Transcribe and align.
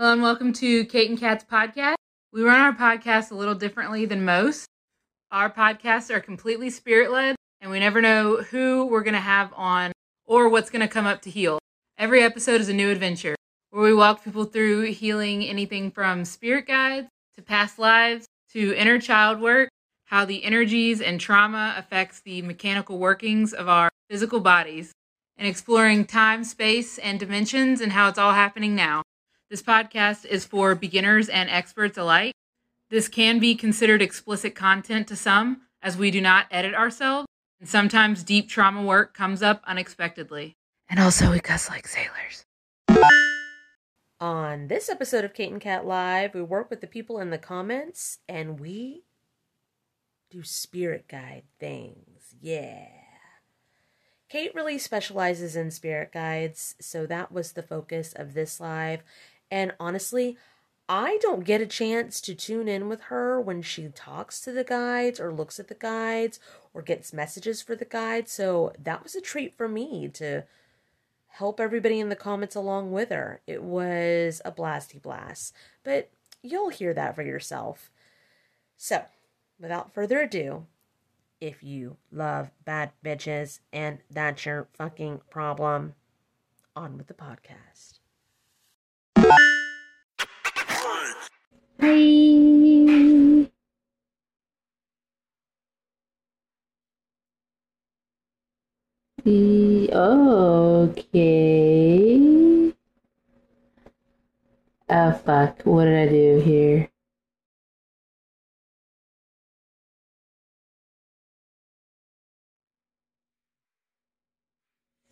Hello 0.00 0.12
and 0.12 0.22
welcome 0.22 0.52
to 0.52 0.84
Kate 0.84 1.10
and 1.10 1.18
Kat's 1.18 1.42
podcast. 1.42 1.96
We 2.32 2.44
run 2.44 2.60
our 2.60 2.72
podcast 2.72 3.32
a 3.32 3.34
little 3.34 3.56
differently 3.56 4.04
than 4.04 4.24
most. 4.24 4.64
Our 5.32 5.50
podcasts 5.50 6.08
are 6.14 6.20
completely 6.20 6.70
spirit 6.70 7.10
led, 7.10 7.34
and 7.60 7.68
we 7.68 7.80
never 7.80 8.00
know 8.00 8.36
who 8.36 8.86
we're 8.86 9.02
going 9.02 9.14
to 9.14 9.20
have 9.20 9.52
on 9.56 9.90
or 10.24 10.48
what's 10.48 10.70
going 10.70 10.82
to 10.82 10.94
come 10.94 11.04
up 11.04 11.22
to 11.22 11.30
heal. 11.30 11.58
Every 11.98 12.22
episode 12.22 12.60
is 12.60 12.68
a 12.68 12.72
new 12.72 12.92
adventure 12.92 13.34
where 13.70 13.82
we 13.82 13.92
walk 13.92 14.22
people 14.22 14.44
through 14.44 14.82
healing 14.92 15.42
anything 15.42 15.90
from 15.90 16.24
spirit 16.24 16.68
guides 16.68 17.08
to 17.34 17.42
past 17.42 17.76
lives 17.76 18.24
to 18.52 18.72
inner 18.76 19.00
child 19.00 19.40
work, 19.40 19.68
how 20.04 20.24
the 20.24 20.44
energies 20.44 21.00
and 21.00 21.20
trauma 21.20 21.74
affects 21.76 22.20
the 22.20 22.40
mechanical 22.42 22.98
workings 23.00 23.52
of 23.52 23.68
our 23.68 23.88
physical 24.08 24.38
bodies, 24.38 24.92
and 25.36 25.48
exploring 25.48 26.04
time, 26.04 26.44
space, 26.44 26.98
and 26.98 27.18
dimensions 27.18 27.80
and 27.80 27.90
how 27.90 28.08
it's 28.08 28.16
all 28.16 28.34
happening 28.34 28.76
now. 28.76 29.02
This 29.50 29.62
podcast 29.62 30.26
is 30.26 30.44
for 30.44 30.74
beginners 30.74 31.30
and 31.30 31.48
experts 31.48 31.96
alike. 31.96 32.34
This 32.90 33.08
can 33.08 33.38
be 33.38 33.54
considered 33.54 34.02
explicit 34.02 34.54
content 34.54 35.08
to 35.08 35.16
some, 35.16 35.62
as 35.80 35.96
we 35.96 36.10
do 36.10 36.20
not 36.20 36.48
edit 36.50 36.74
ourselves, 36.74 37.26
and 37.58 37.66
sometimes 37.66 38.22
deep 38.22 38.50
trauma 38.50 38.82
work 38.82 39.14
comes 39.14 39.42
up 39.42 39.62
unexpectedly. 39.66 40.54
And 40.90 41.00
also, 41.00 41.30
we 41.30 41.40
cuss 41.40 41.70
like 41.70 41.88
sailors. 41.88 42.44
On 44.20 44.68
this 44.68 44.90
episode 44.90 45.24
of 45.24 45.32
Kate 45.32 45.50
and 45.50 45.62
Kat 45.62 45.86
Live, 45.86 46.34
we 46.34 46.42
work 46.42 46.68
with 46.68 46.82
the 46.82 46.86
people 46.86 47.18
in 47.18 47.30
the 47.30 47.38
comments 47.38 48.18
and 48.28 48.60
we 48.60 49.04
do 50.30 50.42
spirit 50.42 51.08
guide 51.08 51.44
things. 51.58 52.34
Yeah. 52.38 52.88
Kate 54.28 54.54
really 54.54 54.76
specializes 54.76 55.56
in 55.56 55.70
spirit 55.70 56.12
guides, 56.12 56.74
so 56.78 57.06
that 57.06 57.32
was 57.32 57.52
the 57.52 57.62
focus 57.62 58.12
of 58.12 58.34
this 58.34 58.60
live. 58.60 59.02
And 59.50 59.72
honestly, 59.80 60.36
I 60.88 61.18
don't 61.20 61.44
get 61.44 61.60
a 61.60 61.66
chance 61.66 62.20
to 62.22 62.34
tune 62.34 62.66
in 62.66 62.88
with 62.88 63.02
her 63.02 63.40
when 63.40 63.60
she 63.60 63.88
talks 63.88 64.40
to 64.40 64.52
the 64.52 64.64
guides 64.64 65.20
or 65.20 65.32
looks 65.32 65.60
at 65.60 65.68
the 65.68 65.74
guides 65.74 66.40
or 66.72 66.80
gets 66.80 67.12
messages 67.12 67.60
for 67.60 67.76
the 67.76 67.84
guides. 67.84 68.32
So 68.32 68.72
that 68.82 69.02
was 69.02 69.14
a 69.14 69.20
treat 69.20 69.56
for 69.56 69.68
me 69.68 70.08
to 70.14 70.44
help 71.28 71.60
everybody 71.60 72.00
in 72.00 72.08
the 72.08 72.16
comments 72.16 72.56
along 72.56 72.90
with 72.90 73.10
her. 73.10 73.40
It 73.46 73.62
was 73.62 74.40
a 74.44 74.52
blasty 74.52 75.00
blast, 75.00 75.54
but 75.84 76.10
you'll 76.42 76.70
hear 76.70 76.94
that 76.94 77.14
for 77.14 77.22
yourself. 77.22 77.90
So, 78.76 79.04
without 79.60 79.92
further 79.92 80.20
ado, 80.20 80.66
if 81.40 81.62
you 81.62 81.96
love 82.10 82.50
bad 82.64 82.92
bitches 83.04 83.60
and 83.72 83.98
that's 84.10 84.46
your 84.46 84.68
fucking 84.72 85.20
problem, 85.30 85.94
on 86.74 86.96
with 86.96 87.08
the 87.08 87.14
podcast. 87.14 87.97
Hi. 91.88 91.94
The 99.24 99.90
okay. 99.94 101.08
Oh 104.90 105.12
fuck! 105.24 105.62
What 105.62 105.86
did 105.86 106.08
I 106.08 106.12
do 106.12 106.40
here? 106.44 106.90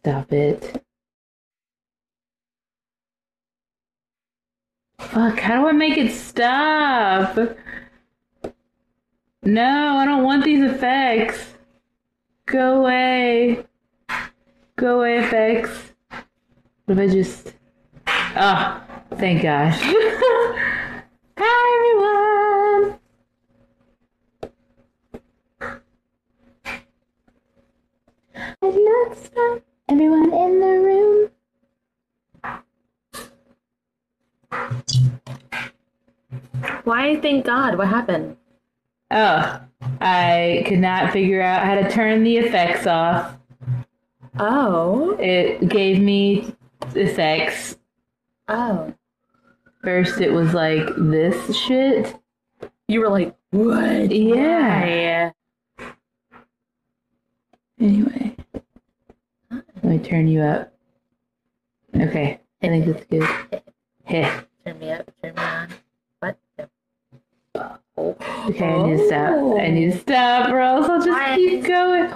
Stop 0.00 0.30
it. 0.34 0.85
Fuck, 5.17 5.39
how 5.39 5.62
do 5.62 5.69
I 5.69 5.72
make 5.72 5.97
it 5.97 6.12
stop? 6.12 7.39
No, 9.42 9.97
I 9.97 10.05
don't 10.05 10.25
want 10.25 10.45
these 10.45 10.62
effects. 10.62 11.55
Go 12.44 12.82
away. 12.82 13.65
Go 14.76 14.99
away, 14.99 15.21
effects. 15.21 15.94
What 16.84 16.99
if 16.99 17.10
I 17.10 17.15
just. 17.15 17.55
Oh, 18.06 18.82
thank 19.16 19.41
gosh. 19.41 19.78
Hi, 21.38 21.65
everyone. 22.76 22.99
Like 28.60 29.16
stop 29.16 29.62
everyone 29.88 30.31
in 30.34 30.60
the 30.60 30.66
room. 30.66 31.31
Why 36.84 37.20
thank 37.20 37.47
God? 37.47 37.76
What 37.78 37.88
happened? 37.88 38.36
Oh, 39.10 39.60
I 40.00 40.64
could 40.66 40.78
not 40.78 41.12
figure 41.12 41.42
out 41.42 41.64
how 41.64 41.74
to 41.74 41.91
turn 41.91 42.24
the 42.24 42.38
effects 42.38 42.86
off. 42.86 43.36
Oh. 44.38 45.16
It 45.19 45.69
gave 45.69 46.00
me 46.00 46.54
effects. 46.94 47.76
Oh. 48.48 48.94
First, 49.82 50.20
it 50.20 50.32
was 50.32 50.52
like 50.54 50.88
this 50.96 51.56
shit. 51.56 52.16
You 52.88 53.00
were 53.00 53.08
like, 53.08 53.34
what? 53.50 54.10
Yeah. 54.10 55.30
Anyway, 57.78 58.36
let 59.50 59.84
me 59.84 59.98
turn 59.98 60.28
you 60.28 60.41
up. 60.41 60.72
Okay, 61.94 62.41
I 62.62 62.69
think 62.69 62.86
that's 62.86 63.04
good. 63.04 63.62
Heh. 64.04 64.41
Turn 64.64 64.78
me 64.78 64.92
up, 64.92 65.10
turn 65.22 65.34
me 65.34 65.42
on. 65.42 65.69
Okay, 67.98 68.64
I 68.64 68.82
need 68.86 68.96
to 68.98 69.06
stop. 69.06 69.58
I 69.58 69.70
need 69.70 69.92
to 69.92 69.98
stop, 69.98 70.50
or 70.50 70.60
else 70.60 70.88
I'll 70.88 71.02
just 71.02 71.34
keep 71.36 71.64
going. 71.64 72.12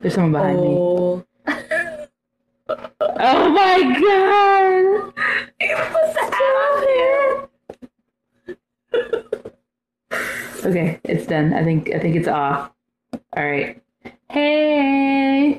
There's 0.00 0.14
someone 0.14 0.32
behind 0.32 0.60
me. 0.60 0.66
Oh. 0.68 1.24
Oh 3.20 3.48
my 3.50 3.98
god! 4.00 5.12
Okay, 10.64 11.00
it's 11.04 11.26
done. 11.26 11.54
I 11.54 11.64
think 11.64 11.90
I 11.94 11.98
think 11.98 12.14
it's 12.16 12.28
off. 12.28 12.70
All 13.36 13.44
right. 13.44 13.82
Hey. 14.30 15.58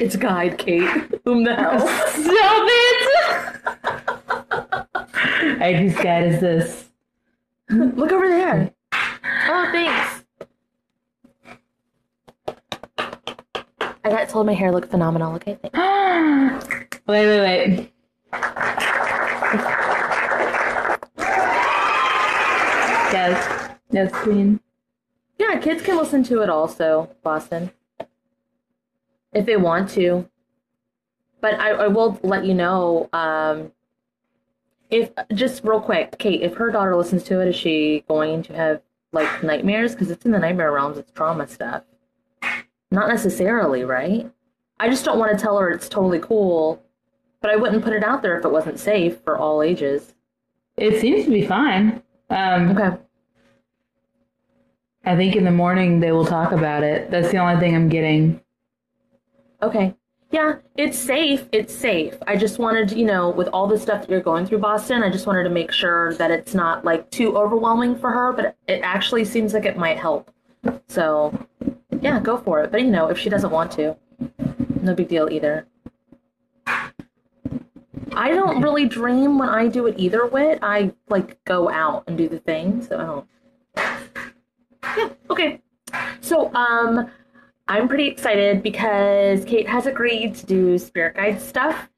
It's 0.00 0.14
Guide 0.16 0.58
Kate. 0.58 0.88
Whom 1.24 1.42
the 1.42 1.56
hell? 1.56 1.80
Stop 2.08 2.68
it! 2.68 2.88
Alright, 5.58 5.76
whose 5.76 5.94
guide 5.96 6.32
is 6.32 6.40
this? 6.40 6.87
Look 7.70 8.12
over 8.12 8.28
there. 8.28 8.72
Oh, 8.92 9.68
thanks. 9.72 10.24
I 14.04 14.10
got 14.10 14.28
told 14.30 14.46
my 14.46 14.54
hair 14.54 14.72
looked 14.72 14.90
phenomenal. 14.90 15.34
Okay, 15.34 15.58
thanks. 15.60 15.76
wait, 17.06 17.26
wait, 17.26 17.40
wait. 17.40 17.92
Yes. 23.12 23.74
Yes, 23.90 24.12
Queen. 24.12 24.60
Yeah, 25.38 25.58
kids 25.58 25.82
can 25.82 25.98
listen 25.98 26.22
to 26.24 26.40
it 26.40 26.48
also, 26.48 27.14
Boston. 27.22 27.70
If 29.32 29.44
they 29.44 29.58
want 29.58 29.90
to. 29.90 30.28
But 31.42 31.60
I, 31.60 31.70
I 31.70 31.88
will 31.88 32.18
let 32.22 32.46
you 32.46 32.54
know, 32.54 33.10
um, 33.12 33.72
if 34.90 35.10
just 35.34 35.64
real 35.64 35.80
quick, 35.80 36.16
Kate, 36.18 36.42
if 36.42 36.54
her 36.54 36.70
daughter 36.70 36.96
listens 36.96 37.22
to 37.24 37.40
it, 37.40 37.48
is 37.48 37.56
she 37.56 38.04
going 38.08 38.42
to 38.44 38.54
have 38.54 38.80
like 39.12 39.42
nightmares? 39.42 39.92
Because 39.92 40.10
it's 40.10 40.24
in 40.24 40.32
the 40.32 40.38
nightmare 40.38 40.72
realms, 40.72 40.98
it's 40.98 41.12
trauma 41.12 41.46
stuff. 41.46 41.82
Not 42.90 43.08
necessarily, 43.08 43.84
right? 43.84 44.30
I 44.80 44.88
just 44.88 45.04
don't 45.04 45.18
want 45.18 45.36
to 45.36 45.42
tell 45.42 45.58
her 45.58 45.70
it's 45.70 45.88
totally 45.88 46.20
cool, 46.20 46.82
but 47.42 47.50
I 47.50 47.56
wouldn't 47.56 47.84
put 47.84 47.92
it 47.92 48.04
out 48.04 48.22
there 48.22 48.38
if 48.38 48.44
it 48.44 48.50
wasn't 48.52 48.78
safe 48.78 49.18
for 49.24 49.36
all 49.36 49.62
ages. 49.62 50.14
It 50.76 51.00
seems 51.00 51.24
to 51.24 51.30
be 51.30 51.46
fine. 51.46 52.02
Um, 52.30 52.76
Okay. 52.76 52.96
I 55.04 55.16
think 55.16 55.36
in 55.36 55.44
the 55.44 55.50
morning 55.50 56.00
they 56.00 56.12
will 56.12 56.26
talk 56.26 56.52
about 56.52 56.82
it. 56.82 57.10
That's 57.10 57.30
the 57.30 57.38
only 57.38 57.58
thing 57.58 57.74
I'm 57.74 57.88
getting. 57.88 58.40
Okay. 59.62 59.94
Yeah, 60.30 60.56
it's 60.76 60.98
safe. 60.98 61.48
It's 61.52 61.74
safe. 61.74 62.14
I 62.26 62.36
just 62.36 62.58
wanted, 62.58 62.92
you 62.92 63.06
know, 63.06 63.30
with 63.30 63.48
all 63.48 63.66
the 63.66 63.78
stuff 63.78 64.02
that 64.02 64.10
you're 64.10 64.20
going 64.20 64.44
through, 64.44 64.58
Boston, 64.58 65.02
I 65.02 65.10
just 65.10 65.26
wanted 65.26 65.44
to 65.44 65.50
make 65.50 65.72
sure 65.72 66.12
that 66.14 66.30
it's 66.30 66.54
not 66.54 66.84
like 66.84 67.10
too 67.10 67.36
overwhelming 67.36 67.96
for 67.98 68.10
her, 68.10 68.34
but 68.34 68.54
it 68.66 68.80
actually 68.82 69.24
seems 69.24 69.54
like 69.54 69.64
it 69.64 69.78
might 69.78 69.96
help. 69.96 70.30
So, 70.86 71.32
yeah, 72.02 72.20
go 72.20 72.36
for 72.36 72.62
it. 72.62 72.70
But, 72.70 72.82
you 72.82 72.90
know, 72.90 73.08
if 73.08 73.18
she 73.18 73.30
doesn't 73.30 73.50
want 73.50 73.72
to, 73.72 73.96
no 74.82 74.94
big 74.94 75.08
deal 75.08 75.30
either. 75.30 75.66
I 76.66 78.30
don't 78.30 78.60
really 78.60 78.86
dream 78.86 79.38
when 79.38 79.48
I 79.48 79.68
do 79.68 79.86
it 79.86 79.94
either, 79.98 80.26
Wit. 80.26 80.58
I, 80.60 80.92
like, 81.08 81.42
go 81.44 81.70
out 81.70 82.04
and 82.06 82.18
do 82.18 82.28
the 82.28 82.40
thing, 82.40 82.82
so 82.82 82.98
I 82.98 83.04
don't. 83.06 83.26
Yeah, 84.98 85.08
okay. 85.30 85.62
So, 86.20 86.52
um, 86.54 87.10
I'm 87.68 87.86
pretty 87.88 88.06
excited 88.08 88.62
because 88.62 89.44
Kate 89.44 89.68
has 89.68 89.86
agreed 89.86 90.34
to 90.36 90.46
do 90.46 90.78
spirit 90.78 91.16
guide 91.16 91.40
stuff. 91.40 91.88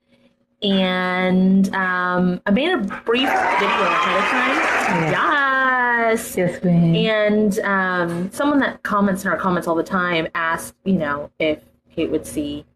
and 0.62 1.74
um, 1.74 2.40
I 2.44 2.50
made 2.50 2.70
a 2.72 2.78
brief 2.78 3.28
video 3.28 3.30
ahead 3.30 4.18
of 4.18 4.24
time. 4.28 5.12
Yes. 5.12 6.36
Yes, 6.36 6.58
queen. 6.58 6.96
And 7.06 7.58
um, 7.60 8.30
someone 8.32 8.58
that 8.58 8.82
comments 8.82 9.24
in 9.24 9.30
our 9.30 9.36
comments 9.36 9.66
all 9.68 9.74
the 9.74 9.82
time 9.82 10.26
asked, 10.34 10.74
you 10.84 10.94
know, 10.94 11.30
if 11.38 11.60
Kate 11.94 12.10
would 12.10 12.26
see 12.26 12.66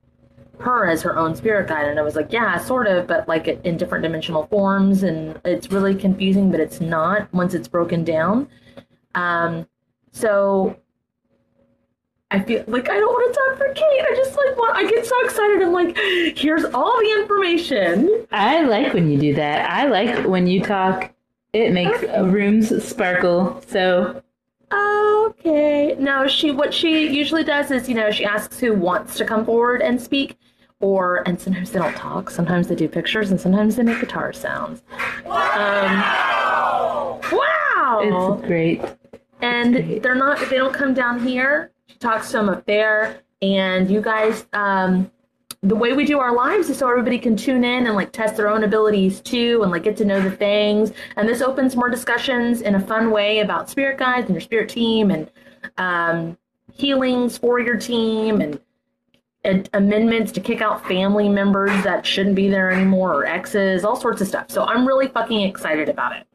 her 0.61 0.87
as 0.87 1.03
her 1.03 1.19
own 1.19 1.35
spirit 1.35 1.69
guide, 1.69 1.87
and 1.87 1.99
I 1.99 2.03
was 2.03 2.15
like, 2.15 2.33
yeah, 2.33 2.57
sort 2.59 2.87
of, 2.87 3.07
but 3.07 3.29
like 3.29 3.49
in 3.49 3.77
different 3.77 4.03
dimensional 4.03 4.47
forms, 4.47 5.03
and 5.03 5.39
it's 5.45 5.71
really 5.71 5.95
confusing, 5.95 6.51
but 6.51 6.61
it's 6.61 6.81
not 6.81 7.33
once 7.35 7.55
it's 7.55 7.69
broken 7.69 8.05
down. 8.05 8.49
Um, 9.15 9.67
so 10.13 10.77
I 12.35 12.43
feel 12.43 12.65
like 12.67 12.89
I 12.89 12.99
don't 12.99 13.13
want 13.13 13.33
to 13.33 13.41
talk 13.41 13.59
for 13.59 13.75
Kate. 13.75 14.05
I 14.11 14.15
just 14.17 14.37
like 14.37 14.57
want. 14.57 14.77
I 14.77 14.89
get 14.89 15.07
so 15.07 15.25
excited. 15.25 15.63
I'm 15.63 15.73
like, 15.73 15.97
here's 16.37 16.65
all 16.65 16.99
the 16.99 17.13
information. 17.21 18.27
I 18.33 18.63
like 18.63 18.93
when 18.93 19.11
you 19.11 19.19
do 19.19 19.35
that. 19.35 19.71
I 19.71 19.87
like 19.87 20.27
when 20.27 20.47
you 20.47 20.61
talk. 20.63 21.13
It 21.53 21.73
makes 21.73 22.03
rooms 22.03 22.85
sparkle. 22.85 23.63
So 23.69 24.21
Okay. 24.73 25.95
No, 25.99 26.27
she 26.27 26.51
what 26.51 26.75
she 26.75 27.09
usually 27.09 27.45
does 27.45 27.71
is, 27.71 27.89
you 27.89 27.95
know, 27.95 28.11
she 28.11 28.25
asks 28.25 28.59
who 28.59 28.75
wants 28.75 29.17
to 29.19 29.25
come 29.25 29.45
forward 29.45 29.83
and 29.83 30.01
speak, 30.01 30.37
or 30.81 31.23
and 31.29 31.41
sometimes 31.41 31.71
they 31.71 31.79
don't 31.79 31.95
talk. 31.95 32.31
Sometimes 32.31 32.69
they 32.69 32.75
do 32.75 32.89
pictures, 32.89 33.31
and 33.31 33.41
sometimes 33.41 33.77
they 33.77 33.83
make 33.83 34.01
guitar 34.01 34.33
sounds. 34.33 34.83
Um, 35.27 36.01
wow. 37.31 38.01
it's 38.03 38.47
great. 38.47 38.83
and 39.41 40.03
they're 40.03 40.15
not. 40.15 40.39
They 40.51 40.57
don't 40.57 40.75
come 40.75 40.95
down 40.95 41.25
here. 41.25 41.71
She 41.95 41.99
talks 42.01 42.33
to 42.33 42.39
them 42.39 42.49
up 42.49 42.67
there, 42.67 43.21
and 43.41 43.89
you 43.89 44.01
guys. 44.01 44.47
Um, 44.53 45.11
the 45.63 45.75
way 45.75 45.95
we 45.95 46.05
do 46.05 46.19
our 46.19 46.35
lives 46.35 46.69
is 46.69 46.77
so 46.77 46.91
everybody 46.91 47.19
can 47.19 47.37
tune 47.37 47.65
in 47.65 47.87
and 47.87 47.95
like 47.95 48.13
test 48.13 48.37
their 48.37 48.49
own 48.49 48.65
abilities 48.65 49.21
too 49.23 49.61
and 49.63 49.73
like 49.73 49.85
get 49.85 49.97
to 49.97 50.05
know 50.05 50.21
the 50.21 50.31
things 50.31 50.93
and 51.17 51.27
this 51.27 51.41
opens 51.41 51.75
more 51.75 51.89
discussions 51.89 52.61
in 52.61 52.75
a 52.75 52.81
fun 52.81 53.11
way 53.11 53.41
about 53.41 53.71
spirit 53.71 53.99
guides 53.99 54.27
and 54.27 54.35
your 54.35 54.43
spirit 54.43 54.69
team 54.69 55.11
and 55.11 55.31
um, 55.79 56.37
healings 56.71 57.39
for 57.39 57.59
your 57.61 57.77
team 57.77 58.43
and 58.43 58.61
and 59.45 59.71
amendments 59.73 60.33
to 60.33 60.41
kick 60.41 60.61
out 60.61 60.87
family 60.87 61.31
members 61.31 61.71
that 61.83 62.05
shouldn't 62.05 62.35
be 62.35 62.49
there 62.49 62.71
anymore 62.71 63.15
or 63.15 63.25
exes 63.25 63.85
all 63.85 63.97
sorts 63.97 64.21
of 64.21 64.29
stuff 64.29 64.51
so 64.51 64.65
i'm 64.65 64.87
really 64.87 65.09
fucking 65.09 65.41
excited 65.41 65.89
about 65.89 66.15
it 66.15 66.27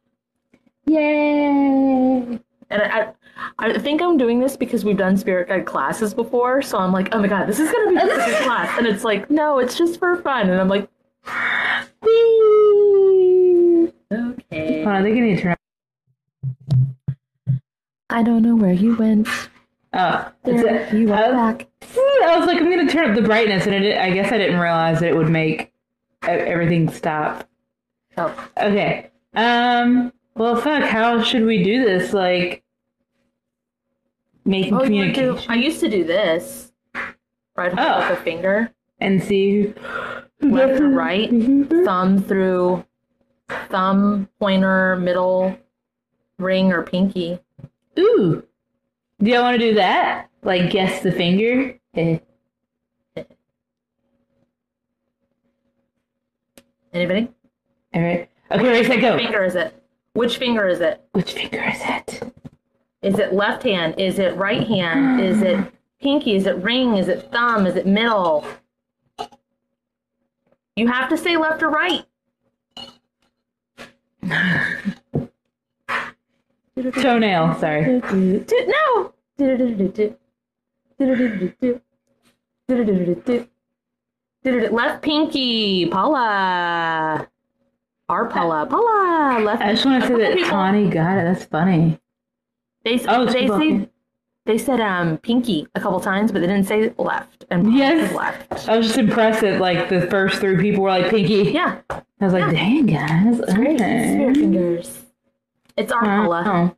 Yay! 0.87 2.39
and 2.71 2.81
I, 2.81 3.13
I, 3.59 3.71
I 3.71 3.77
think 3.79 4.01
I'm 4.01 4.17
doing 4.17 4.39
this 4.39 4.55
because 4.57 4.83
we've 4.85 4.97
done 4.97 5.17
spirit 5.17 5.47
guide 5.49 5.65
classes 5.65 6.13
before. 6.13 6.61
So 6.61 6.77
I'm 6.77 6.91
like, 6.91 7.09
oh 7.13 7.19
my 7.19 7.27
god, 7.27 7.47
this 7.47 7.59
is 7.59 7.71
gonna 7.71 7.89
be 7.91 7.99
such 7.99 8.11
a 8.11 8.31
good 8.31 8.43
class. 8.43 8.77
And 8.77 8.87
it's 8.87 9.03
like, 9.03 9.29
no, 9.29 9.59
it's 9.59 9.77
just 9.77 9.99
for 9.99 10.17
fun. 10.21 10.49
And 10.49 10.59
I'm 10.59 10.67
like, 10.69 10.89
okay. 14.11 14.83
Hold 14.83 14.87
on, 14.87 14.95
I 14.95 15.03
think 15.03 15.17
I 15.17 15.19
need 15.19 15.35
to 15.37 15.41
turn. 15.41 15.55
I 18.09 18.23
don't 18.23 18.41
know 18.41 18.55
where 18.55 18.73
you 18.73 18.95
went. 18.95 19.27
Oh, 19.93 20.31
There 20.43 20.55
it's 20.85 20.93
a- 20.93 20.97
you 20.97 21.11
I 21.13 21.29
was- 21.29 21.33
back. 21.57 21.67
I 22.25 22.35
was 22.37 22.45
like, 22.47 22.57
I'm 22.57 22.69
gonna 22.69 22.87
turn 22.89 23.09
up 23.09 23.15
the 23.15 23.21
brightness, 23.23 23.65
and 23.65 23.73
it, 23.73 23.97
I 23.97 24.11
guess 24.11 24.31
I 24.31 24.37
didn't 24.37 24.59
realize 24.59 24.99
that 24.99 25.09
it 25.09 25.15
would 25.15 25.29
make 25.29 25.71
e- 26.25 26.27
everything 26.29 26.89
stop. 26.91 27.47
Oh, 28.17 28.49
Okay. 28.57 29.09
Um. 29.35 30.11
Well, 30.35 30.55
fuck. 30.61 30.83
How 30.83 31.21
should 31.23 31.45
we 31.45 31.63
do 31.63 31.83
this? 31.85 32.13
Like, 32.13 32.63
making 34.49 34.73
oh 34.73 34.81
communication 34.81 35.35
do, 35.35 35.41
I 35.47 35.55
used 35.55 35.79
to 35.81 35.89
do 35.89 36.03
this. 36.03 36.71
Right, 37.55 37.71
hold 37.71 37.79
up 37.79 38.11
oh. 38.11 38.13
a 38.13 38.17
finger, 38.17 38.73
and 38.99 39.21
see 39.21 39.73
left 40.41 40.81
right, 40.83 41.29
thumb 41.85 42.21
through, 42.23 42.85
thumb, 43.69 44.29
pointer, 44.39 44.95
middle, 44.95 45.57
ring, 46.37 46.71
or 46.71 46.83
pinky. 46.83 47.39
Ooh. 47.97 48.43
Do 49.21 49.29
y'all 49.29 49.43
want 49.43 49.59
to 49.59 49.69
do 49.69 49.73
that? 49.75 50.29
Like, 50.41 50.71
guess 50.71 51.03
the 51.03 51.11
finger? 51.11 51.77
Anybody? 56.93 57.29
All 57.93 58.01
right. 58.01 58.29
Okay, 58.51 58.63
ready, 58.63 58.83
set, 58.83 58.95
Which 58.95 59.01
go. 59.01 59.17
finger 59.17 59.43
is 59.43 59.55
it? 59.55 59.83
Which 60.13 60.37
finger 60.37 60.67
is 60.67 60.79
it? 60.79 61.05
Which 61.11 61.33
finger 61.33 61.63
is 61.63 61.81
it? 61.81 62.33
Is 63.01 63.17
it 63.17 63.33
left 63.33 63.63
hand? 63.63 63.95
Is 63.97 64.19
it 64.19 64.35
right 64.35 64.67
hand? 64.67 65.21
Is 65.21 65.41
it 65.41 65.57
pinky? 66.01 66.35
Is 66.35 66.45
it 66.45 66.57
ring? 66.57 66.97
Is 66.97 67.07
it 67.07 67.31
thumb? 67.31 67.65
Is 67.65 67.75
it 67.75 67.87
middle? 67.87 68.45
You 70.75 70.87
have 70.87 71.09
to 71.09 71.17
say 71.17 71.37
left 71.37 71.63
or 71.63 71.69
right. 71.69 72.05
Toenail. 77.01 77.59
Sorry. 77.59 78.01
No. 78.51 79.13
Left 84.71 85.01
pinky, 85.01 85.87
Paula. 85.87 87.27
Our 88.07 88.29
Paula, 88.29 88.65
Paula. 88.69 89.39
Left. 89.43 89.61
I 89.61 89.71
just 89.73 89.85
want 89.85 90.03
to 90.03 90.07
say 90.07 90.17
that 90.17 90.49
Connie 90.49 90.89
got 90.89 91.17
it. 91.17 91.23
That's 91.25 91.45
funny. 91.45 91.99
They 92.83 92.99
Oh, 93.07 93.25
they 93.25 93.47
say 93.47 93.89
they 94.45 94.57
said 94.57 94.79
um 94.79 95.17
pinky 95.17 95.67
a 95.75 95.79
couple 95.79 95.99
times, 95.99 96.31
but 96.31 96.39
they 96.41 96.47
didn't 96.47 96.65
say 96.67 96.93
left. 96.97 97.45
And 97.51 97.73
Yes. 97.73 98.13
left. 98.13 98.67
I 98.69 98.77
was 98.77 98.87
just 98.87 98.97
impressed 98.99 99.41
that 99.41 99.59
like 99.59 99.89
the 99.89 100.07
first 100.07 100.39
three 100.39 100.57
people 100.57 100.83
were 100.83 100.89
like 100.89 101.09
pinky. 101.09 101.51
Yeah, 101.51 101.79
I 101.89 102.01
was 102.19 102.33
like, 102.33 102.45
Yeah. 102.45 102.51
dang 102.51 102.85
guys. 102.85 103.39
it's 103.39 103.53
great. 103.53 103.81
okay. 103.81 104.13
Spirit 104.15 104.37
fingers. 104.37 105.05
It's 105.77 105.91
Paula. 105.91 106.43
Oh. 106.45 106.75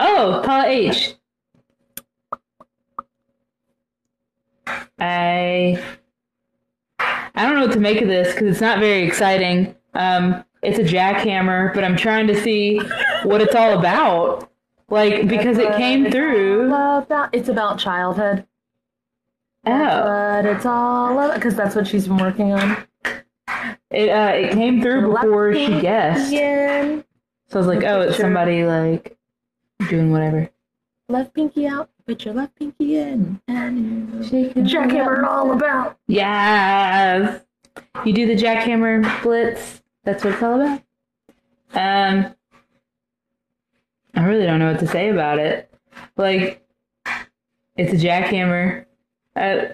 Oh, 0.00 0.42
Paula 0.44 0.66
H. 0.66 1.14
I 5.00 5.82
I 7.34 7.46
don't 7.46 7.54
know 7.54 7.62
what 7.66 7.72
to 7.72 7.80
make 7.80 8.00
of 8.02 8.08
this 8.08 8.34
because 8.34 8.48
it's 8.48 8.60
not 8.60 8.80
very 8.80 9.02
exciting. 9.04 9.74
Um, 9.94 10.44
it's 10.62 10.78
a 10.78 10.82
jackhammer, 10.84 11.72
but 11.74 11.84
I'm 11.84 11.96
trying 11.96 12.26
to 12.28 12.40
see 12.40 12.78
what 13.22 13.40
it's 13.40 13.54
all 13.54 13.78
about. 13.78 14.47
Like 14.88 15.28
because 15.28 15.58
it 15.58 15.76
came 15.76 16.10
through. 16.10 16.66
About, 16.74 17.30
it's 17.32 17.48
about 17.48 17.78
childhood. 17.78 18.46
Oh, 19.66 19.72
But 19.72 20.46
it's 20.46 20.64
all 20.64 21.32
because 21.34 21.54
that's 21.54 21.74
what 21.74 21.86
she's 21.86 22.08
been 22.08 22.16
working 22.16 22.52
on. 22.52 22.84
it 23.90 24.08
uh, 24.08 24.32
it 24.32 24.52
came 24.52 24.80
through 24.80 25.12
before 25.12 25.54
she 25.54 25.80
guessed. 25.80 26.28
Again. 26.32 27.04
So 27.48 27.58
I 27.58 27.66
was 27.66 27.66
like, 27.66 27.84
oh, 27.84 28.02
it's 28.02 28.16
somebody 28.16 28.64
like 28.64 29.16
doing 29.88 30.10
whatever. 30.10 30.48
Left 31.08 31.34
pinky 31.34 31.66
out. 31.66 31.90
Put 32.06 32.24
your 32.24 32.34
left 32.34 32.54
pinky 32.56 32.96
in. 32.96 33.40
And 33.48 34.24
Shaking 34.24 34.64
jackhammer 34.64 35.24
all 35.24 35.52
about. 35.52 35.98
Yes. 36.06 37.42
You 38.04 38.12
do 38.12 38.26
the 38.26 38.34
jackhammer 38.36 39.22
blitz. 39.22 39.82
That's 40.04 40.24
what 40.24 40.34
it's 40.34 40.42
all 40.42 40.60
about. 40.60 40.82
Um, 41.74 42.34
I 44.14 44.24
really 44.24 44.46
don't 44.46 44.58
know 44.58 44.70
what 44.72 44.80
to 44.80 44.86
say 44.86 45.10
about 45.10 45.38
it. 45.38 45.72
Like, 46.16 46.66
it's 47.76 47.92
a 47.92 47.96
jackhammer. 48.06 48.84
I, 49.36 49.72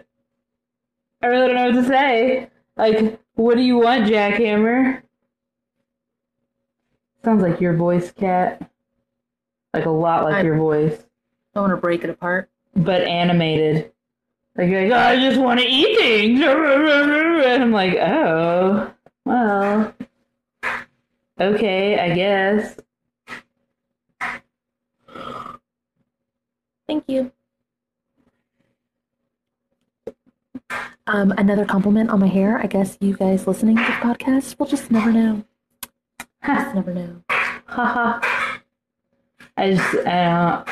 I 1.22 1.26
really 1.26 1.46
don't 1.46 1.56
know 1.56 1.66
what 1.70 1.82
to 1.82 1.88
say. 1.88 2.50
Like, 2.76 3.20
what 3.34 3.56
do 3.56 3.62
you 3.62 3.78
want, 3.78 4.04
jackhammer? 4.04 5.02
Sounds 7.24 7.42
like 7.42 7.60
your 7.60 7.74
voice, 7.74 8.12
Kat. 8.12 8.70
Like 9.72 9.86
a 9.86 9.90
lot 9.90 10.24
like 10.24 10.34
I- 10.36 10.42
your 10.42 10.56
voice, 10.56 11.02
I 11.54 11.60
want 11.60 11.70
to 11.72 11.76
break 11.76 12.04
it 12.04 12.10
apart. 12.10 12.50
but 12.76 13.02
animated. 13.02 13.92
Like, 14.56 14.68
you're 14.68 14.88
like, 14.88 14.92
oh, 14.92 15.08
I 15.08 15.16
just 15.16 15.40
want 15.40 15.58
to 15.60 15.66
eat 15.66 15.96
things. 15.98 16.40
And 16.40 17.62
I'm 17.62 17.72
like, 17.72 17.94
oh, 17.94 18.92
well, 19.24 19.94
okay, 21.40 21.98
I 21.98 22.14
guess. 22.14 22.76
Thank 26.94 27.08
you. 27.08 27.32
Um, 31.08 31.32
another 31.32 31.64
compliment 31.64 32.08
on 32.10 32.20
my 32.20 32.28
hair. 32.28 32.58
I 32.58 32.66
guess 32.66 32.96
you 33.00 33.16
guys 33.16 33.48
listening 33.48 33.74
to 33.76 33.82
the 33.82 33.88
podcast 33.88 34.56
will 34.60 34.66
just 34.66 34.92
never 34.92 35.12
know. 35.12 35.44
Just 36.46 36.74
never 36.74 36.94
know. 36.94 37.22
Haha. 37.66 38.20
I 39.56 39.72
just, 39.72 39.92
don't. 39.92 40.68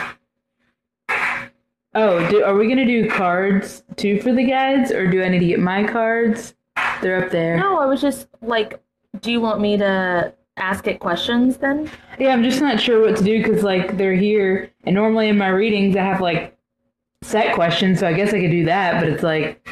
Oh, 1.94 2.30
do, 2.30 2.44
are 2.44 2.54
we 2.54 2.68
gonna 2.68 2.84
do 2.84 3.08
cards 3.08 3.82
too 3.96 4.20
for 4.20 4.32
the 4.32 4.44
guides, 4.44 4.92
or 4.92 5.06
do 5.06 5.22
I 5.22 5.28
need 5.28 5.38
to 5.38 5.46
get 5.46 5.60
my 5.60 5.84
cards? 5.84 6.54
They're 7.00 7.24
up 7.24 7.32
there. 7.32 7.56
No, 7.56 7.80
I 7.80 7.86
was 7.86 8.02
just 8.02 8.28
like, 8.42 8.82
do 9.22 9.32
you 9.32 9.40
want 9.40 9.62
me 9.62 9.78
to 9.78 10.34
ask 10.56 10.86
it 10.86 11.00
questions 11.00 11.56
then? 11.58 11.90
Yeah, 12.18 12.32
I'm 12.32 12.42
just 12.42 12.60
not 12.60 12.80
sure 12.80 13.00
what 13.00 13.16
to 13.16 13.24
do 13.24 13.42
because 13.42 13.62
like 13.62 13.96
they're 13.96 14.14
here, 14.14 14.70
and 14.84 14.94
normally 14.94 15.28
in 15.28 15.38
my 15.38 15.48
readings 15.48 15.96
I 15.96 16.02
have 16.02 16.20
like 16.20 16.56
set 17.22 17.54
questions, 17.54 18.00
so 18.00 18.06
I 18.06 18.12
guess 18.12 18.32
I 18.34 18.40
could 18.40 18.50
do 18.50 18.64
that, 18.66 19.00
but 19.00 19.08
it's 19.08 19.22
like 19.22 19.66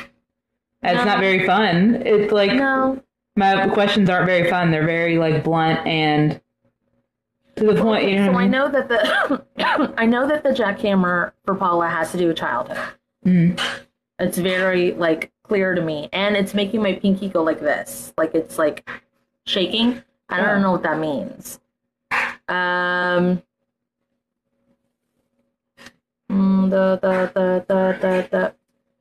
it's 0.83 0.95
No. 0.99 1.05
not 1.05 1.21
very 1.21 1.47
fun. 1.47 2.03
It's 2.07 2.33
like 2.33 2.53
No. 2.53 3.03
My 3.37 3.69
questions 3.69 4.11
aren't 4.11 4.27
very 4.27 4.51
fun. 4.51 4.71
They're 4.71 4.87
very 4.87 5.17
like 5.19 5.45
blunt 5.45 5.87
and 5.87 6.41
to 7.57 7.65
the 7.73 7.81
point. 7.81 8.09
You 8.09 8.17
know 8.17 8.33
so 8.33 8.39
I 8.39 8.43
I 8.43 8.47
know 8.49 8.69
that 8.71 8.89
the 8.89 9.45
I 9.97 10.07
know 10.07 10.27
that 10.27 10.43
the 10.43 10.51
jackhammer 10.51 11.33
for 11.45 11.55
Paula 11.55 11.89
has 11.89 12.11
to 12.13 12.19
do 12.19 12.29
with 12.29 12.37
childhood. 12.39 12.79
Mhm. 13.27 13.59
It's 14.19 14.37
very 14.39 14.93
like 14.93 15.31
clear 15.45 15.75
to 15.75 15.81
me, 15.83 16.09
and 16.13 16.37
it's 16.37 16.55
making 16.55 16.83
my 16.83 16.95
pinky 16.95 17.29
go 17.29 17.43
like 17.43 17.61
this, 17.61 18.13
like 18.19 18.35
it's 18.35 18.59
like 18.59 18.89
shaking. 19.47 20.03
I 20.31 20.37
don't 20.39 20.59
Oh. 20.59 20.63
know 20.63 20.71
what 20.73 20.83
that 20.85 20.99
means. 20.99 21.61
Um. 22.49 23.43
mm, 26.31 26.71
The 26.71 26.99
the 27.03 27.31
the 27.35 27.65
the 27.69 27.99
the 28.01 28.29
the. 28.31 28.55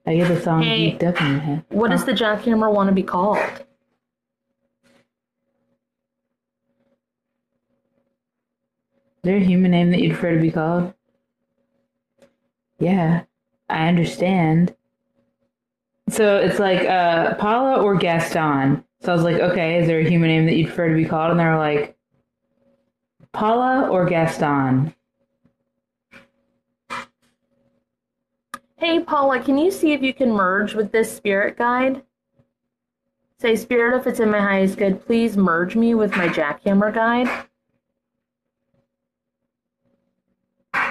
I 0.05 0.15
get 0.15 0.27
the 0.27 0.41
song 0.41 0.63
Hey. 0.63 0.91
geeked 0.97 1.03
up 1.03 1.21
in 1.21 1.33
my 1.33 1.39
head. 1.39 1.63
What 1.69 1.91
does 1.91 2.03
Oh. 2.03 2.07
the 2.07 2.13
jackhammer 2.13 2.71
want 2.73 2.89
to 2.89 2.95
be 2.95 3.03
called? 3.03 3.37
Is 3.37 3.59
there 9.23 9.37
a 9.37 9.43
human 9.43 9.71
name 9.71 9.91
that 9.91 10.01
you'd 10.01 10.13
prefer 10.13 10.35
to 10.35 10.41
be 10.41 10.51
called? 10.51 10.93
Yeah, 12.79 13.23
I 13.69 13.87
understand. 13.87 14.75
So 16.09 16.37
it's 16.37 16.59
like 16.59 16.87
uh, 16.87 17.35
Paula 17.35 17.81
or 17.81 17.95
Gaston. 17.95 18.83
So 19.01 19.11
I 19.11 19.15
was 19.15 19.23
like, 19.23 19.37
okay, 19.37 19.79
is 19.79 19.87
there 19.87 19.99
a 19.99 20.09
human 20.09 20.29
name 20.29 20.45
that 20.45 20.55
you'd 20.55 20.67
prefer 20.67 20.89
to 20.89 20.95
be 20.95 21.05
called? 21.05 21.31
And 21.31 21.39
they 21.39 21.45
were 21.45 21.57
like, 21.57 21.97
Paula 23.31 23.87
or 23.89 24.05
Gaston. 24.05 24.93
Hey 28.75 29.01
Paula, 29.01 29.41
can 29.41 29.57
you 29.57 29.71
see 29.71 29.93
if 29.93 30.01
you 30.01 30.13
can 30.13 30.31
merge 30.31 30.73
with 30.73 30.91
this 30.91 31.15
spirit 31.15 31.57
guide? 31.57 32.01
Say, 33.39 33.55
Spirit, 33.55 33.97
if 33.97 34.05
it's 34.05 34.19
in 34.19 34.31
my 34.31 34.41
highest 34.41 34.77
good, 34.77 35.05
please 35.05 35.37
merge 35.37 35.73
me 35.73 35.95
with 35.95 36.11
my 36.17 36.27
jackhammer 36.27 36.93
guide. 36.93 37.29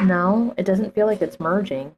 No, 0.03 0.55
it 0.57 0.65
doesn't 0.65 0.95
feel 0.95 1.07
like 1.07 1.21
it's 1.21 1.39
merging. 1.39 1.95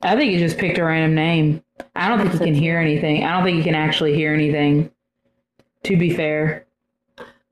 I 0.00 0.14
think 0.14 0.30
you 0.32 0.38
just 0.38 0.58
picked 0.58 0.78
a 0.78 0.84
random 0.84 1.16
name. 1.16 1.64
I 1.96 2.08
don't 2.08 2.20
think 2.20 2.34
you 2.34 2.38
can 2.38 2.54
hear 2.54 2.78
anything. 2.78 3.24
I 3.24 3.32
don't 3.32 3.42
think 3.42 3.56
you 3.56 3.64
can 3.64 3.74
actually 3.74 4.14
hear 4.14 4.32
anything. 4.32 4.92
To 5.84 5.96
be 5.96 6.10
fair. 6.14 6.66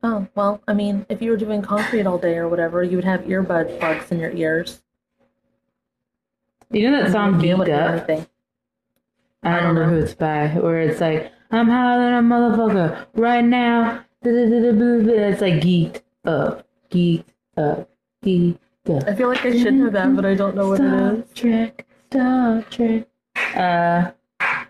Oh, 0.03 0.27
well, 0.35 0.63
I 0.69 0.75
mean, 0.75 1.07
if 1.09 1.23
you 1.23 1.31
were 1.31 1.37
doing 1.37 1.63
concrete 1.63 2.07
all 2.07 2.19
day 2.19 2.37
or 2.37 2.49
whatever, 2.49 2.83
you 2.83 2.97
would 2.97 3.05
have 3.05 3.23
earbud 3.23 3.79
plugs 3.81 4.13
in 4.13 4.19
your 4.21 4.31
ears. 4.33 4.83
You 6.71 6.91
know 6.91 7.03
that 7.03 7.13
song 7.13 7.35
You'd 7.35 7.43
be 7.43 7.51
able 7.51 7.65
Geeked 7.65 7.79
Up? 7.83 7.91
anything. 7.93 8.27
I 9.43 9.51
don't 9.51 9.59
I 9.59 9.61
don't 9.61 9.69
remember 9.77 9.91
know. 9.91 9.97
who 9.99 10.05
it's 10.05 10.15
by, 10.15 10.49
where 10.49 10.81
it's 10.81 11.01
like, 11.01 11.33
I'm 11.51 11.69
higher 11.69 11.99
than 11.99 12.15
a 12.15 12.23
motherfucker 12.23 13.07
right 13.15 13.45
now. 13.45 14.05
It's 14.23 15.41
like 15.41 15.55
geeked 15.55 16.03
up, 16.25 16.67
geeked 16.91 17.25
up, 17.57 17.89
geeked 18.25 18.59
up. 18.89 19.05
I 19.07 19.15
feel 19.15 19.29
like 19.29 19.45
I 19.47 19.57
should 19.57 19.75
know 19.75 19.91
that, 19.91 20.17
but 20.17 20.25
I 20.27 20.35
don't 20.35 20.57
know 20.57 20.69
what 20.69 20.81
it 20.81 20.85
Star 20.89 21.15
is. 21.15 21.25
Trek, 21.35 21.87
Star 22.11 22.63
Trek. 22.71 23.07
Uh, 23.55 24.11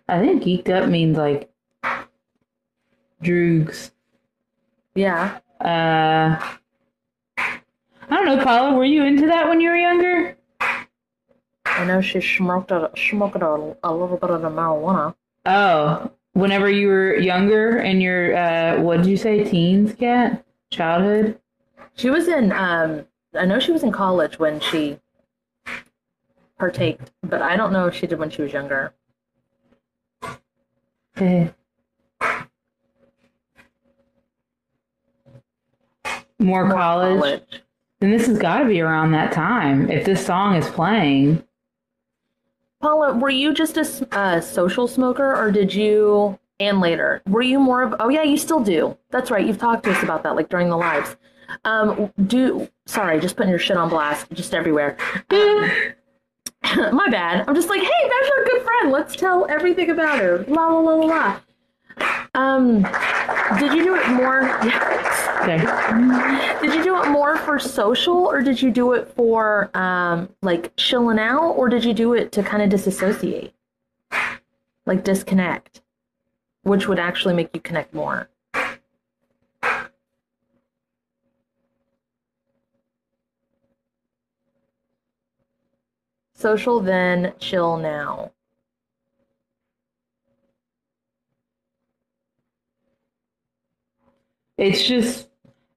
I 0.09 0.21
think 0.21 0.43
geeked 0.43 0.69
up 0.71 0.89
means 0.91 1.17
like 1.17 1.51
droogs. 3.23 3.91
Yeah. 4.95 5.39
Uh, 5.61 6.39
I 7.39 7.61
don't 8.11 8.27
know, 8.27 8.43
Paula. 8.45 8.75
Were 8.75 8.85
you 8.85 9.05
into 9.05 9.27
that 9.27 9.49
when 9.49 9.61
you 9.61 9.71
were 9.71 9.77
younger? 9.77 10.37
I 10.61 11.85
know 11.85 12.01
she 12.01 12.21
smoked 12.21 12.71
a, 12.71 12.91
smoked 12.97 13.37
a, 13.37 13.77
a 13.83 13.93
little 13.93 14.17
bit 14.17 14.31
of 14.31 14.43
the 14.43 14.49
marijuana. 14.49 15.15
Oh, 15.45 16.11
whenever 16.33 16.71
you 16.71 16.89
were 16.89 17.17
younger 17.17 17.79
in 17.79 18.01
your 18.01 18.37
uh, 18.37 18.81
what 18.81 18.99
did 18.99 19.07
you 19.07 19.17
say, 19.17 19.45
teens, 19.45 19.95
cat, 19.95 20.45
childhood? 20.71 21.39
She 21.95 22.11
was 22.11 22.29
in, 22.29 22.53
um, 22.53 23.07
I 23.35 23.45
know 23.47 23.59
she 23.59 23.73
was 23.73 23.83
in 23.83 23.93
college 23.93 24.39
when 24.39 24.61
she 24.61 24.99
partaked, 26.59 27.11
but 27.23 27.43
I 27.43 27.57
don't 27.57 27.73
know 27.73 27.87
if 27.87 27.95
she 27.95 28.07
did 28.07 28.19
when 28.19 28.31
she 28.31 28.43
was 28.43 28.53
younger. 28.53 28.95
More, 36.39 36.67
More 36.67 36.77
college. 36.77 37.43
Then 38.01 38.11
this 38.11 38.27
has 38.27 38.39
got 38.39 38.59
to 38.59 38.67
be 38.67 38.81
around 38.81 39.13
that 39.13 39.33
time. 39.33 39.91
If 39.91 40.05
this 40.05 40.25
song 40.25 40.57
is 40.57 40.69
playing, 40.69 41.43
Paula, 42.81 43.15
were 43.15 43.31
you 43.31 43.55
just 43.55 43.77
a 43.79 44.17
uh, 44.17 44.41
social 44.41 44.87
smoker, 44.87 45.35
or 45.35 45.51
did 45.51 45.73
you, 45.73 46.39
and 46.61 46.81
later, 46.81 47.23
were 47.27 47.43
you 47.43 47.59
more 47.59 47.83
of? 47.83 47.95
Oh 48.01 48.11
yeah, 48.11 48.23
you 48.23 48.37
still 48.37 48.61
do. 48.61 48.97
That's 49.11 49.31
right. 49.31 49.47
You've 49.47 49.59
talked 49.59 49.85
to 49.85 49.93
us 49.93 50.03
about 50.03 50.23
that, 50.25 50.37
like 50.37 50.51
during 50.51 50.69
the 50.69 50.77
lives. 50.77 51.17
Um, 51.65 52.13
do 52.27 52.69
sorry, 52.85 53.19
just 53.19 53.37
putting 53.37 53.51
your 53.51 53.59
shit 53.59 53.79
on 53.79 53.89
blast, 53.89 54.31
just 54.33 54.55
everywhere. 54.55 54.99
Um, 55.31 55.71
my 56.93 57.09
bad. 57.11 57.49
I'm 57.49 57.55
just 57.55 57.69
like, 57.69 57.81
hey, 57.81 58.09
that's 58.09 58.31
our 58.37 58.45
good 58.45 58.63
friend. 58.63 58.93
Let's 58.93 59.17
tell 59.17 59.47
everything 59.49 59.91
about 59.91 60.19
her. 60.19 60.45
La 60.49 60.69
la 60.69 60.81
la 60.81 60.95
la 60.95 61.07
la. 61.07 61.41
Um, 62.35 62.83
did 63.59 63.73
you 63.73 63.85
do 63.85 63.95
it 63.95 64.09
more? 64.09 64.59
okay. 65.43 65.59
Did 66.61 66.75
you 66.75 66.85
do 66.85 67.03
it 67.03 67.09
more 67.09 67.37
for 67.39 67.59
social, 67.59 68.27
or 68.27 68.43
did 68.43 68.61
you 68.61 68.71
do 68.71 68.93
it 68.93 69.09
for 69.09 69.71
um, 69.77 70.29
like 70.43 70.75
chilling 70.77 71.19
out, 71.19 71.53
or 71.53 71.69
did 71.69 71.85
you 71.85 71.95
do 71.95 72.15
it 72.15 72.33
to 72.33 72.43
kind 72.43 72.63
of 72.63 72.69
disassociate, 72.69 73.55
like 74.85 75.05
disconnect, 75.05 75.81
which 76.63 76.89
would 76.89 76.99
actually 76.99 77.35
make 77.35 77.51
you 77.55 77.61
connect 77.61 77.95
more? 77.95 78.29
Social, 86.35 86.81
then 86.81 87.33
chill 87.39 87.79
now. 87.79 88.31
It's 94.59 94.83
just, 94.83 95.29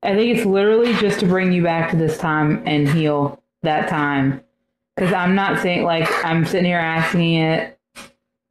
I 0.03 0.15
think 0.15 0.37
it's 0.37 0.45
literally 0.45 0.93
just 0.95 1.19
to 1.19 1.25
bring 1.25 1.51
you 1.51 1.63
back 1.63 1.91
to 1.91 1.97
this 1.97 2.17
time 2.17 2.63
and 2.65 2.87
heal 2.87 3.41
that 3.63 3.89
time. 3.89 4.41
Because 4.95 5.13
I'm 5.13 5.35
not 5.35 5.61
saying, 5.61 5.83
like, 5.83 6.09
I'm 6.25 6.45
sitting 6.45 6.65
here 6.65 6.77
asking 6.77 7.35
it, 7.35 7.79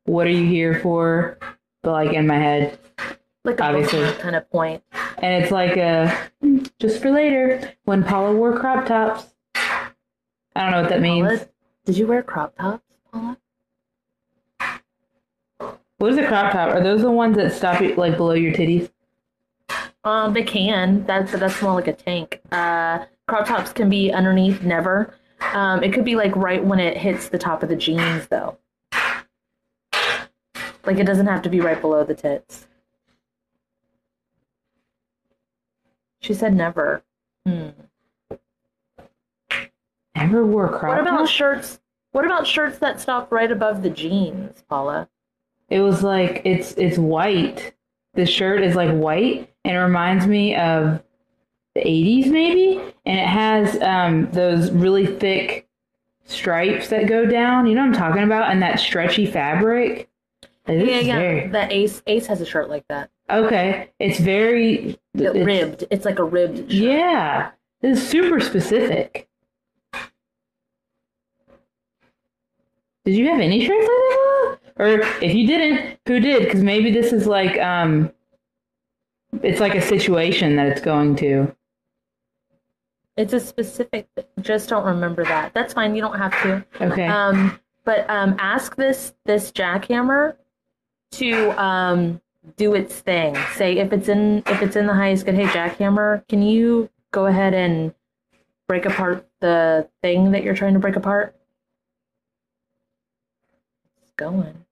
what 0.04 0.26
are 0.26 0.30
you 0.30 0.46
here 0.46 0.80
for? 0.80 1.38
But, 1.82 1.92
like, 1.92 2.12
in 2.14 2.26
my 2.26 2.36
head. 2.36 2.78
Like 3.44 3.60
Obviously. 3.60 4.12
kind 4.14 4.36
of 4.36 4.50
point. 4.50 4.82
And 5.18 5.42
it's 5.42 5.52
like 5.52 5.76
a, 5.76 6.08
hmm, 6.40 6.64
just 6.78 7.00
for 7.00 7.10
later, 7.10 7.72
when 7.84 8.02
Paula 8.04 8.34
wore 8.34 8.58
crop 8.58 8.86
tops. 8.86 9.26
I 9.54 9.90
don't 10.54 10.70
know 10.72 10.80
what 10.82 10.90
that 10.90 11.00
means. 11.00 11.46
Did 11.84 11.96
you 11.96 12.06
wear 12.06 12.22
crop 12.22 12.56
tops, 12.56 12.82
Paula? 13.10 13.38
What 15.98 16.12
is 16.12 16.18
a 16.18 16.26
crop 16.26 16.52
top? 16.52 16.74
Are 16.74 16.82
those 16.82 17.02
the 17.02 17.10
ones 17.10 17.36
that 17.36 17.52
stop 17.52 17.80
you, 17.80 17.94
like, 17.94 18.16
below 18.16 18.34
your 18.34 18.52
titties? 18.52 18.90
Um, 20.04 20.32
they 20.32 20.42
can. 20.42 21.04
That's 21.06 21.32
that's 21.32 21.60
more 21.60 21.74
like 21.74 21.88
a 21.88 21.92
tank. 21.92 22.40
Uh, 22.52 23.04
crop 23.26 23.46
tops 23.46 23.72
can 23.72 23.88
be 23.90 24.12
underneath, 24.12 24.62
never. 24.62 25.14
Um, 25.52 25.82
it 25.82 25.92
could 25.92 26.04
be 26.04 26.16
like 26.16 26.34
right 26.36 26.64
when 26.64 26.80
it 26.80 26.96
hits 26.96 27.28
the 27.28 27.38
top 27.38 27.62
of 27.62 27.68
the 27.68 27.76
jeans, 27.76 28.26
though. 28.28 28.58
Like 30.84 30.98
it 30.98 31.04
doesn't 31.04 31.26
have 31.26 31.42
to 31.42 31.50
be 31.50 31.60
right 31.60 31.80
below 31.80 32.04
the 32.04 32.14
tits. 32.14 32.66
She 36.20 36.32
said 36.34 36.54
never. 36.54 37.02
Hmm. 37.46 37.68
Never 40.16 40.46
wore 40.46 40.68
crop 40.68 40.96
What 40.96 41.00
about 41.00 41.28
shirts? 41.28 41.80
What 42.12 42.24
about 42.24 42.46
shirts 42.46 42.78
that 42.78 43.00
stop 43.00 43.30
right 43.30 43.52
above 43.52 43.82
the 43.82 43.90
jeans, 43.90 44.64
Paula? 44.68 45.08
It 45.68 45.80
was 45.80 46.02
like 46.02 46.42
it's 46.44 46.72
it's 46.72 46.98
white. 46.98 47.74
The 48.14 48.26
shirt 48.26 48.62
is 48.62 48.74
like 48.74 48.90
white 48.90 49.47
and 49.64 49.76
it 49.76 49.80
reminds 49.80 50.26
me 50.26 50.54
of 50.56 51.02
the 51.74 51.80
80s 51.82 52.26
maybe 52.30 52.80
and 53.06 53.18
it 53.18 53.26
has 53.26 53.80
um 53.82 54.30
those 54.32 54.70
really 54.70 55.06
thick 55.06 55.68
stripes 56.24 56.88
that 56.88 57.06
go 57.06 57.24
down. 57.26 57.66
You 57.66 57.74
know 57.74 57.82
what 57.86 57.88
I'm 57.88 58.08
talking 58.08 58.22
about? 58.24 58.50
And 58.50 58.62
that 58.62 58.78
stretchy 58.80 59.26
fabric. 59.26 60.08
Like, 60.66 60.78
Yeah, 60.86 61.00
yeah. 61.00 61.18
very- 61.18 61.46
That 61.48 61.72
Ace 61.72 62.02
Ace 62.06 62.26
has 62.26 62.40
a 62.40 62.46
shirt 62.46 62.68
like 62.68 62.84
that. 62.88 63.10
okay. 63.30 63.90
It's 63.98 64.18
very 64.18 64.98
It 65.14 65.20
it's- 65.22 65.44
ribbed. 65.46 65.84
It's 65.90 66.04
like 66.04 66.18
a 66.18 66.24
ribbed. 66.24 66.58
Shirt. 66.58 66.70
Yeah. 66.70 67.50
This 67.80 67.98
is 68.02 68.08
super 68.08 68.40
specific. 68.40 69.28
Did 73.04 73.14
you 73.16 73.26
have 73.28 73.40
any 73.40 73.64
shirts 73.64 73.80
like 73.80 73.88
that? 73.88 74.58
Or 74.76 74.88
if 75.22 75.34
you 75.34 75.46
didn't, 75.46 75.98
who 76.06 76.20
did? 76.20 76.44
Because 76.44 76.62
maybe 76.62 76.90
this 76.90 77.12
is 77.12 77.26
like 77.26 77.58
um, 77.58 78.12
it's 79.42 79.60
like 79.60 79.74
a 79.74 79.82
situation 79.82 80.56
that 80.56 80.66
it's 80.66 80.80
going 80.80 81.16
to. 81.16 81.54
It's 83.16 83.32
a 83.32 83.40
specific. 83.40 84.08
Just 84.40 84.68
don't 84.68 84.84
remember 84.84 85.24
that. 85.24 85.52
That's 85.52 85.74
fine. 85.74 85.94
You 85.94 86.02
don't 86.02 86.18
have 86.18 86.40
to. 86.42 86.64
Okay. 86.80 87.06
Um, 87.06 87.58
but 87.84 88.08
um, 88.08 88.36
ask 88.38 88.76
this 88.76 89.14
this 89.24 89.50
jackhammer 89.50 90.36
to 91.12 91.50
um, 91.60 92.20
do 92.56 92.74
its 92.74 93.00
thing. 93.00 93.36
Say 93.54 93.78
if 93.78 93.92
it's 93.92 94.08
in 94.08 94.42
if 94.46 94.62
it's 94.62 94.76
in 94.76 94.86
the 94.86 94.94
highest 94.94 95.24
good, 95.24 95.34
hey 95.34 95.46
jackhammer, 95.46 96.26
can 96.28 96.42
you 96.42 96.88
go 97.10 97.26
ahead 97.26 97.54
and 97.54 97.92
break 98.68 98.84
apart 98.84 99.26
the 99.40 99.88
thing 100.02 100.32
that 100.32 100.42
you're 100.42 100.54
trying 100.54 100.74
to 100.74 100.78
break 100.78 100.96
apart? 100.96 101.34
It's 104.02 104.12
going. 104.12 104.64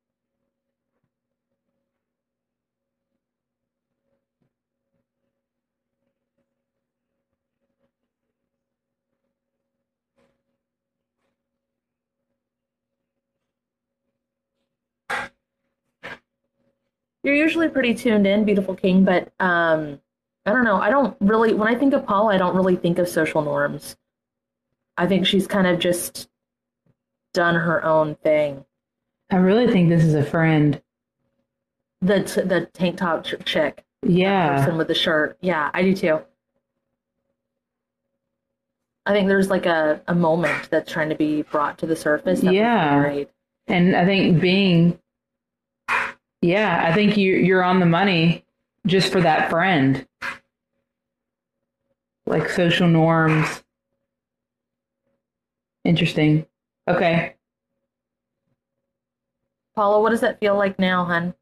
You're 17.27 17.35
usually 17.35 17.69
pretty 17.69 17.93
tuned 17.93 18.25
in, 18.25 18.45
beautiful 18.45 18.77
king, 18.77 19.05
but 19.05 19.33
um 19.41 20.01
I 20.47 20.53
don't 20.53 20.63
know. 20.63 20.77
I 20.77 20.91
don't 20.91 21.17
really 21.21 21.55
when 21.55 21.67
I 21.67 21.77
think 21.77 21.93
of 21.93 22.07
Paula, 22.07 22.33
I 22.33 22.39
don't 22.39 22.55
really 22.55 22.77
think 22.77 23.01
of 23.01 23.09
social 23.09 23.43
norms. 23.43 23.97
I 24.97 25.09
think 25.09 25.27
she's 25.27 25.49
kind 25.49 25.67
of 25.67 25.81
just 25.81 26.29
done 27.35 27.57
her 27.57 27.85
own 27.85 28.15
thing. 28.15 28.65
I 29.31 29.37
really 29.39 29.67
think 29.73 29.89
this 29.89 30.05
is 30.05 30.15
a 30.15 30.23
friend. 30.23 30.81
The 32.01 32.23
t- 32.23 32.43
the 32.43 32.67
tank 32.67 32.97
top 32.99 33.25
ch- 33.25 33.45
chick, 33.45 33.85
Yeah. 34.05 34.59
person 34.59 34.79
with 34.79 34.87
the 34.87 34.95
shirt. 34.95 35.37
Yeah, 35.41 35.69
I 35.75 35.83
do 35.83 35.97
too. 35.97 36.21
I 39.05 39.13
think 39.13 39.27
there's 39.27 39.51
like 39.51 39.67
a, 39.67 40.01
a 40.07 40.15
moment 40.15 40.69
that's 40.71 40.93
trying 40.93 41.09
to 41.09 41.17
be 41.17 41.43
brought 41.43 41.79
to 41.79 41.87
the 41.87 41.97
surface. 41.97 42.43
Yeah. 42.45 43.25
And 43.67 43.97
I 43.97 44.05
think 44.05 44.41
being, 44.41 45.01
yeah, 46.43 46.85
I 46.87 46.95
think 46.95 47.17
you 47.17 47.35
you're 47.35 47.65
on 47.65 47.81
the 47.81 47.87
money 47.87 48.45
just 48.87 49.11
for 49.13 49.21
that 49.21 49.51
friend. 49.51 50.07
Like 52.27 52.49
social 52.51 52.89
norms. 52.89 53.63
Interesting. 55.85 56.47
Okay. 56.89 57.35
Paula, 59.77 60.01
what 60.01 60.11
does 60.11 60.23
that 60.23 60.41
feel 60.41 60.57
like 60.57 60.79
now, 60.79 61.05
hun? 61.05 61.35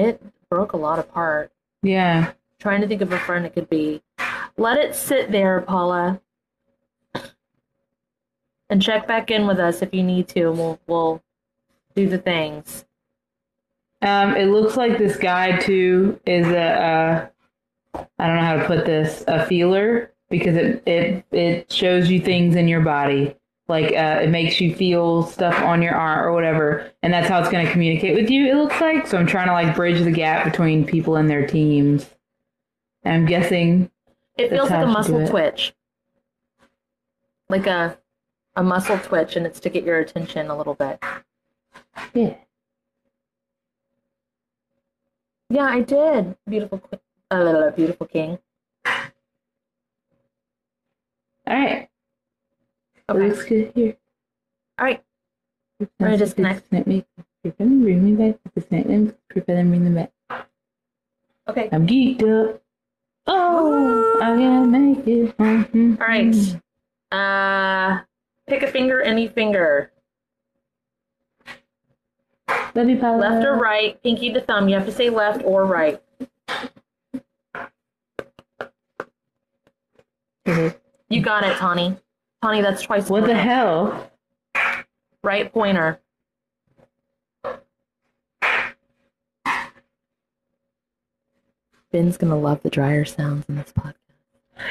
It 0.00 0.22
broke 0.48 0.72
a 0.72 0.78
lot 0.78 0.98
apart. 0.98 1.52
Yeah. 1.82 2.32
Trying 2.58 2.80
to 2.80 2.88
think 2.88 3.02
of 3.02 3.12
a 3.12 3.18
friend 3.18 3.44
it 3.44 3.52
could 3.52 3.68
be. 3.68 4.02
Let 4.56 4.78
it 4.78 4.94
sit 4.94 5.30
there, 5.30 5.60
Paula. 5.60 6.22
And 8.70 8.80
check 8.80 9.06
back 9.06 9.30
in 9.30 9.46
with 9.46 9.58
us 9.58 9.82
if 9.82 9.92
you 9.92 10.02
need 10.02 10.28
to, 10.28 10.48
and 10.48 10.58
we'll 10.58 10.80
we'll 10.86 11.22
do 11.94 12.08
the 12.08 12.18
things. 12.18 12.84
Um, 14.00 14.36
it 14.36 14.46
looks 14.46 14.76
like 14.76 14.96
this 14.96 15.16
guide 15.16 15.60
too 15.60 16.18
is 16.24 16.46
a 16.46 17.32
uh, 17.94 18.06
I 18.18 18.26
don't 18.26 18.36
know 18.36 18.42
how 18.42 18.56
to 18.56 18.66
put 18.66 18.86
this 18.86 19.24
a 19.26 19.44
feeler 19.44 20.12
because 20.30 20.56
it 20.56 20.82
it 20.86 21.24
it 21.32 21.72
shows 21.72 22.08
you 22.08 22.20
things 22.20 22.54
in 22.54 22.68
your 22.68 22.80
body 22.80 23.34
like 23.70 23.92
uh, 23.96 24.20
it 24.22 24.28
makes 24.28 24.60
you 24.60 24.74
feel 24.74 25.22
stuff 25.22 25.54
on 25.62 25.80
your 25.80 25.94
arm 25.94 26.26
or 26.26 26.32
whatever 26.32 26.90
and 27.02 27.12
that's 27.12 27.28
how 27.28 27.40
it's 27.40 27.48
going 27.50 27.64
to 27.64 27.72
communicate 27.72 28.14
with 28.14 28.28
you 28.28 28.46
it 28.46 28.54
looks 28.56 28.78
like 28.80 29.06
so 29.06 29.16
i'm 29.16 29.26
trying 29.26 29.46
to 29.46 29.52
like 29.54 29.74
bridge 29.74 30.02
the 30.02 30.10
gap 30.10 30.44
between 30.44 30.84
people 30.84 31.16
and 31.16 31.30
their 31.30 31.46
teams 31.46 32.10
i'm 33.04 33.24
guessing 33.24 33.90
It 34.36 34.50
feels 34.50 34.68
like 34.70 34.84
a 34.84 34.86
muscle 34.86 35.26
twitch. 35.26 35.72
Like 37.48 37.66
a 37.66 37.98
a 38.56 38.62
muscle 38.62 38.98
twitch 38.98 39.36
and 39.36 39.46
it's 39.46 39.60
to 39.60 39.70
get 39.70 39.84
your 39.84 39.98
attention 39.98 40.48
a 40.50 40.56
little 40.56 40.74
bit. 40.74 41.02
yeah 42.14 42.34
Yeah, 45.48 45.64
I 45.64 45.80
did. 45.80 46.36
Beautiful 46.48 46.80
uh, 47.30 47.70
beautiful 47.70 48.06
king. 48.06 48.38
all 48.86 48.94
right 51.48 51.89
Okay. 53.10 53.28
looks 53.28 53.44
good 53.44 53.72
here 53.74 53.96
All 54.78 54.86
right. 54.86 55.02
gonna 55.98 56.16
disconnect. 56.16 56.70
me 56.72 57.04
bring 57.44 58.04
me 58.04 58.12
back 58.14 58.38
disconnect 58.54 58.88
them 58.88 59.16
prepare 59.28 59.56
them 59.56 59.68
bring 59.70 59.84
them 59.84 59.94
back 59.94 60.12
Okay. 61.48 61.68
I'm 61.72 61.84
geeked 61.86 62.22
up. 62.22 62.62
Oh, 63.26 64.18
I 64.22 64.26
can 64.36 64.70
make 64.70 65.04
it. 65.06 65.36
Mhm. 65.38 66.00
All 66.00 66.06
right. 66.06 66.60
Uh 67.10 68.02
pick 68.46 68.62
a 68.62 68.68
finger, 68.68 69.02
any 69.02 69.26
finger. 69.26 69.90
Let 72.74 72.86
me 72.86 72.96
pause. 72.96 73.20
Left 73.20 73.44
or 73.44 73.56
right, 73.56 74.00
pinky 74.02 74.32
to 74.32 74.40
thumb. 74.40 74.68
You 74.68 74.76
have 74.76 74.86
to 74.86 74.92
say 74.92 75.10
left 75.10 75.42
or 75.44 75.64
right. 75.64 76.00
Mhm. 80.46 80.76
You 81.08 81.22
got 81.22 81.42
it, 81.44 81.56
Tawny. 81.56 81.96
Tawny, 82.42 82.62
that's 82.62 82.82
twice. 82.82 83.08
What 83.10 83.26
the 83.26 83.34
hell? 83.34 84.10
Right 85.22 85.52
pointer. 85.52 86.00
Ben's 91.92 92.16
gonna 92.16 92.38
love 92.38 92.62
the 92.62 92.70
dryer 92.70 93.04
sounds 93.04 93.44
in 93.48 93.56
this 93.56 93.72
podcast. 93.72 93.94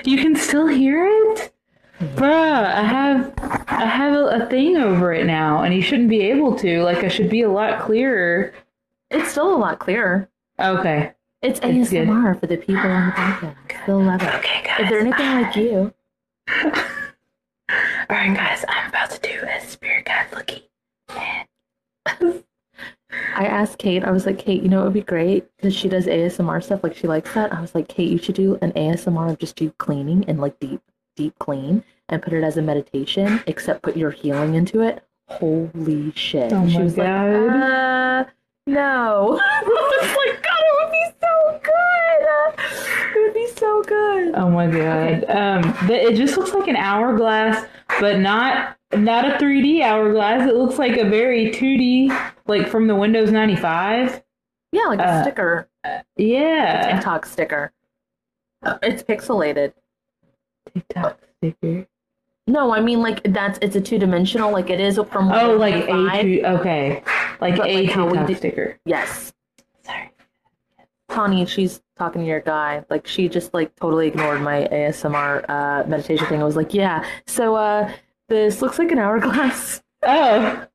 You 0.05 0.17
can 0.17 0.35
still 0.35 0.67
hear 0.67 1.05
it? 1.05 1.53
Hmm. 1.97 2.05
Bruh, 2.15 2.65
I 2.65 2.81
have 2.83 3.33
I 3.67 3.85
have 3.85 4.13
a, 4.13 4.43
a 4.43 4.45
thing 4.47 4.77
over 4.77 5.13
it 5.13 5.25
now, 5.25 5.63
and 5.63 5.73
you 5.73 5.81
shouldn't 5.81 6.09
be 6.09 6.21
able 6.21 6.55
to. 6.59 6.81
Like, 6.83 7.03
I 7.03 7.07
should 7.09 7.29
be 7.29 7.41
a 7.41 7.49
lot 7.51 7.81
clearer. 7.81 8.53
It's 9.09 9.31
still 9.31 9.53
a 9.53 9.57
lot 9.57 9.79
clearer. 9.79 10.29
Okay. 10.59 11.13
It's 11.41 11.59
It's 11.63 11.89
good. 11.89 12.07
ASMR 12.07 12.39
for 12.39 12.47
the 12.47 12.57
people 12.57 12.81
on 12.89 13.07
the 13.07 13.11
podcast. 13.13 13.85
They'll 13.85 14.01
love 14.01 14.21
it. 14.21 14.33
Okay, 14.35 14.61
guys. 14.63 14.79
If 14.81 14.89
they're 14.89 14.99
anything 14.99 15.41
like 15.41 15.55
you, 15.55 15.93
All 18.09 18.15
right, 18.15 18.35
guys. 18.35 18.65
I'm 18.67 18.89
about 18.89 19.11
to 19.11 19.19
do 19.19 19.39
a 19.47 19.61
spirit 19.61 20.05
guide 20.05 20.27
looky. 20.33 20.67
I 23.35 23.45
asked 23.45 23.77
Kate, 23.77 24.03
I 24.03 24.09
was 24.11 24.25
like, 24.25 24.39
Kate, 24.39 24.63
you 24.63 24.69
know, 24.69 24.81
it 24.81 24.85
would 24.85 24.93
be 24.93 25.01
great 25.01 25.45
because 25.57 25.75
she 25.75 25.87
does 25.89 26.07
ASMR 26.07 26.63
stuff. 26.63 26.83
Like, 26.83 26.95
she 26.95 27.05
likes 27.07 27.31
that. 27.35 27.53
I 27.53 27.61
was 27.61 27.75
like, 27.75 27.87
Kate, 27.87 28.09
you 28.09 28.17
should 28.17 28.33
do 28.35 28.57
an 28.63 28.71
ASMR 28.73 29.29
of 29.29 29.37
just 29.37 29.61
you 29.61 29.71
cleaning 29.77 30.25
and 30.27 30.39
like 30.41 30.59
deep, 30.59 30.81
deep 31.15 31.37
clean 31.39 31.83
and 32.09 32.21
put 32.21 32.33
it 32.33 32.43
as 32.43 32.57
a 32.57 32.61
meditation, 32.63 33.43
except 33.45 33.83
put 33.83 33.95
your 33.95 34.09
healing 34.11 34.55
into 34.55 34.81
it. 34.81 35.03
Holy 35.27 36.11
shit. 36.15 36.51
Oh 36.51 36.67
she 36.67 36.77
my 36.77 36.83
was 36.83 36.95
God. 36.95 37.03
like, 37.05 37.51
uh, 37.51 38.23
no. 38.65 39.39
I 39.43 39.63
was 39.63 40.15
like, 40.17 40.43
God, 40.43 40.63
it 40.65 40.73
would 40.81 40.91
be 40.91 41.05
so 41.21 41.61
good. 41.63 43.15
It 43.15 43.23
would 43.23 43.33
be 43.35 43.47
so 43.59 43.83
good. 43.83 44.33
Oh 44.35 44.49
my 44.49 44.67
god. 44.67 45.25
Um, 45.29 45.61
but 45.87 45.97
it 45.97 46.15
just 46.15 46.37
looks 46.37 46.53
like 46.53 46.67
an 46.67 46.75
hourglass, 46.75 47.65
but 47.99 48.19
not 48.19 48.77
not 48.93 49.25
a 49.25 49.37
3D 49.37 49.81
hourglass. 49.81 50.49
It 50.49 50.55
looks 50.55 50.79
like 50.79 50.97
a 50.97 51.07
very 51.07 51.51
2D, 51.51 52.09
like 52.47 52.67
from 52.67 52.87
the 52.87 52.95
Windows 52.95 53.31
95. 53.31 54.23
Yeah, 54.71 54.83
like 54.83 54.99
a 54.99 55.07
Uh, 55.07 55.21
sticker, 55.23 55.67
Yeah. 56.17 56.93
TikTok 56.95 57.25
sticker. 57.25 57.71
It's 58.83 59.03
pixelated. 59.03 59.73
TikTok 60.73 61.19
sticker. 61.37 61.87
No, 62.47 62.73
I 62.73 62.81
mean 62.81 63.01
like 63.01 63.21
that's 63.31 63.59
it's 63.61 63.75
a 63.75 63.81
two 63.81 63.99
dimensional. 63.99 64.51
Like 64.51 64.69
it 64.69 64.79
is 64.79 64.99
from 65.11 65.31
Oh, 65.31 65.55
like 65.55 65.87
a 65.87 66.21
two, 66.21 66.41
okay, 66.45 67.03
like 67.41 67.57
But, 67.57 67.67
a 67.69 67.73
like, 67.75 67.85
TikTok 67.93 68.27
did- 68.27 68.37
sticker. 68.37 68.79
Yes. 68.85 69.33
Tawny, 71.09 71.45
she's 71.45 71.81
talking 71.97 72.21
to 72.21 72.27
your 72.27 72.39
guy. 72.41 72.85
Like 72.89 73.07
she 73.07 73.27
just 73.27 73.53
like 73.53 73.75
totally 73.75 74.07
ignored 74.07 74.41
my 74.41 74.67
ASMR 74.71 75.45
uh, 75.49 75.87
meditation 75.87 76.27
thing. 76.27 76.41
I 76.41 76.45
was 76.45 76.55
like, 76.55 76.73
yeah. 76.73 77.05
So 77.27 77.55
uh, 77.55 77.91
this 78.29 78.61
looks 78.61 78.79
like 78.79 78.91
an 78.91 78.99
hourglass. 78.99 79.81
Oh, 80.03 80.65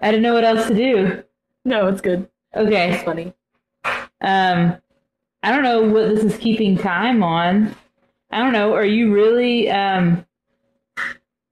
I 0.00 0.10
didn't 0.10 0.22
know 0.22 0.34
what 0.34 0.44
else 0.44 0.68
to 0.68 0.74
do. 0.74 1.24
no, 1.64 1.88
it's 1.88 2.00
good. 2.00 2.28
Okay, 2.54 2.92
it's 2.92 3.02
funny. 3.02 3.34
Um, 4.20 4.76
I 5.42 5.50
don't 5.50 5.62
know 5.62 5.82
what 5.82 6.08
this 6.08 6.22
is 6.24 6.36
keeping 6.36 6.76
time 6.76 7.22
on. 7.22 7.74
I 8.30 8.38
don't 8.38 8.52
know. 8.52 8.74
Are 8.74 8.84
you 8.84 9.12
really 9.12 9.70
um 9.70 10.24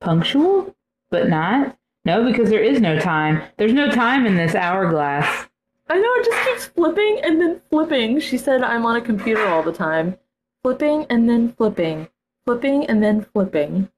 punctual, 0.00 0.76
but 1.10 1.28
not? 1.28 1.76
No, 2.04 2.24
because 2.24 2.50
there 2.50 2.62
is 2.62 2.80
no 2.80 2.98
time. 2.98 3.42
There's 3.56 3.72
no 3.72 3.90
time 3.90 4.26
in 4.26 4.36
this 4.36 4.54
hourglass. 4.54 5.48
I 5.90 5.98
know 5.98 6.12
it 6.16 6.24
just 6.24 6.48
keeps 6.48 6.66
flipping 6.66 7.20
and 7.22 7.40
then 7.40 7.60
flipping. 7.70 8.20
She 8.20 8.36
said 8.38 8.62
I'm 8.62 8.84
on 8.84 8.96
a 8.96 9.00
computer 9.00 9.46
all 9.46 9.62
the 9.62 9.72
time, 9.72 10.16
flipping 10.62 11.06
and 11.08 11.28
then 11.28 11.52
flipping, 11.52 12.08
flipping 12.44 12.84
and 12.86 13.02
then 13.02 13.26
flipping. 13.32 13.88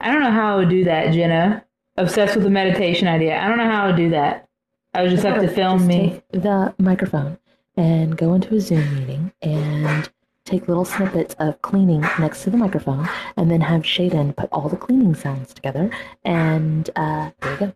I 0.00 0.10
don't 0.12 0.22
know 0.22 0.30
how 0.32 0.54
I 0.54 0.56
would 0.56 0.70
do 0.70 0.84
that, 0.84 1.12
Jenna. 1.12 1.64
obsessed 1.96 2.34
with 2.34 2.44
the 2.44 2.50
meditation 2.50 3.06
idea. 3.06 3.38
I 3.38 3.46
don't 3.48 3.58
know 3.58 3.70
how 3.70 3.84
I 3.84 3.86
would 3.88 3.96
do 3.96 4.10
that. 4.10 4.48
I 4.94 5.02
would 5.02 5.10
just 5.10 5.22
have 5.22 5.40
to 5.40 5.48
film 5.48 5.78
Just 5.78 5.88
me. 5.88 6.22
take 6.30 6.42
the 6.42 6.74
microphone 6.78 7.38
and 7.76 8.16
go 8.16 8.34
into 8.34 8.54
a 8.54 8.60
Zoom 8.60 8.94
meeting 8.98 9.32
and 9.42 10.10
take 10.44 10.66
little 10.66 10.84
snippets 10.84 11.36
of 11.38 11.60
cleaning 11.62 12.00
next 12.18 12.42
to 12.42 12.50
the 12.50 12.56
microphone, 12.56 13.08
and 13.36 13.50
then 13.50 13.60
have 13.60 13.82
Shaden 13.82 14.34
put 14.34 14.48
all 14.50 14.68
the 14.68 14.76
cleaning 14.76 15.14
sounds 15.14 15.54
together, 15.54 15.90
and 16.24 16.90
uh, 16.96 17.30
there 17.40 17.52
you 17.52 17.58
go. 17.58 17.72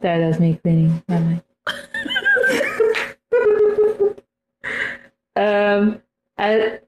Sorry, 0.00 0.20
that 0.20 0.28
was 0.28 0.40
me 0.40 0.58
cleaning 0.62 1.02
my 1.08 1.18
mic. 1.18 1.42
um, 5.36 6.00
I, 6.38 6.78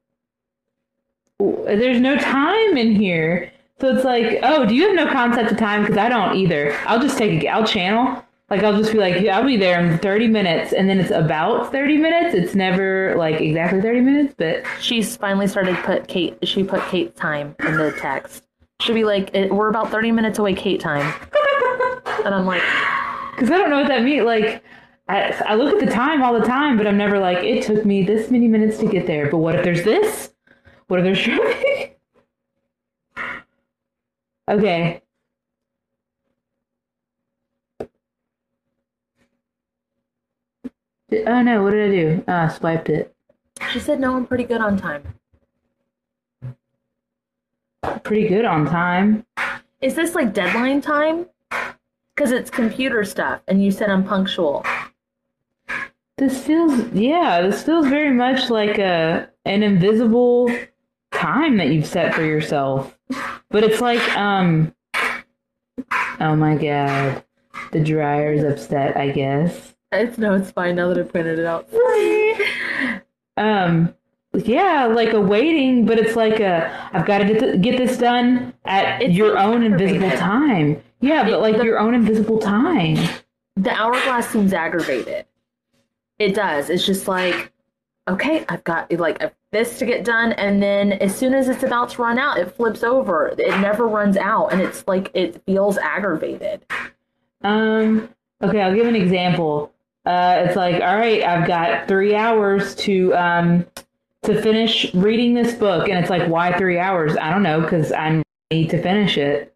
there's 1.38 2.00
no 2.00 2.16
time 2.16 2.76
in 2.76 2.94
here, 2.94 3.52
so 3.80 3.94
it's 3.94 4.04
like, 4.04 4.38
oh, 4.42 4.66
do 4.66 4.74
you 4.74 4.88
have 4.88 4.96
no 4.96 5.12
concept 5.12 5.50
of 5.50 5.58
time? 5.58 5.82
Because 5.82 5.96
I 5.96 6.08
don't 6.08 6.36
either. 6.36 6.76
I'll 6.86 7.00
just 7.00 7.18
take 7.18 7.42
a, 7.42 7.48
I'll 7.48 7.66
channel. 7.66 8.24
Like 8.50 8.64
I'll 8.64 8.76
just 8.76 8.92
be 8.92 8.98
like, 8.98 9.22
yeah, 9.22 9.38
I'll 9.38 9.46
be 9.46 9.56
there 9.56 9.80
in 9.80 9.96
30 9.98 10.26
minutes, 10.26 10.72
and 10.72 10.88
then 10.88 10.98
it's 10.98 11.12
about 11.12 11.70
30 11.70 11.98
minutes. 11.98 12.34
It's 12.34 12.54
never 12.54 13.14
like 13.16 13.40
exactly 13.40 13.80
30 13.80 14.00
minutes, 14.00 14.34
but 14.36 14.64
She's 14.80 15.16
finally 15.16 15.46
started 15.46 15.76
put 15.78 16.08
Kate. 16.08 16.36
She 16.42 16.64
put 16.64 16.82
Kate's 16.88 17.18
time 17.18 17.54
in 17.60 17.76
the 17.76 17.92
text. 17.92 18.42
She'll 18.80 18.94
be 18.94 19.04
like, 19.04 19.30
"It- 19.34 19.52
"We're 19.52 19.68
about 19.68 19.90
thirty 19.90 20.10
minutes 20.10 20.38
away, 20.38 20.54
Kate 20.54 20.80
time," 20.80 21.12
and 22.24 22.34
I'm 22.34 22.46
like, 22.46 22.62
because 23.34 23.50
I 23.50 23.58
don't 23.58 23.70
know 23.70 23.78
what 23.78 23.88
that 23.88 24.02
means. 24.02 24.24
Like, 24.24 24.62
I, 25.08 25.32
I 25.46 25.54
look 25.54 25.74
at 25.74 25.86
the 25.86 25.92
time 25.92 26.22
all 26.22 26.38
the 26.38 26.46
time, 26.46 26.76
but 26.76 26.86
I'm 26.86 26.96
never 26.96 27.18
like, 27.18 27.38
it 27.38 27.64
took 27.64 27.84
me 27.84 28.02
this 28.02 28.30
many 28.30 28.48
minutes 28.48 28.78
to 28.78 28.86
get 28.88 29.06
there. 29.06 29.30
But 29.30 29.38
what 29.38 29.54
if 29.54 29.64
there's 29.64 29.84
this? 29.84 30.32
What 30.88 31.00
if 31.00 31.04
there's 31.04 31.20
traffic? 31.22 31.98
okay. 34.48 35.02
Di- 41.10 41.24
Oh 41.26 41.42
no, 41.42 41.62
what 41.62 41.72
did 41.72 41.90
I 41.90 41.94
do? 41.94 42.24
Ah, 42.28 42.48
swiped 42.48 42.88
it. 42.88 43.14
"She 43.70 43.78
said 43.80 44.00
no, 44.00 44.16
I'm 44.16 44.26
pretty 44.26 44.44
good 44.44 44.60
on 44.60 44.76
time." 44.76 45.19
Pretty 48.02 48.28
good 48.28 48.44
on 48.44 48.66
time. 48.66 49.24
Is 49.80 49.94
this 49.94 50.14
like 50.14 50.34
deadline 50.34 50.80
time? 50.80 51.26
Because 52.14 52.32
it's 52.32 52.50
computer 52.50 53.04
stuff, 53.04 53.40
and 53.48 53.64
you 53.64 53.70
said 53.70 53.88
I'm 53.88 54.04
punctual. 54.04 54.64
This 56.18 56.44
feels, 56.44 56.92
yeah, 56.92 57.40
this 57.40 57.62
feels 57.62 57.86
very 57.86 58.12
much 58.12 58.50
like 58.50 58.78
a 58.78 59.30
an 59.46 59.62
invisible 59.62 60.54
time 61.12 61.56
that 61.56 61.68
you've 61.68 61.86
set 61.86 62.14
for 62.14 62.22
yourself. 62.22 62.98
But 63.48 63.64
it's 63.64 63.80
like, 63.80 64.02
um, 64.16 64.74
oh 66.20 66.36
my 66.36 66.56
god, 66.56 67.24
the 67.72 67.80
dryer's 67.80 68.44
upset. 68.44 68.96
I 68.96 69.10
guess. 69.10 69.74
It's 69.92 70.18
no, 70.18 70.34
it's 70.34 70.50
fine 70.50 70.76
now 70.76 70.88
that 70.92 70.98
I 70.98 71.02
pointed 71.02 71.38
it 71.38 71.46
out. 71.46 71.68
Um, 73.36 73.94
yeah, 74.34 74.86
like 74.86 75.12
a 75.12 75.20
waiting, 75.20 75.84
but 75.86 75.98
it's 75.98 76.16
like 76.16 76.40
a 76.40 76.88
I've 76.92 77.04
got 77.06 77.18
to 77.18 77.24
get 77.24 77.40
th- 77.40 77.60
get 77.62 77.76
this 77.78 77.98
done 77.98 78.52
at 78.64 79.02
It's 79.02 79.14
your 79.14 79.36
own 79.38 79.62
invisible 79.62 80.10
time. 80.16 80.80
Yeah, 81.00 81.26
It- 81.26 81.30
but 81.30 81.40
like 81.40 81.56
the- 81.56 81.64
your 81.64 81.78
own 81.78 81.94
invisible 81.94 82.38
time. 82.38 82.96
The 83.56 83.70
hourglass 83.72 84.28
seems 84.28 84.52
aggravated. 84.52 85.26
It 86.18 86.34
does. 86.34 86.70
It's 86.70 86.86
just 86.86 87.08
like, 87.08 87.50
okay, 88.08 88.44
I've 88.48 88.62
got 88.64 88.92
like 88.92 89.20
this 89.50 89.78
to 89.80 89.86
get 89.86 90.04
done, 90.04 90.32
and 90.34 90.62
then 90.62 90.92
as 90.92 91.14
soon 91.14 91.34
as 91.34 91.48
it's 91.48 91.62
about 91.64 91.90
to 91.90 92.02
run 92.02 92.18
out, 92.18 92.38
it 92.38 92.54
flips 92.54 92.84
over. 92.84 93.34
It 93.36 93.58
never 93.60 93.88
runs 93.88 94.16
out, 94.16 94.52
and 94.52 94.60
it's 94.60 94.86
like 94.86 95.10
it 95.14 95.42
feels 95.44 95.76
aggravated. 95.78 96.64
Um, 97.42 98.08
okay, 98.42 98.60
I'll 98.60 98.74
give 98.74 98.86
an 98.86 98.94
example. 98.96 99.72
Uh, 100.06 100.44
it's 100.46 100.56
like, 100.56 100.76
all 100.76 100.96
right, 100.96 101.22
I've 101.22 101.46
got 101.48 101.88
three 101.88 102.14
hours 102.14 102.74
to 102.76 103.12
um 103.14 103.66
to 104.22 104.40
finish 104.42 104.92
reading 104.94 105.34
this 105.34 105.54
book, 105.54 105.88
and 105.88 105.98
it's 105.98 106.10
like, 106.10 106.28
why 106.28 106.56
three 106.56 106.78
hours? 106.78 107.16
I 107.16 107.30
don't 107.30 107.42
know, 107.42 107.60
because 107.60 107.92
I 107.92 108.22
need 108.50 108.70
to 108.70 108.82
finish 108.82 109.16
it. 109.16 109.54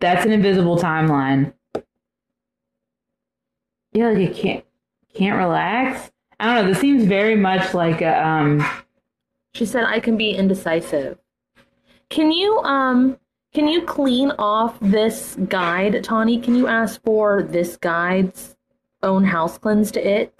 That's 0.00 0.24
an 0.24 0.32
invisible 0.32 0.76
timeline. 0.76 1.52
Yeah, 3.92 4.08
like 4.08 4.18
you 4.18 4.34
can't 4.34 4.64
can't 5.14 5.38
relax. 5.38 6.10
I 6.38 6.46
don't 6.46 6.54
know. 6.66 6.72
This 6.72 6.80
seems 6.80 7.04
very 7.04 7.36
much 7.36 7.72
like 7.72 8.02
a 8.02 8.26
um. 8.26 8.66
She 9.54 9.64
said 9.64 9.84
I 9.84 10.00
can 10.00 10.18
be 10.18 10.32
indecisive. 10.32 11.18
Can 12.10 12.30
you 12.30 12.58
um 12.58 13.18
can 13.54 13.68
you 13.68 13.80
clean 13.82 14.32
off 14.38 14.78
this 14.80 15.36
guide, 15.48 16.04
Tawny? 16.04 16.38
Can 16.38 16.54
you 16.54 16.66
ask 16.66 17.02
for 17.02 17.42
this 17.42 17.78
guide's 17.78 18.54
own 19.02 19.24
house 19.24 19.56
cleanse 19.56 19.90
to 19.92 20.06
it? 20.06 20.38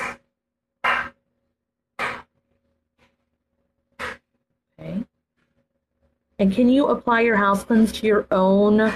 And 6.38 6.53
can 6.53 6.68
you 6.68 6.88
apply 6.88 7.22
your 7.22 7.37
house 7.37 7.64
cleanse 7.64 7.92
to 7.92 8.07
your 8.07 8.27
own 8.31 8.92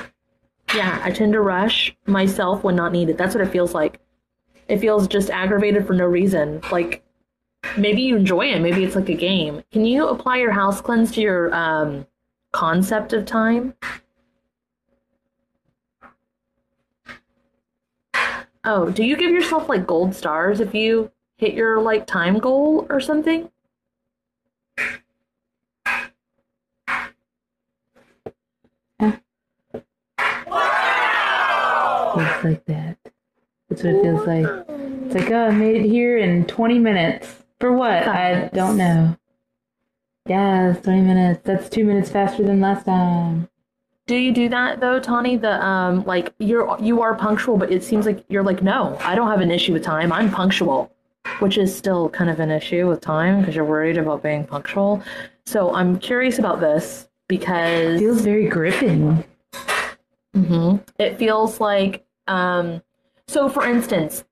yeah, 0.75 1.01
I 1.03 1.11
tend 1.11 1.33
to 1.33 1.41
rush 1.41 1.97
myself 2.07 2.63
when 2.63 2.77
not 2.77 2.93
needed. 2.93 3.19
That's 3.19 3.35
what 3.35 3.43
it 3.43 3.51
feels 3.51 3.75
like. 3.75 3.99
It 4.69 4.79
feels 4.79 5.09
just 5.09 5.29
aggravated 5.29 5.85
for 5.85 5.95
no 5.95 6.05
reason. 6.05 6.61
Like 6.71 7.03
maybe 7.77 8.03
you 8.03 8.17
enjoy 8.17 8.47
it 8.47 8.61
maybe 8.61 8.85
it's 8.85 8.97
like 8.97 9.09
a 9.09 9.15
game 9.15 9.63
can 9.73 9.85
you 9.85 10.07
apply 10.09 10.39
your 10.39 10.53
house 10.53 10.81
cleanse 10.81 11.13
to 11.13 11.21
your 11.21 11.55
um 11.55 12.07
concept 12.53 13.13
of 13.13 13.25
time 13.25 13.75
oh 18.65 18.91
do 18.91 19.05
you 19.05 19.17
give 19.17 19.31
yourself 19.31 19.69
like 19.69 19.87
gold 19.87 20.15
stars 20.15 20.61
if 20.61 20.75
you 20.75 21.11
hit 21.37 21.55
your 21.55 21.81
like 21.81 22.07
time 22.07 22.39
goal 22.39 22.87
or 22.91 23.01
something 23.01 23.51
Feels 32.29 32.45
like 32.45 32.65
that. 32.67 32.99
That's 33.69 33.83
what 33.85 33.95
it 33.95 34.03
feels 34.03 34.27
like. 34.27 34.67
It's 35.07 35.15
like, 35.15 35.31
oh, 35.31 35.47
I 35.49 35.51
made 35.53 35.77
it 35.77 35.89
here 35.89 36.19
in 36.19 36.45
20 36.47 36.79
minutes. 36.79 37.45
For 37.61 37.73
what? 37.73 38.07
I 38.09 38.49
don't 38.53 38.77
know. 38.77 39.17
Yeah, 40.27 40.75
20 40.83 41.01
minutes. 41.03 41.41
That's 41.45 41.69
two 41.69 41.85
minutes 41.85 42.11
faster 42.11 42.43
than 42.43 42.61
last 42.61 42.85
time. 42.85 43.49
do 44.07 44.17
you 44.17 44.33
do 44.33 44.49
that 44.49 44.81
though 44.81 44.99
tawny 44.99 45.37
the 45.37 45.65
um 45.65 46.05
like 46.05 46.35
you're 46.41 46.77
you 46.81 47.01
are 47.01 47.15
punctual 47.15 47.57
but 47.57 47.71
it 47.71 47.83
seems 47.85 48.07
like 48.07 48.25
you're 48.29 48.43
like 48.43 48.61
no 48.63 48.97
i 49.03 49.15
don't 49.15 49.29
have 49.29 49.41
an 49.41 49.53
issue 49.53 49.73
with 49.73 49.85
time 49.85 50.11
i'm 50.13 50.29
punctual 50.31 50.91
which 51.39 51.57
is 51.57 51.71
still 51.83 52.09
kind 52.09 52.29
of 52.29 52.41
an 52.41 52.51
issue 52.51 52.89
with 52.89 53.01
time 53.01 53.39
because 53.41 53.55
you're 53.55 53.65
worried 53.65 53.97
about 53.99 54.21
being 54.23 54.45
punctual 54.45 55.01
so 55.47 55.73
i'm 55.75 55.97
curious 55.99 56.39
about 56.41 56.59
this 56.61 57.09
because 57.29 57.95
it 57.95 57.99
feels 58.01 58.21
very 58.23 58.49
gripping. 58.49 59.23
hmm 60.35 60.77
It 60.99 61.17
feels 61.19 61.61
like 61.61 62.05
um 62.31 62.83
so 63.29 63.49
for 63.49 63.67
instance 63.67 64.25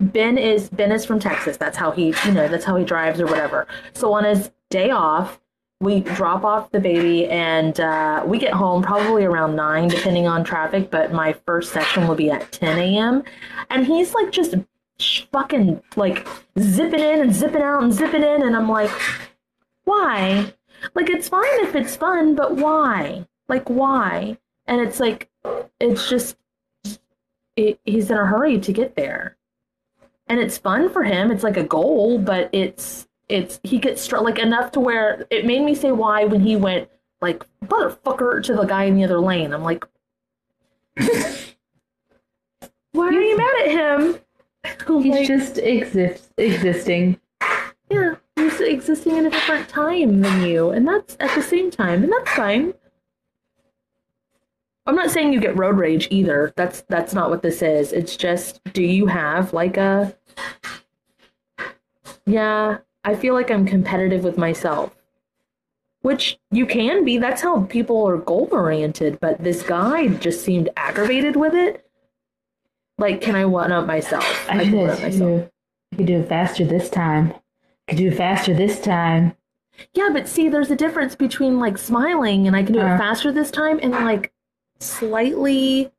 Ben 0.00 0.36
is 0.38 0.68
Ben 0.68 0.92
is 0.92 1.04
from 1.04 1.18
Texas. 1.20 1.56
That's 1.56 1.76
how 1.76 1.90
he, 1.90 2.14
you 2.24 2.32
know, 2.32 2.48
that's 2.48 2.64
how 2.64 2.76
he 2.76 2.84
drives 2.84 3.20
or 3.20 3.26
whatever. 3.26 3.66
So 3.94 4.12
on 4.12 4.24
his 4.24 4.50
day 4.70 4.90
off, 4.90 5.40
we 5.80 6.00
drop 6.00 6.44
off 6.44 6.70
the 6.72 6.80
baby 6.80 7.26
and 7.26 7.78
uh, 7.78 8.22
we 8.26 8.38
get 8.38 8.52
home 8.52 8.82
probably 8.82 9.24
around 9.24 9.54
nine, 9.54 9.88
depending 9.88 10.26
on 10.26 10.42
traffic. 10.42 10.90
But 10.90 11.12
my 11.12 11.34
first 11.46 11.72
session 11.72 12.08
will 12.08 12.14
be 12.14 12.30
at 12.30 12.50
10 12.52 12.78
a.m. 12.78 13.22
And 13.70 13.86
he's 13.86 14.14
like 14.14 14.32
just 14.32 14.54
fucking 15.32 15.82
like 15.96 16.26
zipping 16.58 17.00
in 17.00 17.20
and 17.20 17.34
zipping 17.34 17.62
out 17.62 17.82
and 17.82 17.92
zipping 17.92 18.22
in, 18.22 18.42
and 18.42 18.56
I'm 18.56 18.68
like, 18.68 18.90
why? 19.84 20.52
Like 20.94 21.08
it's 21.08 21.28
fine 21.28 21.60
if 21.60 21.74
it's 21.74 21.96
fun, 21.96 22.34
but 22.34 22.56
why? 22.56 23.26
Like 23.48 23.68
why? 23.68 24.38
And 24.66 24.80
it's 24.80 24.98
like, 25.00 25.30
it's 25.78 26.08
just, 26.08 26.36
it, 27.56 27.80
he's 27.84 28.10
in 28.10 28.18
a 28.18 28.26
hurry 28.26 28.58
to 28.60 28.72
get 28.72 28.96
there 28.96 29.36
and 30.28 30.40
it's 30.40 30.58
fun 30.58 30.90
for 30.90 31.02
him. 31.02 31.30
It's 31.30 31.44
like 31.44 31.56
a 31.56 31.64
goal, 31.64 32.18
but 32.18 32.50
it's 32.52 33.06
it's 33.28 33.60
he 33.62 33.78
gets 33.78 34.02
str- 34.02 34.18
like 34.18 34.38
enough 34.38 34.72
to 34.72 34.80
where 34.80 35.26
it 35.30 35.46
made 35.46 35.62
me 35.62 35.74
say 35.74 35.92
why 35.92 36.24
when 36.24 36.40
he 36.40 36.56
went 36.56 36.88
like 37.20 37.44
motherfucker 37.64 38.42
to 38.44 38.54
the 38.54 38.64
guy 38.64 38.84
in 38.84 38.96
the 38.96 39.04
other 39.04 39.20
lane. 39.20 39.52
I'm 39.52 39.62
like, 39.62 39.84
why 42.92 43.08
are 43.08 43.12
you 43.12 43.36
mad 43.36 43.66
at 43.66 43.70
him? 43.70 44.18
I'm 44.88 45.02
He's 45.02 45.28
just 45.28 45.58
exist 45.58 46.32
existing. 46.38 47.20
yeah, 47.90 48.14
he's 48.36 48.60
existing 48.60 49.16
in 49.16 49.26
a 49.26 49.30
different 49.30 49.68
time 49.68 50.22
than 50.22 50.42
you, 50.42 50.70
and 50.70 50.88
that's 50.88 51.16
at 51.20 51.34
the 51.34 51.42
same 51.42 51.70
time, 51.70 52.02
and 52.02 52.12
that's 52.12 52.30
fine. 52.30 52.72
I'm 54.86 54.96
not 54.96 55.10
saying 55.10 55.32
you 55.32 55.40
get 55.40 55.56
road 55.56 55.76
rage 55.78 56.08
either. 56.10 56.52
That's 56.56 56.82
that's 56.88 57.14
not 57.14 57.30
what 57.30 57.42
this 57.42 57.62
is. 57.62 57.92
It's 57.92 58.16
just 58.16 58.62
do 58.72 58.82
you 58.82 59.06
have 59.06 59.52
like 59.52 59.76
a 59.76 60.14
Yeah, 62.26 62.78
I 63.04 63.14
feel 63.14 63.34
like 63.34 63.50
I'm 63.50 63.66
competitive 63.66 64.24
with 64.24 64.38
myself. 64.38 64.94
Which 66.02 66.38
you 66.50 66.66
can 66.66 67.04
be. 67.04 67.16
That's 67.16 67.40
how 67.40 67.62
people 67.62 68.06
are 68.06 68.18
goal 68.18 68.48
oriented. 68.52 69.20
But 69.20 69.42
this 69.42 69.62
guy 69.62 70.08
just 70.08 70.44
seemed 70.44 70.68
aggravated 70.76 71.34
with 71.36 71.54
it. 71.54 71.86
Like, 72.98 73.22
can 73.22 73.34
I 73.34 73.46
one 73.46 73.72
up 73.72 73.86
myself? 73.86 74.24
I 74.48 74.58
can 74.58 74.70
could, 74.70 74.78
one 74.80 74.90
up 74.90 75.00
myself. 75.00 75.48
I 75.92 75.96
could 75.96 76.06
do 76.06 76.20
it 76.20 76.28
faster 76.28 76.64
this 76.66 76.90
time. 76.90 77.32
I 77.32 77.92
could 77.92 77.98
do 77.98 78.08
it 78.08 78.16
faster 78.16 78.52
this 78.54 78.80
time. 78.80 79.34
Yeah, 79.94 80.10
but 80.12 80.28
see, 80.28 80.48
there's 80.50 80.70
a 80.70 80.76
difference 80.76 81.16
between 81.16 81.58
like 81.58 81.78
smiling 81.78 82.46
and 82.46 82.54
I 82.54 82.62
can 82.62 82.74
do 82.74 82.80
Uh. 82.80 82.94
it 82.94 82.98
faster 82.98 83.32
this 83.32 83.50
time 83.50 83.80
and 83.82 83.92
like 83.92 84.30
slightly 84.80 85.90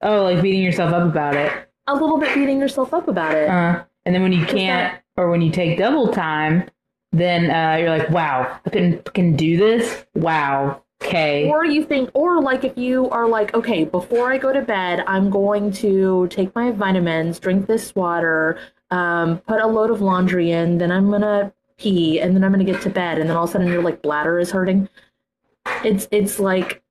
Oh, 0.00 0.22
like 0.24 0.40
beating 0.42 0.62
yourself 0.62 0.92
up 0.92 1.08
about 1.08 1.34
it. 1.34 1.52
a 1.88 1.94
little 1.94 2.18
bit 2.18 2.32
beating 2.34 2.60
yourself 2.60 2.94
up 2.94 3.08
about 3.08 3.34
it. 3.34 3.48
Uh, 3.48 3.82
and 4.06 4.14
then 4.14 4.22
when 4.22 4.32
you 4.32 4.44
can't, 4.46 4.92
that- 4.94 5.02
or 5.16 5.28
when 5.30 5.40
you 5.42 5.50
take 5.50 5.76
double 5.78 6.08
time, 6.12 6.68
then 7.10 7.50
uh, 7.50 7.76
you're 7.78 7.90
like, 7.96 8.08
wow, 8.10 8.60
I 8.64 8.70
can 8.70 9.02
can 9.02 9.34
do 9.34 9.56
this. 9.56 10.04
Wow. 10.14 10.82
Okay. 11.02 11.48
Or 11.48 11.64
you 11.64 11.84
think, 11.84 12.10
or 12.14 12.40
like 12.42 12.62
if 12.64 12.76
you 12.78 13.08
are 13.10 13.28
like, 13.28 13.54
okay, 13.54 13.84
before 13.84 14.32
I 14.32 14.38
go 14.38 14.52
to 14.52 14.60
bed, 14.62 15.02
I'm 15.06 15.30
going 15.30 15.72
to 15.74 16.26
take 16.28 16.54
my 16.54 16.70
vitamins, 16.70 17.38
drink 17.40 17.66
this 17.66 17.94
water, 17.96 18.58
um, 18.90 19.38
put 19.38 19.60
a 19.60 19.66
load 19.66 19.90
of 19.90 20.00
laundry 20.00 20.50
in, 20.52 20.78
then 20.78 20.90
I'm 20.92 21.10
gonna 21.10 21.52
pee, 21.78 22.20
and 22.20 22.34
then 22.36 22.44
I'm 22.44 22.52
gonna 22.52 22.64
get 22.64 22.80
to 22.82 22.90
bed, 22.90 23.18
and 23.18 23.28
then 23.30 23.36
all 23.36 23.44
of 23.44 23.50
a 23.50 23.52
sudden 23.52 23.68
your 23.68 23.82
like 23.82 24.02
bladder 24.02 24.38
is 24.38 24.50
hurting. 24.50 24.88
It's 25.84 26.06
it's 26.10 26.38
like 26.38 26.82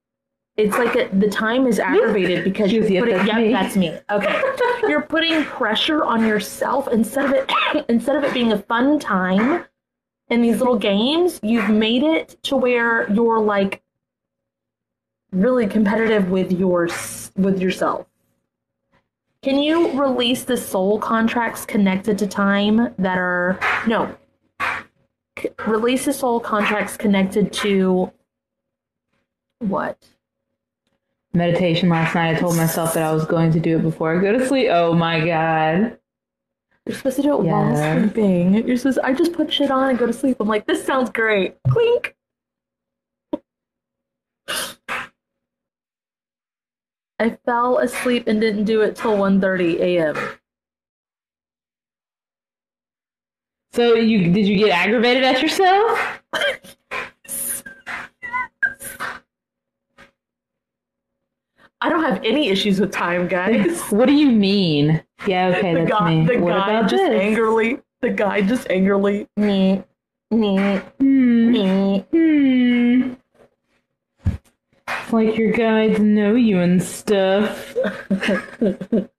it's 0.58 0.76
like 0.76 0.96
a, 0.96 1.08
the 1.16 1.30
time 1.30 1.68
is 1.68 1.78
aggravated 1.78 2.42
because 2.42 2.72
you're 2.72 2.82
putting 2.82 3.14
that's 3.14 3.28
yep, 3.28 3.36
me. 3.36 3.52
that's 3.52 3.76
me. 3.76 3.96
Okay, 4.10 4.42
you're 4.88 5.02
putting 5.02 5.44
pressure 5.44 6.02
on 6.04 6.26
yourself 6.26 6.88
instead 6.88 7.26
of 7.26 7.32
it 7.32 7.86
instead 7.88 8.16
of 8.16 8.24
it 8.24 8.34
being 8.34 8.52
a 8.52 8.58
fun 8.58 8.98
time 8.98 9.64
in 10.28 10.42
these 10.42 10.58
little 10.58 10.76
games. 10.76 11.38
You've 11.44 11.70
made 11.70 12.02
it 12.02 12.36
to 12.42 12.56
where 12.56 13.10
you're 13.12 13.38
like 13.38 13.82
really 15.30 15.68
competitive 15.68 16.28
with 16.28 16.50
your 16.50 16.88
with 17.36 17.62
yourself. 17.62 18.06
Can 19.42 19.60
you 19.60 19.92
release 19.92 20.42
the 20.42 20.56
soul 20.56 20.98
contracts 20.98 21.64
connected 21.64 22.18
to 22.18 22.26
time 22.26 22.92
that 22.98 23.16
are 23.16 23.60
no? 23.86 24.16
C- 25.38 25.50
release 25.68 26.04
the 26.04 26.12
soul 26.12 26.40
contracts 26.40 26.96
connected 26.96 27.52
to 27.52 28.10
what? 29.60 30.04
Meditation 31.34 31.88
last 31.88 32.14
night. 32.14 32.36
I 32.36 32.38
told 32.40 32.56
myself 32.56 32.94
that 32.94 33.02
I 33.02 33.12
was 33.12 33.24
going 33.26 33.52
to 33.52 33.60
do 33.60 33.78
it 33.78 33.82
before 33.82 34.16
I 34.16 34.20
go 34.22 34.32
to 34.36 34.46
sleep. 34.46 34.68
Oh 34.70 34.94
my 34.94 35.20
god. 35.24 35.98
You're 36.86 36.96
supposed 36.96 37.16
to 37.16 37.22
do 37.22 37.34
it 37.34 37.40
while 37.44 37.70
Yeah. 37.70 38.00
sleeping. 38.00 38.54
You're 38.66 38.76
supposed. 38.78 38.98
I 39.00 39.12
just 39.12 39.34
put 39.34 39.52
shit 39.52 39.70
on 39.70 39.90
and 39.90 39.98
go 39.98 40.06
to 40.06 40.12
sleep. 40.12 40.38
I'm 40.40 40.48
like, 40.48 40.66
this 40.66 40.82
sounds 40.84 41.10
great. 41.10 41.56
Clink. 41.68 42.16
I 47.20 47.36
fell 47.44 47.78
asleep 47.78 48.26
and 48.26 48.40
didn't 48.40 48.64
do 48.64 48.80
it 48.80 48.96
till 48.96 49.16
1:30 49.16 49.80
a.m. 49.80 50.16
So 53.72 53.94
you 53.94 54.32
did 54.32 54.46
you 54.46 54.56
get 54.56 54.70
aggravated 54.70 55.24
at 55.24 55.42
yourself? 55.42 56.22
I 61.80 61.88
don't 61.88 62.02
have 62.02 62.22
any 62.24 62.48
issues 62.48 62.80
with 62.80 62.90
time, 62.92 63.28
guys. 63.28 63.80
What 63.90 64.06
do 64.06 64.12
you 64.14 64.30
mean? 64.32 65.02
Yeah, 65.26 65.54
okay, 65.56 65.74
the 65.74 65.80
that's 65.80 65.90
guy, 65.90 66.14
me. 66.14 66.26
the 66.26 66.38
what 66.38 66.50
guy 66.52 66.70
about 66.78 66.90
just 66.90 67.02
this? 67.04 67.20
angrily, 67.20 67.78
the 68.00 68.10
guy 68.10 68.40
just 68.42 68.68
angrily, 68.70 69.28
me, 69.36 69.84
me, 70.30 70.76
Hmm. 70.98 71.52
me. 71.52 72.04
Hmm. 72.12 73.12
It's 74.90 75.12
like 75.12 75.36
your 75.38 75.52
guides 75.52 76.00
know 76.00 76.34
you 76.34 76.58
and 76.60 76.82
stuff. 76.82 77.74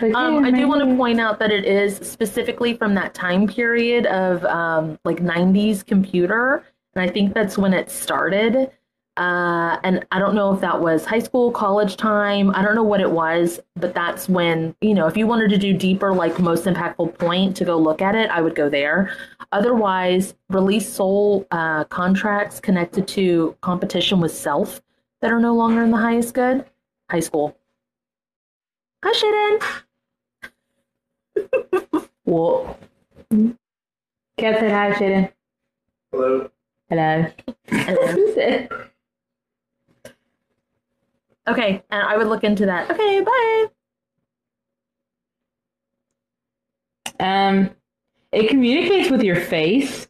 Like, 0.00 0.14
Um, 0.14 0.44
I 0.44 0.52
do 0.52 0.68
want 0.68 0.88
to 0.88 0.94
point 0.96 1.18
out 1.18 1.40
that 1.40 1.50
it 1.50 1.64
is 1.64 1.96
specifically 1.96 2.74
from 2.76 2.94
that 2.94 3.14
time 3.14 3.48
period 3.48 4.06
of 4.06 4.44
um, 4.44 4.96
like 5.04 5.16
90s 5.18 5.84
computer. 5.84 6.62
And 6.94 7.02
I 7.10 7.12
think 7.12 7.34
that's 7.34 7.58
when 7.58 7.74
it 7.74 7.90
started. 7.90 8.70
Uh, 9.18 9.80
and 9.82 10.06
I 10.12 10.20
don't 10.20 10.36
know 10.36 10.54
if 10.54 10.60
that 10.60 10.80
was 10.80 11.04
high 11.04 11.18
school, 11.18 11.50
college 11.50 11.96
time. 11.96 12.54
I 12.54 12.62
don't 12.62 12.76
know 12.76 12.84
what 12.84 13.00
it 13.00 13.10
was, 13.10 13.58
but 13.74 13.92
that's 13.92 14.28
when, 14.28 14.76
you 14.80 14.94
know, 14.94 15.08
if 15.08 15.16
you 15.16 15.26
wanted 15.26 15.50
to 15.50 15.58
do 15.58 15.72
deeper, 15.72 16.12
like 16.12 16.38
most 16.38 16.66
impactful 16.66 17.18
point 17.18 17.56
to 17.56 17.64
go 17.64 17.76
look 17.76 18.00
at 18.00 18.14
it, 18.14 18.30
I 18.30 18.40
would 18.40 18.54
go 18.54 18.68
there. 18.68 19.12
Otherwise, 19.50 20.34
release 20.50 20.88
soul 20.88 21.48
uh, 21.50 21.82
contracts 21.84 22.60
connected 22.60 23.08
to 23.08 23.56
competition 23.60 24.20
with 24.20 24.32
self 24.32 24.80
that 25.20 25.32
are 25.32 25.40
no 25.40 25.52
longer 25.52 25.82
in 25.82 25.90
the 25.90 25.96
highest 25.96 26.32
good. 26.32 26.64
High 27.10 27.18
school. 27.18 27.58
Hi, 29.04 29.60
Shaden. 31.34 32.08
Whoa. 32.24 32.76
Kat 34.36 34.60
said 34.60 34.70
hi, 34.70 34.92
Shaden. 34.92 35.32
Hello. 36.12 36.50
Hello. 36.88 37.26
Hello. 37.66 38.68
Okay, 41.48 41.82
and 41.90 42.02
I 42.02 42.16
would 42.16 42.26
look 42.26 42.44
into 42.44 42.66
that. 42.66 42.90
Okay, 42.90 43.20
bye. 43.22 43.66
um, 47.20 47.70
it 48.32 48.48
communicates 48.48 49.10
with 49.10 49.22
your 49.22 49.40
face. 49.40 50.08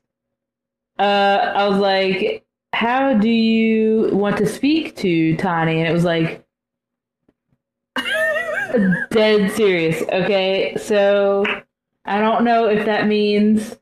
Uh, 0.99 1.53
I 1.55 1.69
was 1.69 1.79
like, 1.79 2.45
how 2.73 3.15
do 3.15 3.29
you 3.29 4.11
want 4.13 4.37
to 4.39 4.47
speak 4.47 4.97
to 4.97 5.37
Tawny? 5.37 5.79
And 5.81 5.89
it 5.89 5.93
was 5.93 6.05
like, 6.05 6.45
dead 9.11 9.53
serious. 9.53 10.03
Okay, 10.03 10.77
so 10.77 11.45
I 12.05 12.21
don't 12.21 12.45
know 12.45 12.67
if 12.69 12.85
that 12.87 13.07
means 13.07 13.77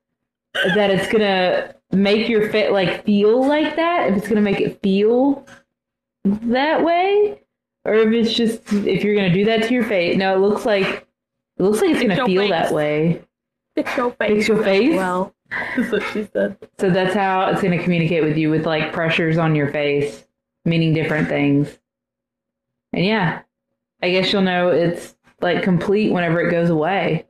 that 0.74 0.90
it's 0.90 1.10
gonna 1.10 1.74
make 1.92 2.28
your 2.28 2.50
fit 2.50 2.72
like 2.72 3.04
feel 3.04 3.46
like 3.46 3.76
that. 3.76 4.10
If 4.10 4.18
it's 4.18 4.28
gonna 4.28 4.40
make 4.42 4.60
it 4.60 4.80
feel 4.82 5.46
that 6.24 6.84
way, 6.84 7.40
or 7.86 7.94
if 7.94 8.12
it's 8.12 8.34
just 8.34 8.72
if 8.72 9.04
you're 9.04 9.14
gonna 9.14 9.32
do 9.32 9.44
that 9.44 9.62
to 9.64 9.74
your 9.74 9.84
face. 9.84 10.16
No, 10.16 10.34
it 10.34 10.38
looks 10.40 10.66
like 10.66 11.06
it 11.58 11.62
looks 11.62 11.80
like 11.80 11.90
it's 11.90 12.00
Fix 12.00 12.08
gonna 12.16 12.16
your 12.16 12.26
feel 12.26 12.42
face. 12.42 12.50
that 12.50 12.74
way. 12.74 13.22
Fix 13.76 13.96
your 13.96 14.10
face. 14.12 14.28
Fix 14.28 14.48
your 14.48 14.62
face. 14.64 14.96
Well, 14.96 15.34
that's 15.76 15.92
what 15.92 16.02
she 16.12 16.28
said. 16.32 16.56
So 16.78 16.90
that's 16.90 17.14
how 17.14 17.48
it's 17.50 17.62
gonna 17.62 17.82
communicate 17.82 18.24
with 18.24 18.36
you 18.36 18.50
with 18.50 18.66
like 18.66 18.92
pressures 18.92 19.38
on 19.38 19.54
your 19.54 19.70
face, 19.70 20.26
meaning 20.64 20.92
different 20.92 21.28
things. 21.28 21.78
And 22.92 23.04
yeah, 23.04 23.42
I 24.02 24.10
guess 24.10 24.32
you'll 24.32 24.42
know 24.42 24.68
it's 24.68 25.16
like 25.40 25.62
complete 25.62 26.12
whenever 26.12 26.40
it 26.40 26.50
goes 26.50 26.70
away. 26.70 27.26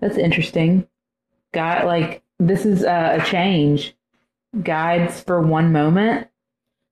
That's 0.00 0.16
interesting. 0.16 0.88
Got 1.52 1.84
like 1.84 2.22
this 2.38 2.64
is 2.64 2.84
uh, 2.84 3.18
a 3.20 3.24
change. 3.24 3.94
Guides 4.62 5.20
for 5.20 5.40
one 5.40 5.70
moment. 5.72 6.28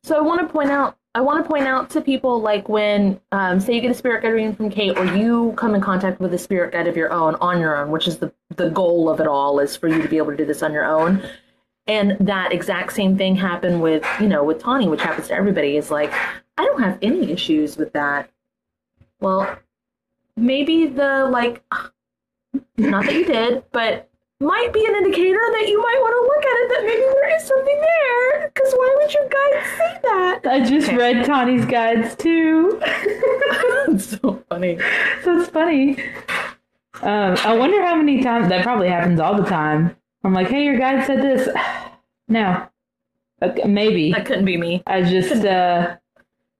So 0.04 0.16
I 0.16 0.20
want 0.20 0.46
to 0.46 0.52
point 0.52 0.70
out. 0.70 0.97
I 1.14 1.21
want 1.21 1.42
to 1.42 1.49
point 1.49 1.66
out 1.66 1.90
to 1.90 2.01
people 2.01 2.40
like 2.40 2.68
when, 2.68 3.21
um, 3.33 3.61
say, 3.61 3.75
you 3.75 3.81
get 3.81 3.90
a 3.90 3.94
spirit 3.94 4.23
guide 4.23 4.29
reading 4.29 4.55
from 4.55 4.71
Kate, 4.71 4.97
or 4.97 5.05
you 5.16 5.53
come 5.57 5.75
in 5.75 5.81
contact 5.81 6.21
with 6.21 6.33
a 6.35 6.38
spirit 6.38 6.73
guide 6.73 6.87
of 6.87 6.97
your 6.97 7.11
own 7.11 7.35
on 7.37 7.61
your 7.61 7.77
own, 7.77 7.90
which 7.90 8.07
is 8.07 8.18
the 8.18 8.33
the 8.57 8.71
goal 8.71 9.09
of 9.09 9.21
it 9.21 9.27
all, 9.27 9.59
is 9.59 9.77
for 9.77 9.88
you 9.88 10.03
to 10.03 10.09
be 10.09 10.18
able 10.18 10.31
to 10.31 10.37
do 10.37 10.44
this 10.44 10.62
on 10.62 10.73
your 10.73 10.85
own. 10.85 11.23
And 11.87 12.16
that 12.21 12.53
exact 12.53 12.92
same 12.92 13.16
thing 13.16 13.35
happened 13.35 13.81
with, 13.81 14.07
you 14.21 14.29
know, 14.29 14.44
with 14.44 14.61
Tawny, 14.61 14.88
which 14.88 15.01
happens 15.01 15.29
to 15.29 15.35
everybody. 15.35 15.77
Is 15.77 15.90
like, 15.90 16.12
I 16.59 16.64
don't 16.64 16.83
have 16.83 16.99
any 17.01 17.31
issues 17.33 17.77
with 17.77 17.92
that. 17.94 18.31
Well, 19.21 19.59
maybe 20.37 20.87
the 20.87 21.27
like, 21.31 21.62
not 22.77 23.07
that 23.07 23.14
you 23.14 23.25
did, 23.25 23.64
but 23.73 24.08
might 24.40 24.72
be 24.72 24.85
an 24.87 24.94
indicator 24.94 25.40
that 25.53 25.66
you 25.68 25.81
might 25.83 25.98
want 26.01 26.14
to 26.14 26.22
look 26.22 26.44
at 26.46 26.57
it 26.61 26.68
that 26.68 26.83
maybe 26.87 27.03
there 27.03 27.37
is 27.37 27.42
something 27.44 27.81
there. 27.81 28.48
Because 28.55 28.72
why 28.72 28.96
would 29.01 29.12
your 29.12 29.29
guide 29.29 29.64
say 29.77 29.98
that? 30.03 30.40
I 30.48 30.61
just 30.64 30.88
Okay. 30.88 30.96
read 30.96 31.24
Tawny's 31.24 31.64
guides 31.64 32.14
too. 32.14 32.79
it's 32.85 34.18
so 34.20 34.42
funny. 34.48 34.79
so 35.24 35.40
it's 35.40 35.51
funny. 35.51 35.98
Um, 37.03 37.37
I 37.44 37.57
wonder 37.57 37.83
how 37.85 37.96
many 37.96 38.22
times 38.22 38.48
that 38.48 38.62
probably 38.62 38.88
happens 38.88 39.18
all 39.20 39.37
the 39.37 39.48
time. 39.48 39.96
I'm 40.24 40.33
like, 40.35 40.48
hey, 40.48 40.64
your 40.64 40.79
guide 40.79 41.05
said 41.07 41.20
this. 41.22 41.48
no, 42.29 42.68
okay, 43.42 43.64
maybe. 43.68 44.12
That 44.12 44.24
couldn't 44.27 44.44
be 44.44 44.57
me. 44.57 44.83
I 44.87 45.03
just, 45.03 45.44
uh, 45.44 45.96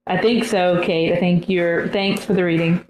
I 0.05 0.17
think 0.17 0.43
so, 0.43 0.81
Kate. 0.83 1.13
I 1.13 1.19
think 1.19 1.47
you're. 1.47 1.87
Thanks 1.89 2.25
for 2.25 2.33
the 2.33 2.43
reading. 2.43 2.83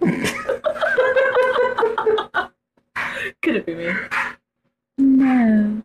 Could 3.42 3.56
it 3.56 3.64
be 3.66 3.74
me. 3.74 3.92
No. 4.98 5.82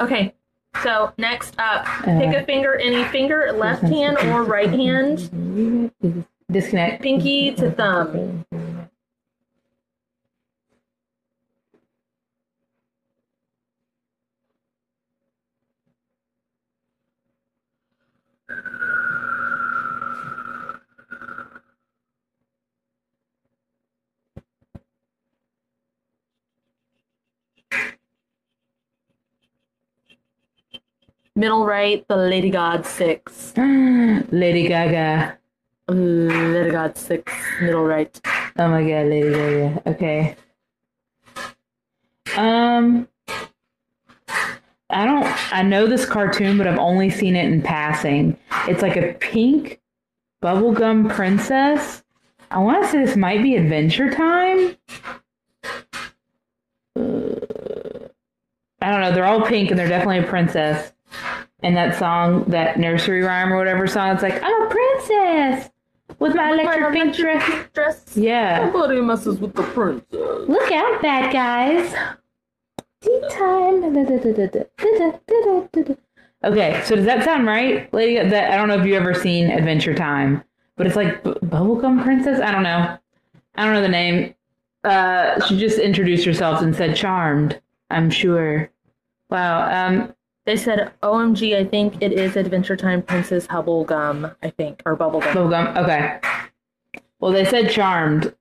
Okay. 0.00 0.34
So 0.82 1.12
next 1.18 1.54
up, 1.58 1.84
pick 2.04 2.34
Uh, 2.34 2.38
a 2.38 2.44
finger, 2.44 2.76
any 2.76 3.02
finger, 3.04 3.50
left 3.52 3.82
hand 3.82 4.16
or 4.18 4.44
right 4.44 4.70
hand, 4.70 5.90
Disconnect. 6.50 7.02
pinky 7.02 7.50
to 7.52 7.70
thumb. 7.72 8.44
Middle 31.38 31.64
right, 31.64 32.04
the 32.08 32.16
Lady 32.16 32.50
God 32.50 32.84
six. 32.84 33.52
Lady 33.56 34.66
Gaga. 34.66 35.38
Lady 35.86 36.70
God 36.72 36.96
six. 36.96 37.32
Middle 37.60 37.84
right. 37.84 38.20
Oh 38.58 38.66
my 38.66 38.82
god, 38.82 39.06
Lady 39.06 39.30
Gaga. 39.30 39.82
Okay. 39.86 40.36
Um 42.36 43.06
I 44.90 45.04
don't 45.04 45.54
I 45.54 45.62
know 45.62 45.86
this 45.86 46.04
cartoon, 46.04 46.58
but 46.58 46.66
I've 46.66 46.76
only 46.76 47.08
seen 47.08 47.36
it 47.36 47.44
in 47.44 47.62
passing. 47.62 48.36
It's 48.66 48.82
like 48.82 48.96
a 48.96 49.12
pink 49.12 49.80
bubblegum 50.42 51.08
princess. 51.08 52.02
I 52.50 52.58
want 52.58 52.82
to 52.82 52.90
say 52.90 53.04
this 53.04 53.16
might 53.16 53.44
be 53.44 53.54
Adventure 53.54 54.10
Time. 54.10 54.76
Uh, 56.96 58.08
I 58.82 58.90
don't 58.90 59.02
know. 59.02 59.12
They're 59.12 59.24
all 59.24 59.46
pink 59.46 59.70
and 59.70 59.78
they're 59.78 59.86
definitely 59.86 60.18
a 60.18 60.24
princess. 60.24 60.92
And 61.62 61.76
that 61.76 61.98
song, 61.98 62.44
that 62.44 62.78
nursery 62.78 63.22
rhyme 63.22 63.52
or 63.52 63.56
whatever 63.56 63.86
song, 63.86 64.10
it's 64.14 64.22
like, 64.22 64.40
I'm 64.42 64.62
a 64.62 64.68
princess 64.68 65.70
with 66.18 66.34
my 66.34 66.50
electric 66.52 66.92
pink 66.92 67.16
dress. 67.16 67.68
Dress. 67.72 68.16
Yeah. 68.16 68.70
Nobody 68.72 69.00
messes 69.00 69.38
with 69.38 69.54
the 69.54 69.64
princess. 69.64 70.06
Look 70.12 70.70
out, 70.70 71.02
bad 71.02 71.32
guys. 71.32 71.92
Tea 73.00 73.20
time. 73.30 73.82
Okay, 76.44 76.80
so 76.84 76.94
does 76.94 77.04
that 77.04 77.24
sound 77.24 77.46
right, 77.46 77.92
lady? 77.92 78.28
That 78.28 78.52
I 78.52 78.56
don't 78.56 78.68
know 78.68 78.78
if 78.78 78.86
you've 78.86 79.00
ever 79.00 79.14
seen 79.14 79.50
Adventure 79.50 79.94
Time, 79.94 80.42
but 80.76 80.86
it's 80.86 80.94
like 80.96 81.22
B- 81.24 81.32
Bubblegum 81.44 82.02
Princess. 82.02 82.40
I 82.40 82.52
don't 82.52 82.62
know. 82.62 82.96
I 83.56 83.64
don't 83.64 83.74
know 83.74 83.82
the 83.82 83.88
name. 83.88 84.34
Uh, 84.84 85.44
she 85.46 85.58
just 85.58 85.78
introduced 85.78 86.24
herself 86.24 86.62
and 86.62 86.74
said 86.76 86.94
"Charmed." 86.96 87.60
I'm 87.90 88.10
sure. 88.10 88.70
Wow. 89.30 89.68
Um. 89.68 90.14
They 90.48 90.56
said, 90.56 90.94
OMG, 91.02 91.58
I 91.58 91.66
think 91.66 92.00
it 92.00 92.10
is 92.10 92.34
Adventure 92.34 92.74
Time 92.74 93.02
Princess 93.02 93.46
Bubblegum, 93.46 94.34
I 94.42 94.48
think, 94.48 94.80
or 94.86 94.96
Bubblegum. 94.96 95.34
Bubblegum. 95.34 95.76
Okay. 95.76 96.20
Well, 97.20 97.32
they 97.32 97.44
said 97.44 97.70
"Charmed," 97.70 98.34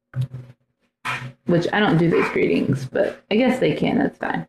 which 1.47 1.67
I 1.73 1.81
don't 1.81 1.97
do 1.97 2.09
those 2.09 2.29
greetings, 2.29 2.85
but 2.85 3.21
I 3.29 3.35
guess 3.35 3.59
they 3.59 3.75
can. 3.75 3.97
That's 3.97 4.17
fine. 4.17 4.47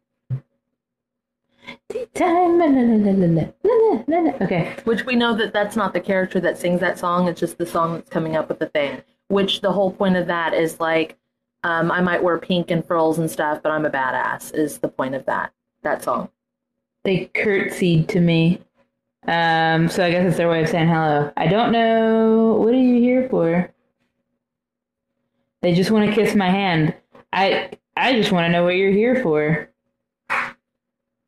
Tea 1.88 2.07
time. 2.14 2.61
la, 2.61 2.66
la, 2.66 3.42
la. 4.07 4.33
Okay. 4.40 4.77
Which 4.85 5.05
we 5.05 5.16
know 5.16 5.35
that 5.35 5.53
that's 5.53 5.75
not 5.75 5.92
the 5.92 6.01
character 6.01 6.38
that 6.38 6.59
sings 6.59 6.79
that 6.79 6.97
song. 6.97 7.27
It's 7.27 7.40
just 7.40 7.59
the 7.59 7.66
song 7.66 7.94
that's 7.94 8.09
coming 8.09 8.37
up 8.37 8.49
with 8.49 8.61
the 8.61 8.68
thing. 8.68 9.03
Which 9.27 9.62
the 9.62 9.73
whole 9.73 9.90
point 9.90 10.16
of 10.16 10.29
that 10.29 10.55
is 10.55 10.79
like, 10.79 11.18
um, 11.64 11.90
I 11.90 12.03
might 12.03 12.23
wear 12.23 12.38
pink 12.38 12.71
and 12.71 12.87
frills 12.87 13.18
and 13.18 13.29
stuff, 13.29 13.64
but 13.64 13.73
I'm 13.73 13.85
a 13.85 13.90
badass. 13.90 14.55
Is 14.55 14.79
the 14.79 14.87
point 14.87 15.16
of 15.16 15.27
that 15.27 15.53
that 15.83 16.05
song? 16.05 16.29
They 17.04 17.26
curtsied 17.34 18.08
to 18.08 18.20
me. 18.20 18.61
Um, 19.26 19.88
so 19.88 20.04
I 20.04 20.11
guess 20.11 20.26
it's 20.26 20.37
their 20.37 20.48
way 20.48 20.62
of 20.62 20.68
saying 20.68 20.88
hello. 20.88 21.32
I 21.37 21.46
don't 21.46 21.72
know. 21.72 22.54
What 22.54 22.74
are 22.74 22.78
you 22.78 23.00
here 23.00 23.28
for? 23.28 23.70
They 25.61 25.74
just 25.74 25.90
want 25.90 26.08
to 26.08 26.14
kiss 26.14 26.34
my 26.34 26.50
hand. 26.50 26.94
I 27.32 27.70
I 27.96 28.14
just 28.14 28.32
want 28.32 28.46
to 28.46 28.52
know 28.52 28.64
what 28.64 28.76
you're 28.76 28.92
here 28.92 29.22
for. 29.22 29.70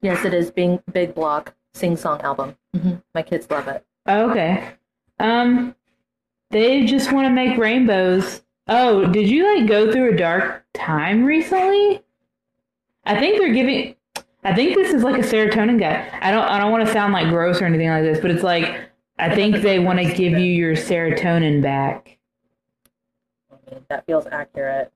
Yes, 0.02 0.24
it 0.24 0.33
is. 0.33 0.50
Being 0.50 0.80
Big 0.92 1.14
Block 1.14 1.54
sing 1.74 1.96
song 1.96 2.20
album. 2.22 2.56
hmm 2.74 2.94
My 3.14 3.22
kids 3.22 3.50
love 3.50 3.68
it. 3.68 3.85
Oh, 4.06 4.30
okay. 4.30 4.72
Um, 5.18 5.74
they 6.50 6.87
just 6.87 7.12
want 7.12 7.26
to 7.26 7.30
make 7.33 7.59
rainbows. 7.59 8.42
Oh, 8.66 9.04
did 9.06 9.28
you 9.28 9.54
like 9.59 9.68
go 9.68 9.92
through 9.92 10.14
a 10.14 10.16
dark 10.16 10.64
time 10.74 11.24
recently? 11.24 12.02
I 13.04 13.18
think 13.18 13.38
they're 13.38 13.52
giving. 13.52 13.96
I 14.42 14.55
think 14.55 14.74
this 14.74 14.92
is 14.92 15.03
like 15.03 15.16
a 15.16 15.26
serotonin 15.26 15.79
guy. 15.79 16.09
I 16.20 16.31
don't. 16.31 16.44
I 16.44 16.59
don't 16.59 16.70
want 16.70 16.87
to 16.87 16.92
sound 16.92 17.12
like 17.12 17.29
gross 17.29 17.61
or 17.61 17.66
anything 17.66 17.88
like 17.88 18.03
this, 18.03 18.20
but 18.20 18.31
it's 18.31 18.42
like 18.42 18.90
I 19.18 19.35
think 19.35 19.57
they 19.57 19.79
want 19.79 19.98
to 19.98 20.07
give 20.07 20.33
you 20.33 20.50
your 20.53 20.74
serotonin 20.74 21.62
back. 21.62 22.18
That 23.88 24.07
feels 24.07 24.26
accurate. 24.26 24.92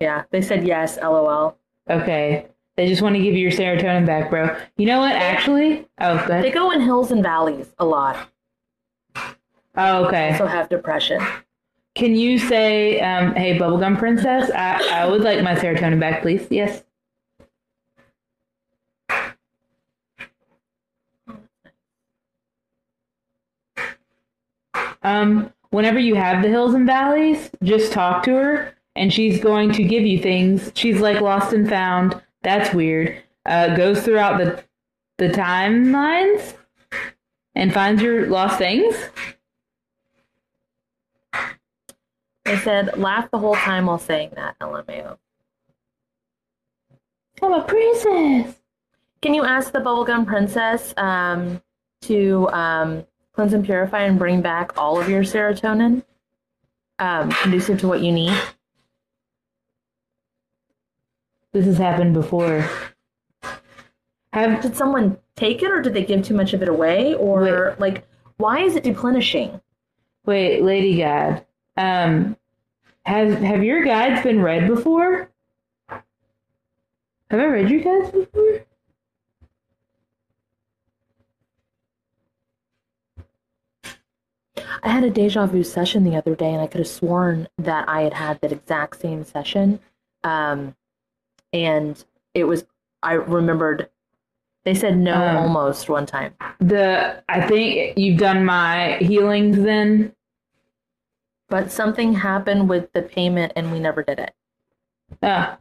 Yeah, 0.00 0.24
they 0.30 0.40
said 0.40 0.66
yes. 0.66 0.98
LOL. 0.98 1.58
Okay. 1.90 2.46
They 2.76 2.86
just 2.86 3.02
want 3.02 3.16
to 3.16 3.22
give 3.22 3.34
you 3.34 3.40
your 3.40 3.50
serotonin 3.50 4.06
back, 4.06 4.30
bro. 4.30 4.56
You 4.76 4.86
know 4.86 5.00
what? 5.00 5.12
Actually, 5.12 5.88
oh, 6.00 6.24
go 6.28 6.40
They 6.40 6.52
go 6.52 6.70
in 6.70 6.80
hills 6.80 7.10
and 7.10 7.24
valleys 7.24 7.74
a 7.80 7.84
lot. 7.84 8.28
Oh, 9.76 10.04
okay. 10.06 10.30
Also 10.30 10.46
have 10.46 10.68
depression. 10.68 11.20
Can 11.96 12.14
you 12.14 12.38
say, 12.38 13.00
um, 13.00 13.34
"Hey, 13.34 13.58
bubblegum 13.58 13.98
princess, 13.98 14.50
I, 14.52 14.80
I 14.92 15.06
would 15.06 15.22
like 15.22 15.42
my 15.42 15.56
serotonin 15.56 15.98
back, 15.98 16.22
please"? 16.22 16.46
Yes. 16.50 16.84
Um, 25.08 25.52
whenever 25.70 25.98
you 25.98 26.14
have 26.14 26.42
the 26.42 26.48
hills 26.48 26.74
and 26.74 26.86
valleys, 26.86 27.50
just 27.62 27.92
talk 27.92 28.22
to 28.24 28.32
her, 28.32 28.74
and 28.94 29.12
she's 29.12 29.40
going 29.40 29.72
to 29.72 29.84
give 29.84 30.02
you 30.02 30.18
things. 30.18 30.70
She's 30.74 31.00
like 31.00 31.20
lost 31.20 31.52
and 31.54 31.68
found. 31.68 32.20
That's 32.42 32.74
weird. 32.74 33.22
Uh, 33.46 33.74
goes 33.74 34.02
throughout 34.02 34.38
the 34.38 34.62
the 35.16 35.28
timelines 35.30 36.54
and 37.54 37.72
finds 37.72 38.02
your 38.02 38.26
lost 38.26 38.58
things. 38.58 38.94
They 42.44 42.56
said 42.58 42.98
laugh 42.98 43.30
the 43.30 43.38
whole 43.38 43.56
time 43.56 43.86
while 43.86 43.98
saying 43.98 44.32
that. 44.36 44.58
LMAO. 44.60 45.18
I'm 47.42 47.52
a 47.52 47.62
princess. 47.62 48.54
Can 49.22 49.34
you 49.34 49.44
ask 49.44 49.72
the 49.72 49.80
bubblegum 49.80 50.26
princess 50.26 50.92
um, 50.96 51.62
to 52.02 52.48
um, 52.50 53.06
cleanse 53.38 53.52
and 53.52 53.64
purify 53.64 54.00
and 54.00 54.18
bring 54.18 54.42
back 54.42 54.76
all 54.76 55.00
of 55.00 55.08
your 55.08 55.22
serotonin, 55.22 56.02
um, 56.98 57.30
conducive 57.30 57.78
to 57.78 57.86
what 57.86 58.00
you 58.00 58.10
need? 58.10 58.36
This 61.52 61.64
has 61.66 61.78
happened 61.78 62.14
before. 62.14 62.68
Have 64.32 64.60
Did 64.60 64.74
someone 64.74 65.18
take 65.36 65.62
it, 65.62 65.70
or 65.70 65.80
did 65.80 65.94
they 65.94 66.04
give 66.04 66.24
too 66.24 66.34
much 66.34 66.52
of 66.52 66.62
it 66.62 66.68
away, 66.68 67.14
or 67.14 67.76
like 67.78 68.08
why 68.38 68.58
is 68.58 68.74
it 68.74 68.82
deplenishing? 68.82 69.60
wait, 70.26 70.64
Lady 70.64 70.98
God. 70.98 71.46
Um, 71.76 72.36
has 73.06 73.38
have 73.38 73.62
your 73.62 73.84
guides 73.84 74.20
been 74.24 74.42
read 74.42 74.66
before? 74.66 75.30
Have 75.88 76.02
I 77.30 77.44
read 77.44 77.70
your 77.70 77.82
guides 77.82 78.10
before? 78.10 78.64
I 84.82 84.88
had 84.90 85.04
a 85.04 85.10
deja 85.10 85.46
vu 85.46 85.62
session 85.64 86.04
the 86.04 86.16
other 86.16 86.34
day, 86.34 86.52
and 86.52 86.60
I 86.60 86.66
could 86.66 86.78
have 86.80 86.88
sworn 86.88 87.48
that 87.58 87.88
I 87.88 88.02
had 88.02 88.14
had 88.14 88.40
that 88.40 88.52
exact 88.52 89.00
same 89.00 89.24
session. 89.24 89.80
Um, 90.24 90.74
and 91.52 92.02
it 92.34 92.44
was, 92.44 92.64
I 93.02 93.14
remembered, 93.14 93.88
they 94.64 94.74
said 94.74 94.98
no 94.98 95.14
Um, 95.14 95.36
almost 95.36 95.88
one 95.88 96.06
time. 96.06 96.34
The 96.60 97.22
I 97.28 97.46
think 97.46 97.96
you've 97.98 98.18
done 98.18 98.44
my 98.44 98.96
healings 98.98 99.56
then. 99.56 100.14
But 101.48 101.70
something 101.72 102.12
happened 102.12 102.68
with 102.68 102.92
the 102.92 103.00
payment, 103.02 103.52
and 103.56 103.72
we 103.72 103.80
never 103.80 104.02
did 104.02 104.18
it. 104.18 104.34
Ah, 105.22 105.56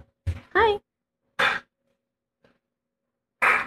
Hi. 0.54 0.80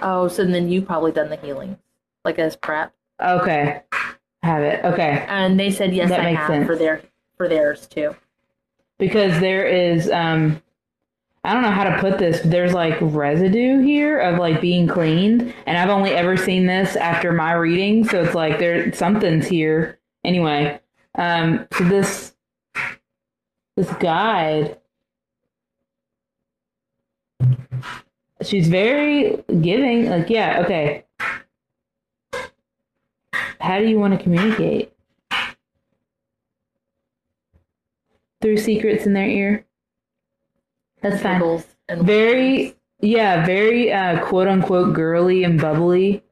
Oh, 0.02 0.28
so 0.28 0.44
then 0.44 0.68
you 0.68 0.82
probably 0.82 1.12
done 1.12 1.30
the 1.30 1.36
healing, 1.36 1.78
like 2.24 2.38
as 2.38 2.56
prep. 2.56 2.94
okay. 3.22 3.82
Have 4.42 4.62
it. 4.62 4.84
Okay. 4.84 5.24
And 5.28 5.58
they 5.60 5.70
said 5.70 5.94
yes, 5.94 6.08
That 6.08 6.20
I 6.20 6.24
makes 6.24 6.38
have 6.38 6.48
sense. 6.48 6.66
for 6.66 6.76
their 6.76 7.02
for 7.36 7.48
theirs 7.48 7.86
too. 7.86 8.16
Because 8.98 9.38
there 9.40 9.66
is 9.66 10.10
um 10.10 10.62
I 11.44 11.52
don't 11.54 11.62
know 11.62 11.70
how 11.70 11.84
to 11.84 11.98
put 12.00 12.18
this. 12.18 12.40
But 12.40 12.50
There's 12.50 12.72
like 12.72 12.96
residue 13.00 13.80
here 13.80 14.18
of 14.18 14.38
like 14.38 14.60
being 14.60 14.86
cleaned, 14.88 15.54
and 15.66 15.78
I've 15.78 15.88
only 15.90 16.10
ever 16.10 16.36
seen 16.36 16.66
this 16.66 16.96
after 16.96 17.32
my 17.32 17.52
reading, 17.52 18.06
so 18.06 18.22
it's 18.22 18.34
like 18.34 18.58
there 18.58 18.92
something's 18.92 19.46
here. 19.46 19.98
Anyway, 20.24 20.78
um, 21.16 21.66
so 21.72 21.84
this 21.84 22.34
this 23.76 23.90
guide, 23.94 24.78
she's 28.42 28.68
very 28.68 29.42
giving. 29.60 30.10
Like, 30.10 30.28
yeah, 30.28 30.60
okay. 30.64 31.04
How 33.60 33.78
do 33.78 33.86
you 33.86 33.98
want 33.98 34.16
to 34.16 34.22
communicate? 34.22 34.92
Through 38.40 38.56
secrets 38.56 39.04
in 39.04 39.12
their 39.12 39.28
ear. 39.28 39.66
That's 41.02 41.22
fine. 41.22 41.62
And 41.88 42.02
Very, 42.02 42.74
yeah, 43.00 43.44
very 43.44 43.92
uh, 43.92 44.24
quote 44.24 44.48
unquote 44.48 44.94
girly 44.94 45.44
and 45.44 45.60
bubbly. 45.60 46.22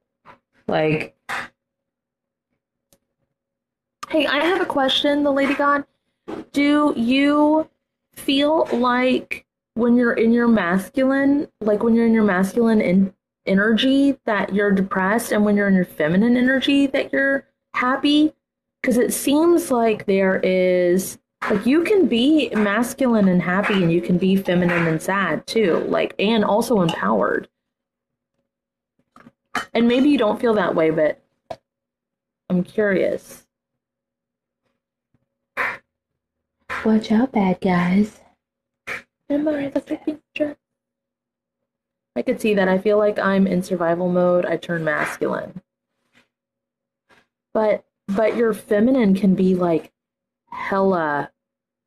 Like, 0.67 1.15
Hey, 4.09 4.27
I 4.27 4.43
have 4.43 4.63
a 4.63 4.67
question, 4.67 5.23
the 5.23 5.31
Lady 5.31 5.55
God. 5.55 5.85
Do 6.53 6.95
you 6.97 7.69
feel 8.15 8.67
like 8.73 9.45
when 9.75 9.97
you're 9.97 10.15
in 10.15 10.33
your 10.33 10.49
masculine, 10.49 11.47
like 11.61 11.83
when 11.83 11.95
you're 11.95 12.07
in 12.07 12.15
your 12.15 12.25
masculine 12.25 12.81
in, 12.81 13.13
energy 13.49 14.19
that 14.25 14.55
you're 14.55 14.71
depressed 14.71 15.33
and 15.33 15.45
when 15.45 15.57
you're 15.57 15.69
in 15.69 15.75
your 15.75 15.85
feminine 15.85 16.37
energy 16.37 16.87
that 16.87 17.13
you're 17.13 17.47
happy 17.75 18.33
because 18.81 18.97
it 18.97 19.13
seems 19.13 19.71
like 19.71 20.07
there 20.07 20.41
is 20.43 21.19
like 21.51 21.65
you 21.65 21.83
can 21.83 22.07
be 22.07 22.51
masculine 22.51 23.29
and 23.29 23.43
happy 23.43 23.83
and 23.83 23.93
you 23.93 24.01
can 24.01 24.19
be 24.19 24.37
feminine 24.37 24.87
and 24.87 25.03
sad 25.03 25.47
too 25.47 25.79
like 25.89 26.15
and 26.19 26.45
also 26.45 26.81
empowered 26.81 27.49
and 29.75 29.89
maybe 29.89 30.09
you 30.09 30.19
don't 30.19 30.41
feel 30.41 30.55
that 30.55 30.75
way 30.75 30.91
but 30.91 31.23
i'm 32.51 32.63
curious 32.63 33.49
Watch 36.85 37.11
out, 37.11 37.33
bad 37.33 37.61
guys. 37.61 38.21
Am 39.29 39.49
I 39.49 39.69
the 39.69 39.81
freaking 39.81 40.21
dress? 40.33 40.57
I 42.19 42.23
could 42.23 42.41
see 42.41 42.53
that. 42.55 42.67
I 42.69 42.79
feel 42.79 42.99
like 42.99 43.17
I'm 43.21 43.47
in 43.47 43.63
survival 43.63 44.09
mode. 44.09 44.45
I 44.45 44.57
turn 44.57 44.83
masculine. 44.83 45.63
But 47.55 47.85
but 48.09 48.37
your 48.37 48.53
feminine 48.53 49.15
can 49.15 49.37
be 49.37 49.55
like 49.55 49.93
hella 50.51 51.31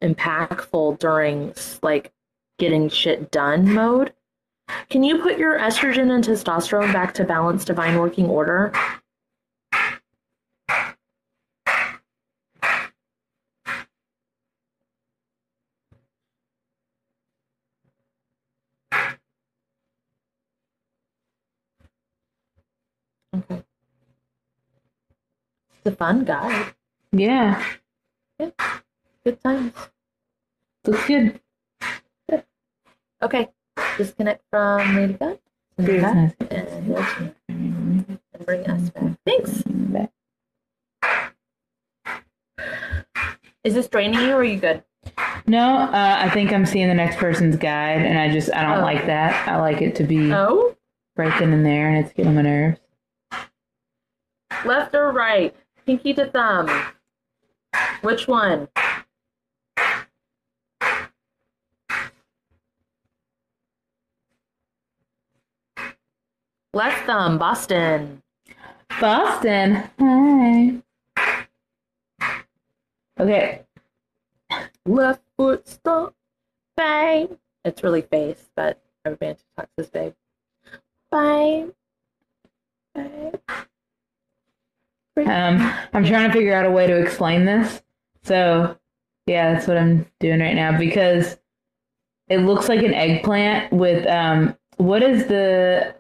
impactful 0.02 1.00
during 1.00 1.54
like 1.84 2.14
getting 2.60 2.88
shit 2.88 3.30
done 3.30 3.74
mode. 3.74 4.14
Can 4.90 5.04
you 5.04 5.22
put 5.22 5.38
your 5.38 5.60
estrogen 5.60 6.10
and 6.10 6.24
testosterone 6.24 6.94
back 6.94 7.14
to 7.16 7.26
balance 7.26 7.66
divine 7.66 8.00
working 8.00 8.28
order? 8.28 8.72
It's 25.84 25.94
a 25.94 25.96
fun 25.96 26.26
guide. 26.26 26.74
Yeah, 27.12 27.64
Yeah. 28.40 28.50
Good 29.26 29.42
times. 29.44 29.74
looks 30.86 31.08
good. 31.08 31.40
good. 32.30 32.44
Okay. 33.22 33.50
Disconnect 33.98 34.44
from 34.50 34.96
Lady 34.96 35.14
God. 35.14 35.40
And 35.78 35.88
nice. 36.02 36.34
And, 36.50 37.40
and 37.50 38.20
bring 38.46 38.68
us 38.70 38.90
back. 38.92 39.18
Thanks. 39.26 39.64
Is 43.64 43.74
this 43.76 43.88
draining 43.88 44.20
you 44.22 44.32
or 44.32 44.36
are 44.38 44.44
you 44.44 44.58
good? 44.60 44.84
No, 45.48 45.78
uh, 45.78 46.16
I 46.20 46.30
think 46.30 46.52
I'm 46.54 46.66
seeing 46.66 46.88
the 46.88 46.94
next 46.94 47.18
person's 47.18 47.56
guide, 47.56 48.02
and 48.04 48.18
I 48.18 48.32
just 48.32 48.54
I 48.56 48.62
don't 48.62 48.80
Oh. 48.80 48.84
like 48.84 49.06
that. 49.08 49.48
I 49.48 49.58
like 49.60 49.82
it 49.82 49.96
to 49.96 50.04
be 50.04 50.32
Oh? 50.32 50.76
right 51.18 51.38
then 51.40 51.52
and 51.54 51.66
there, 51.66 51.90
and 51.90 51.98
it's 51.98 52.14
getting 52.14 52.30
on 52.30 52.36
my 52.36 52.42
nerves. 52.44 52.80
Left 54.66 54.94
or 54.96 55.12
right? 55.12 55.56
Pinky 55.86 56.14
to 56.14 56.26
thumb. 56.26 56.70
Which 58.02 58.28
one? 58.28 58.68
Left 66.74 67.06
thumb, 67.06 67.38
Boston. 67.38 68.22
Boston, 69.00 69.84
hi. 70.00 70.82
Okay, 73.20 73.66
Left 74.86 75.22
foot 75.38 75.68
stomp. 75.68 76.16
Bang. 76.76 77.38
It's 77.64 77.84
really 77.84 78.02
face, 78.02 78.50
but 78.56 78.82
everybody 79.06 79.36
TikTok 79.36 79.70
says 79.78 79.90
babe. 79.90 80.14
Bang. 81.12 81.74
Bang. 82.96 83.34
Um, 85.18 85.74
I'm 85.94 86.06
trying 86.06 86.28
to 86.30 86.34
figure 86.34 86.54
out 86.54 86.66
a 86.66 86.72
way 86.72 86.88
to 86.88 86.96
explain 87.02 87.46
this. 87.46 87.82
So, 88.24 88.78
yeah, 89.26 89.54
that's 89.54 89.68
what 89.68 89.78
I'm 89.78 90.06
doing 90.20 90.40
right 90.40 90.56
now 90.56 90.78
because 90.78 91.38
it 92.28 92.40
looks 92.40 92.70
like 92.70 92.82
an 92.84 92.94
eggplant 92.94 93.74
with 93.74 94.08
um, 94.08 94.56
what 94.78 95.04
is 95.04 95.28
the 95.28 95.96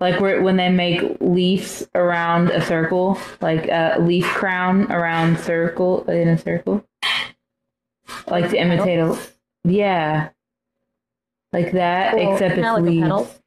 like 0.00 0.20
where 0.20 0.42
when 0.42 0.56
they 0.56 0.68
make 0.68 1.02
leaves 1.20 1.86
around 1.94 2.50
a 2.50 2.64
circle, 2.64 3.18
like 3.40 3.66
a 3.68 3.96
leaf 4.00 4.26
crown 4.26 4.90
around 4.90 5.38
circle 5.38 6.04
in 6.10 6.28
a 6.28 6.38
circle, 6.38 6.84
like 8.26 8.50
to 8.50 8.56
imitate 8.56 8.98
a 8.98 9.16
yeah, 9.64 10.30
like 11.52 11.72
that, 11.72 12.14
Cool. 12.14 12.32
except 12.32 12.58
it's 12.58 12.66
like 12.66 12.82
leaves. 12.82 13.38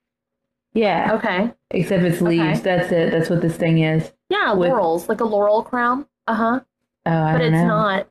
Yeah, 0.73 1.13
Okay. 1.15 1.51
except 1.71 2.03
it's 2.03 2.21
Okay. 2.21 2.25
leaves. 2.25 2.61
That's 2.61 2.91
it. 2.91 3.11
That's 3.11 3.29
what 3.29 3.41
this 3.41 3.57
thing 3.57 3.79
is. 3.79 4.11
Yeah, 4.29 4.53
With- 4.53 4.69
laurels, 4.69 5.07
like 5.09 5.19
a 5.21 5.25
laurel 5.25 5.63
crown. 5.63 6.05
Uh 6.27 6.33
huh. 6.33 6.59
Oh, 7.05 7.11
I 7.11 7.31
But 7.33 7.37
don't 7.39 7.53
it's 7.53 7.61
know. 7.61 7.67
not. 7.67 8.07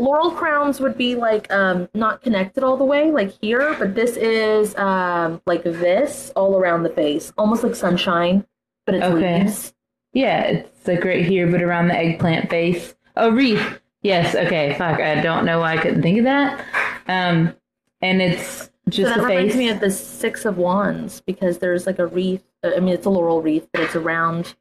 Laurel 0.00 0.30
crowns 0.30 0.78
would 0.80 0.96
be 0.96 1.16
like 1.16 1.52
um 1.52 1.88
not 1.94 2.22
connected 2.22 2.62
all 2.62 2.76
the 2.76 2.84
way, 2.84 3.10
like 3.10 3.32
here, 3.40 3.74
but 3.78 3.94
this 3.94 4.16
is 4.16 4.76
um 4.76 5.40
like 5.46 5.64
this 5.64 6.30
all 6.36 6.56
around 6.56 6.82
the 6.84 6.90
face, 6.90 7.32
almost 7.38 7.64
like 7.64 7.74
sunshine, 7.74 8.46
but 8.86 8.94
it's 8.94 9.04
Okay. 9.04 9.40
leaves. 9.42 9.74
Yeah, 10.12 10.42
it's 10.42 10.86
like 10.86 11.04
right 11.04 11.24
here, 11.24 11.46
but 11.50 11.62
around 11.62 11.88
the 11.88 11.96
eggplant 11.98 12.48
face. 12.50 12.94
Oh, 13.16 13.30
wreath. 13.30 13.80
Yes. 14.02 14.34
Okay. 14.36 14.74
Fuck. 14.78 15.00
I 15.00 15.20
don't 15.20 15.44
know 15.44 15.58
why 15.60 15.72
I 15.72 15.78
couldn't 15.78 16.02
think 16.02 16.18
of 16.18 16.24
that. 16.24 16.64
Um, 17.08 17.54
and 18.00 18.22
it's 18.22 18.70
just 18.88 19.08
so 19.12 19.16
that 19.16 19.22
the 19.22 19.26
reminds 19.34 19.54
face. 19.54 19.58
me 19.58 19.68
of 19.70 19.80
the 19.80 19.90
Six 19.90 20.44
of 20.44 20.56
Wands 20.58 21.20
because 21.22 21.58
there's 21.58 21.86
like 21.86 21.98
a 21.98 22.06
wreath. 22.06 22.44
uh, 22.62 22.70
I 22.76 22.80
mean, 22.80 22.94
it's 22.94 23.06
a 23.06 23.10
laurel 23.10 23.42
wreath, 23.42 23.68
but 23.72 23.82
it's 23.82 23.96
around 23.96 24.54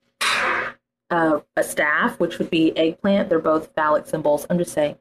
uh, 1.10 1.40
a 1.56 1.64
staff, 1.64 2.20
which 2.20 2.38
would 2.40 2.50
be 2.50 2.76
eggplant. 2.78 3.30
They're 3.30 3.40
both 3.40 3.74
phallic 3.76 4.08
symbols. 4.08 4.46
I'm 4.50 4.58
just 4.58 4.74
saying. 4.74 4.98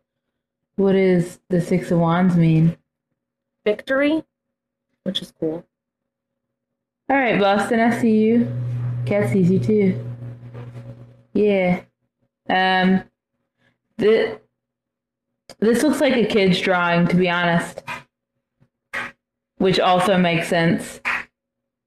what 0.77 0.93
does 0.93 1.41
the 1.49 1.61
six 1.61 1.91
of 1.91 1.99
wands 1.99 2.37
mean? 2.37 2.77
Victory, 3.65 4.23
which 5.03 5.21
is 5.23 5.33
cool. 5.39 5.65
All 7.09 7.17
right, 7.17 7.39
Boston. 7.41 7.81
I 7.81 7.99
see 8.01 8.19
you. 8.19 8.53
Kat 9.07 9.31
sees 9.33 9.51
you 9.51 9.59
too. 9.59 10.05
Yeah. 11.33 11.83
Um. 12.49 13.03
The. 13.99 14.41
This 15.59 15.83
looks 15.83 16.01
like 16.01 16.17
a 16.17 16.27
kid's 16.27 16.61
drawing, 16.61 17.07
to 17.09 17.17
be 17.17 17.31
honest. 17.31 17.83
Which 19.59 19.81
also 19.81 20.19
makes 20.19 20.49
sense. 20.49 21.01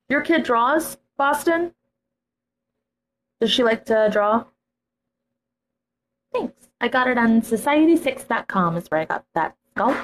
Your 0.09 0.21
kid 0.21 0.43
draws, 0.43 0.97
Boston? 1.17 1.73
Does 3.41 3.51
she 3.51 3.63
like 3.63 3.85
to 3.85 4.09
draw? 4.11 4.45
Thanks. 6.33 6.67
I 6.81 6.87
got 6.87 7.07
it 7.07 7.17
on 7.17 7.41
society6.com 7.41 8.77
is 8.77 8.87
where 8.87 9.01
I 9.01 9.05
got 9.05 9.25
that 9.35 9.55
skull. 9.75 9.95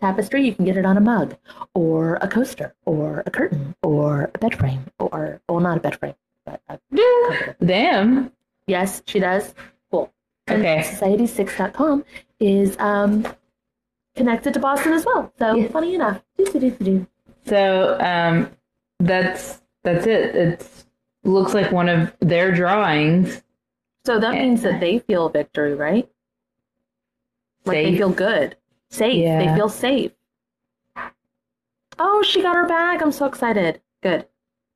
Tapestry, 0.00 0.44
you 0.46 0.54
can 0.54 0.64
get 0.66 0.76
it 0.76 0.84
on 0.84 0.98
a 0.98 1.00
mug, 1.00 1.36
or 1.74 2.16
a 2.16 2.28
coaster, 2.28 2.74
or 2.84 3.22
a 3.24 3.30
curtain, 3.30 3.74
or 3.82 4.30
a 4.34 4.38
bed 4.38 4.54
frame, 4.54 4.84
or, 4.98 5.40
well, 5.48 5.60
not 5.60 5.78
a 5.78 5.80
bed 5.80 5.98
frame, 5.98 6.14
but 6.44 6.60
a. 6.68 6.78
Damn. 7.64 8.30
Yes, 8.66 9.02
she 9.06 9.20
does. 9.20 9.54
Cool. 9.90 10.12
And 10.48 10.60
Okay. 10.60 10.80
society6.com 10.82 12.04
is 12.40 12.76
um, 12.78 13.26
connected 14.14 14.52
to 14.54 14.60
Boston 14.60 14.92
as 14.92 15.06
well. 15.06 15.32
So, 15.38 15.54
Yeah. 15.54 15.68
funny 15.68 15.94
enough. 15.94 16.20
So 17.46 17.96
um, 18.00 18.50
that's 18.98 19.62
that's 19.84 20.06
it. 20.06 20.34
It 20.36 20.84
looks 21.26 21.54
like 21.54 21.72
one 21.72 21.88
of 21.88 22.12
their 22.20 22.52
drawings. 22.52 23.42
So 24.04 24.18
that 24.20 24.34
means 24.34 24.62
that 24.62 24.80
they 24.80 25.00
feel 25.00 25.28
victory, 25.28 25.74
right? 25.74 26.08
Like 27.64 27.74
they 27.84 27.96
feel 27.96 28.10
good. 28.10 28.56
Safe. 28.90 29.24
They 29.24 29.52
feel 29.56 29.68
safe. 29.68 30.12
Oh, 31.98 32.22
she 32.22 32.42
got 32.42 32.54
her 32.56 32.66
bag. 32.68 33.02
I'm 33.02 33.10
so 33.12 33.26
excited. 33.26 33.80
Good. 34.02 34.26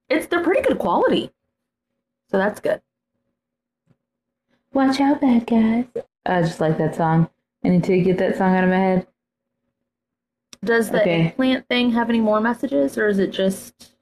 It's 0.09 0.27
they're 0.27 0.43
pretty 0.43 0.63
good 0.63 0.79
quality. 0.79 1.31
So 2.31 2.39
that's 2.39 2.61
good. 2.61 2.81
Watch 4.73 5.01
out, 5.01 5.21
bad 5.21 5.47
guys. 5.47 5.85
I 6.27 6.43
just 6.43 6.61
like 6.61 6.79
that 6.79 6.95
song. 6.95 7.29
I 7.65 7.69
need 7.69 7.85
to 7.85 8.01
get 8.01 8.19
that 8.19 8.37
song 8.37 8.55
out 8.57 8.65
of 8.65 8.71
my 8.71 8.77
head. 8.77 9.07
Does 10.65 10.91
the 10.91 11.01
Okay. 11.03 11.27
eggplant 11.29 11.67
thing 11.69 11.91
have 11.93 12.09
any 12.09 12.21
more 12.21 12.41
messages 12.41 12.97
or 12.99 13.09
is 13.09 13.19
it 13.19 13.31
just 13.31 13.93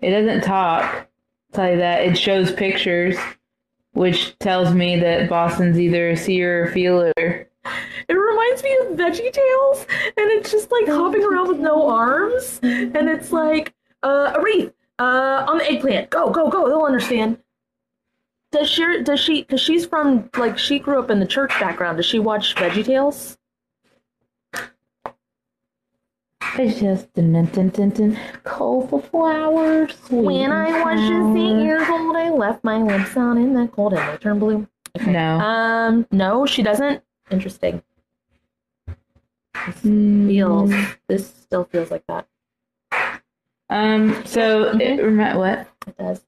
It 0.00 0.10
doesn't 0.10 0.42
talk. 0.42 0.84
I'll 0.84 1.06
tell 1.52 1.70
you 1.70 1.78
that. 1.78 2.04
It 2.04 2.18
shows 2.18 2.52
pictures, 2.52 3.16
which 3.92 4.38
tells 4.38 4.74
me 4.74 4.98
that 5.00 5.28
Boston's 5.28 5.78
either 5.78 6.10
a 6.10 6.16
seer 6.16 6.64
or 6.64 6.68
a 6.68 6.72
feeler. 6.72 7.12
It 7.18 8.12
reminds 8.12 8.62
me 8.62 8.78
of 8.82 8.96
Veggie 8.96 9.32
Tales, 9.32 9.86
and 10.04 10.30
it's 10.30 10.50
just 10.52 10.70
like 10.70 10.86
hopping 10.86 11.24
around 11.24 11.48
with 11.48 11.58
no 11.58 11.88
arms, 11.88 12.60
and 12.62 13.08
it's 13.08 13.32
like 13.32 13.74
uh, 14.02 14.34
a 14.36 14.42
wreath 14.42 14.72
uh, 14.98 15.44
on 15.48 15.58
the 15.58 15.70
eggplant. 15.70 16.10
Go, 16.10 16.30
go, 16.30 16.48
go! 16.48 16.68
They'll 16.68 16.82
understand. 16.82 17.38
Does 18.52 18.70
she? 18.70 19.02
Does 19.02 19.18
she? 19.18 19.42
Because 19.42 19.60
she's 19.60 19.84
from 19.86 20.30
like 20.36 20.56
she 20.58 20.78
grew 20.78 21.00
up 21.00 21.10
in 21.10 21.18
the 21.18 21.26
church 21.26 21.50
background. 21.58 21.96
Does 21.96 22.06
she 22.06 22.18
watch 22.18 22.54
Veggie 22.54 22.84
Tales? 22.84 23.36
It's 26.58 26.80
just 26.80 27.12
dun, 27.14 27.32
dun, 27.32 27.46
dun, 27.46 27.68
dun, 27.70 27.90
dun, 27.90 28.18
colorful 28.44 29.00
flowers. 29.00 29.94
sweet 30.06 30.22
When 30.24 30.52
I 30.52 30.82
was 30.84 31.00
just 31.00 31.36
eight 31.36 31.62
years 31.64 31.88
old, 31.88 32.16
I 32.16 32.30
left 32.30 32.64
my 32.64 32.78
lips 32.78 33.16
out 33.16 33.36
in 33.36 33.52
the 33.54 33.68
cold 33.68 33.92
and 33.94 34.12
they 34.12 34.16
turned 34.18 34.40
blue. 34.40 34.66
No. 35.06 35.38
Um, 35.40 36.06
no, 36.10 36.46
she 36.46 36.62
doesn't. 36.62 37.02
Interesting. 37.30 37.82
Mm, 39.56 40.26
Feels. 40.28 40.72
This 41.08 41.26
still 41.28 41.64
feels 41.64 41.90
like 41.90 42.04
that. 42.08 42.26
Um. 43.68 44.24
So 44.24 44.70
it 44.70 44.78
Mhm. 44.78 45.18
remi- 45.18 45.38
what? 45.38 45.66
It 45.86 45.98
does. 45.98 46.24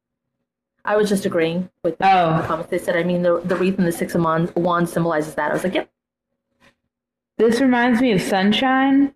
I 0.84 0.96
was 0.96 1.08
just 1.08 1.24
agreeing 1.26 1.68
with 1.82 1.98
the 1.98 2.06
Oh, 2.06 2.42
comments. 2.46 2.70
They 2.70 2.78
said, 2.78 2.96
I 2.96 3.02
mean, 3.04 3.22
the, 3.22 3.40
the 3.44 3.56
wreath 3.56 3.78
and 3.78 3.86
the 3.86 3.92
six 3.92 4.14
of 4.14 4.22
wands, 4.22 4.54
wands 4.56 4.90
symbolizes 4.92 5.34
that. 5.34 5.50
I 5.50 5.54
was 5.54 5.62
like, 5.62 5.74
yep. 5.74 5.90
this 7.36 7.60
reminds 7.60 8.00
me 8.00 8.12
of 8.12 8.22
sunshine 8.22 9.12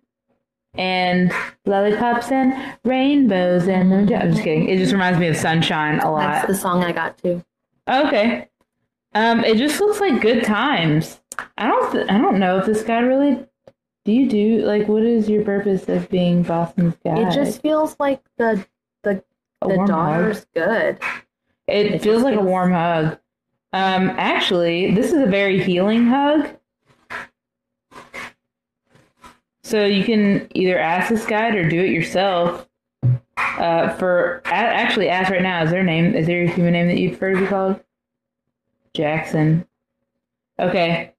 and 0.75 1.31
lollipops 1.65 2.31
and 2.31 2.53
rainbows 2.83 3.67
and 3.67 3.93
I'm 3.93 4.07
just 4.07 4.43
kidding. 4.43 4.69
It 4.69 4.77
just 4.77 4.91
reminds 4.91 5.19
me 5.19 5.27
of 5.27 5.37
sunshine 5.37 5.99
a 5.99 6.11
lot. 6.11 6.31
That's 6.31 6.47
the 6.47 6.55
song 6.55 6.83
I 6.83 6.91
got 6.91 7.17
too. 7.17 7.43
Okay. 7.87 8.49
Um, 9.13 9.43
it 9.43 9.57
just 9.57 9.79
looks 9.79 9.99
like 9.99 10.21
good 10.21 10.43
times. 10.43 11.21
I 11.57 11.67
don't. 11.67 11.91
Th- 11.91 12.09
I 12.09 12.17
don't 12.17 12.39
know 12.39 12.57
if 12.59 12.65
this 12.65 12.83
guy 12.83 12.99
really. 12.99 13.45
Do 14.05 14.11
you 14.11 14.27
do 14.27 14.65
like 14.65 14.87
what 14.87 15.03
is 15.03 15.29
your 15.29 15.43
purpose 15.43 15.87
of 15.87 16.09
being 16.09 16.43
Boston's 16.43 16.95
guy? 17.03 17.27
It 17.27 17.33
just 17.33 17.61
feels 17.61 17.95
like 17.99 18.21
the 18.37 18.65
a 19.63 19.67
the 19.67 19.85
daughter's 19.87 20.39
hug. 20.39 20.47
good. 20.53 20.99
It, 21.67 21.93
it 21.93 22.01
feels 22.01 22.23
like 22.23 22.35
a 22.35 22.41
warm 22.41 22.71
hug. 22.71 23.17
Um, 23.71 24.09
actually, 24.17 24.93
this 24.93 25.07
is 25.07 25.21
a 25.21 25.25
very 25.25 25.63
healing 25.63 26.07
hug. 26.07 26.49
So 29.73 29.85
you 29.85 30.03
can 30.03 30.47
either 30.53 30.77
ask 30.77 31.09
this 31.09 31.25
guide 31.25 31.55
or 31.55 31.67
do 31.67 31.81
it 31.81 31.89
yourself. 31.89 32.69
Uh, 33.35 33.89
for 33.95 34.43
actually, 34.45 35.09
ask 35.09 35.31
right 35.31 35.41
now. 35.41 35.63
Is 35.63 35.71
there 35.71 35.79
a 35.79 35.83
name? 35.83 36.13
Is 36.13 36.27
there 36.27 36.43
a 36.43 36.47
human 36.47 36.73
name 36.73 36.87
that 36.89 36.99
you'd 36.99 37.17
prefer 37.17 37.33
to 37.33 37.39
be 37.39 37.47
called? 37.47 37.79
Jackson. 38.93 39.65
Okay. 40.59 41.13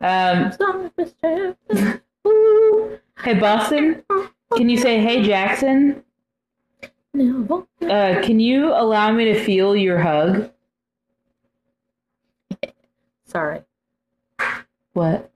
Um. 0.00 0.52
Hey, 3.18 3.34
Boston. 3.38 4.02
Can 4.56 4.70
you 4.70 4.78
say, 4.78 4.98
"Hey, 4.98 5.22
Jackson"? 5.22 6.02
No. 7.12 7.66
Uh, 7.82 8.22
can 8.22 8.40
you 8.40 8.72
allow 8.72 9.12
me 9.12 9.26
to 9.26 9.44
feel 9.44 9.76
your 9.76 9.98
hug? 9.98 10.50
Sorry. 13.26 13.60
What? 14.94 15.31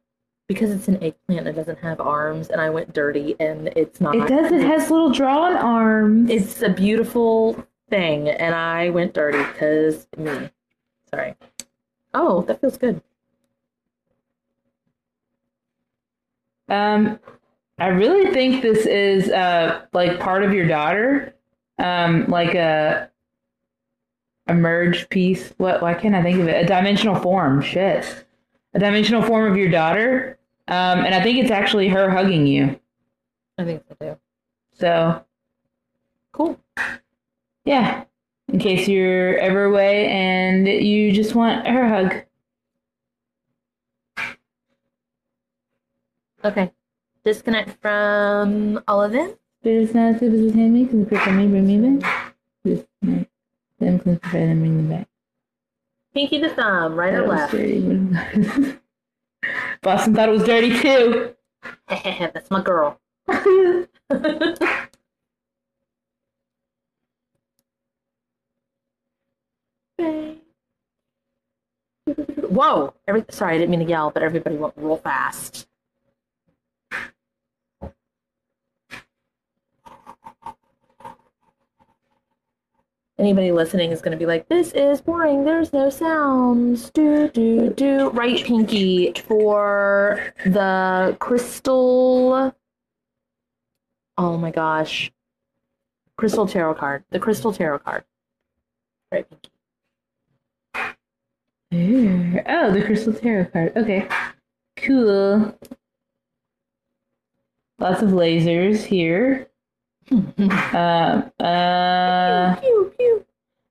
Because 0.49 0.71
it's 0.71 0.87
an 0.87 1.03
eggplant, 1.03 1.49
it 1.49 1.55
doesn't 1.55 1.81
have 1.81 2.01
arms, 2.01 2.51
and 2.51 2.61
I 2.61 2.71
went 2.71 2.93
dirty, 2.93 3.35
and 3.41 3.69
it's 3.69 4.01
not. 4.01 4.15
It 4.15 4.29
does. 4.29 4.53
It 4.53 4.63
has 4.63 4.91
little 4.91 5.11
drawn 5.11 5.57
arms. 5.57 6.31
It's 6.31 6.63
a 6.63 6.69
beautiful 6.69 7.67
thing, 7.91 8.29
and 8.29 8.55
I 8.55 8.91
went 8.91 9.13
dirty 9.13 9.39
because 9.39 10.07
me. 10.17 10.51
Sorry. 11.11 11.35
Oh, 12.15 12.43
that 12.43 12.61
feels 12.61 12.79
good. 12.79 13.03
Um, 16.69 17.19
I 17.79 17.89
really 17.89 18.33
think 18.33 18.63
this 18.63 18.87
is 18.87 19.31
uh 19.31 19.83
like 19.93 20.19
part 20.19 20.43
of 20.43 20.53
your 20.53 20.67
daughter, 20.67 21.35
um, 21.79 22.27
like 22.29 22.55
a 22.55 23.11
a 24.47 24.55
merged 24.55 25.11
piece. 25.11 25.53
What? 25.59 25.83
Why 25.83 25.95
can't 25.95 26.15
I 26.15 26.23
think 26.23 26.41
of 26.41 26.49
it? 26.49 26.65
A 26.65 26.67
dimensional 26.67 27.17
form. 27.17 27.61
Shit, 27.63 28.25
a 28.75 28.79
dimensional 28.79 29.23
form 29.23 29.51
of 29.51 29.57
your 29.59 29.71
daughter. 29.71 30.36
Um, 30.69 31.05
and 31.05 31.15
I 31.15 31.23
think 31.23 31.39
it's 31.39 31.51
actually 31.51 31.89
her 31.89 32.11
hugging 32.11 32.47
you. 32.47 32.79
I 33.59 33.65
think 33.65 33.85
so 33.89 33.95
too. 34.01 34.19
So 34.75 35.25
Cool. 36.33 36.59
yeah, 37.65 38.05
in 38.53 38.59
case 38.59 38.89
you're 38.89 39.39
ever 39.39 39.65
away 39.65 40.09
and 40.09 40.67
you 40.67 41.13
just 41.13 41.35
want 41.35 41.67
her 41.67 41.89
hug. 41.89 42.23
Okay. 46.45 46.71
Disconnect 47.25 47.81
from 47.81 48.81
all 48.87 49.03
of 49.03 49.13
this. 49.13 49.35
Spirit 49.61 49.83
is 49.83 49.95
not 49.95 50.21
super 50.21 50.37
within 50.37 50.75
me, 50.75 50.87
can 50.87 51.01
you 51.01 51.33
me, 51.33 51.47
bring 51.49 51.67
me 51.67 51.99
back? 51.99 52.37
Like, 52.65 53.29
them 53.81 53.99
can 53.99 54.19
prepare 54.19 54.47
them, 54.47 54.61
bring 54.61 54.77
them 54.77 54.89
back. 54.89 55.09
Pinky 56.15 56.41
to 56.41 56.49
thumb, 56.51 56.95
right 56.95 57.15
or 57.15 57.27
left. 57.27 57.55
Boston 59.83 60.15
thought 60.15 60.29
it 60.29 60.33
was 60.33 60.45
dirty 60.45 60.79
too. 60.81 61.35
That's 61.89 62.51
my 62.51 62.63
girl. 62.63 63.01
Whoa! 72.49 72.95
Every, 73.07 73.25
sorry, 73.31 73.57
I 73.57 73.59
didn't 73.59 73.71
mean 73.71 73.81
to 73.81 73.87
yell, 73.87 74.11
but 74.11 74.23
everybody 74.23 74.57
went 74.57 74.75
real 74.77 74.97
fast. 74.97 75.67
Anybody 83.19 83.51
listening 83.51 83.93
is 83.93 84.03
going 84.03 84.13
to 84.13 84.19
be 84.19 84.27
like, 84.27 84.49
"This 84.49 84.73
is 84.73 85.01
boring. 85.01 85.45
There's 85.45 85.73
no 85.73 85.89
sounds." 85.89 86.91
Do 86.91 87.29
do 87.29 87.71
do. 87.71 88.11
Right, 88.11 88.45
Pinky, 88.45 89.13
for 89.27 90.35
the 90.45 91.17
crystal. 91.19 92.55
Oh 94.19 94.37
my 94.37 94.51
gosh, 94.51 95.11
crystal 96.17 96.47
tarot 96.47 96.75
card. 96.75 97.05
The 97.11 97.19
crystal 97.19 97.53
tarot 97.53 97.79
card. 97.79 98.05
Right, 99.11 99.27
Pinky. 99.31 99.51
Ooh. 101.75 102.41
Oh, 102.47 102.71
the 102.71 102.83
crystal 102.85 103.13
tarot 103.15 103.47
card. 103.47 103.77
Okay. 103.77 104.07
Cool. 104.77 105.59
Lots 107.79 108.03
of 108.03 108.11
lasers 108.11 108.85
here. 108.85 109.49
Um, 110.11 110.33
uh, 111.41 112.57
pew. 112.61 112.76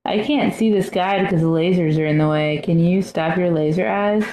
I 0.05 0.19
can't 0.19 0.53
see 0.53 0.71
this 0.71 0.91
guide 0.91 1.23
because 1.23 1.41
the 1.41 1.47
lasers 1.47 1.97
are 1.97 2.05
in 2.05 2.19
the 2.19 2.29
way. 2.29 2.61
Can 2.63 2.79
you 2.79 3.01
stop 3.01 3.37
your 3.37 3.49
laser 3.49 3.87
eyes? 3.87 4.23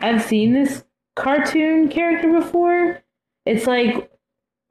I've 0.00 0.22
seen 0.22 0.54
this 0.54 0.84
cartoon 1.14 1.88
character 1.88 2.32
before. 2.32 3.02
It's 3.44 3.66
like 3.66 4.10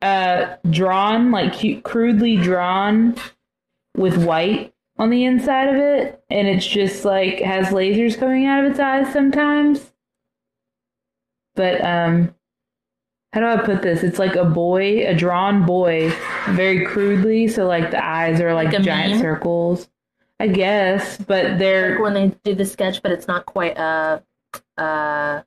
uh 0.01 0.55
drawn, 0.69 1.31
like 1.31 1.53
cute, 1.53 1.83
crudely 1.83 2.37
drawn 2.37 3.15
with 3.95 4.25
white 4.25 4.73
on 4.97 5.11
the 5.11 5.23
inside 5.23 5.69
of 5.69 5.75
it, 5.75 6.23
and 6.29 6.47
it's 6.47 6.65
just 6.65 7.05
like 7.05 7.39
has 7.39 7.67
lasers 7.67 8.17
coming 8.17 8.47
out 8.47 8.65
of 8.65 8.71
its 8.71 8.79
eyes 8.79 9.13
sometimes. 9.13 9.93
But 11.55 11.85
um 11.85 12.33
how 13.33 13.39
do 13.41 13.47
I 13.47 13.57
put 13.57 13.81
this? 13.81 14.03
It's 14.03 14.19
like 14.19 14.35
a 14.35 14.45
boy, 14.45 15.07
a 15.07 15.13
drawn 15.15 15.65
boy, 15.65 16.11
very 16.49 16.85
crudely. 16.85 17.47
So 17.47 17.65
like 17.67 17.91
the 17.91 18.03
eyes 18.03 18.41
are 18.41 18.53
like, 18.53 18.73
Like 18.73 18.81
giant 18.81 19.13
meme? 19.13 19.21
circles, 19.21 19.89
I 20.39 20.47
guess. 20.47 21.17
But 21.17 21.57
they're 21.59 21.91
Like 21.93 22.01
when 22.01 22.13
they 22.13 22.27
do 22.43 22.55
the 22.55 22.65
sketch, 22.65 23.01
but 23.01 23.11
it's 23.11 23.27
not 23.27 23.45
quite 23.45 23.77
a, 23.77 24.23
a 24.77 25.45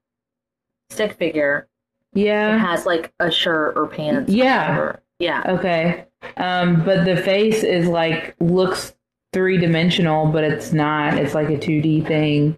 stick 0.91 1.15
figure. 1.15 1.69
It 2.15 2.21
yeah, 2.21 2.59
has 2.59 2.87
like 2.87 3.13
a 3.21 3.31
shirt 3.31 3.77
or 3.77 3.87
pants. 3.89 4.33
Yeah. 4.33 4.69
whatever. 4.71 5.03
Yeah. 5.19 5.43
okay. 5.47 6.07
Um, 6.37 6.85
but 6.85 7.05
the 7.05 7.17
face 7.17 7.63
is 7.65 7.87
like 7.89 8.35
looks 8.41 8.95
three 9.33 9.59
dimensional, 9.59 10.27
but 10.27 10.45
it's 10.45 10.73
not. 10.73 11.19
It's 11.19 11.35
like 11.35 11.51
a 11.51 11.59
two 11.59 11.83
D 11.83 12.01
thing. 12.03 12.57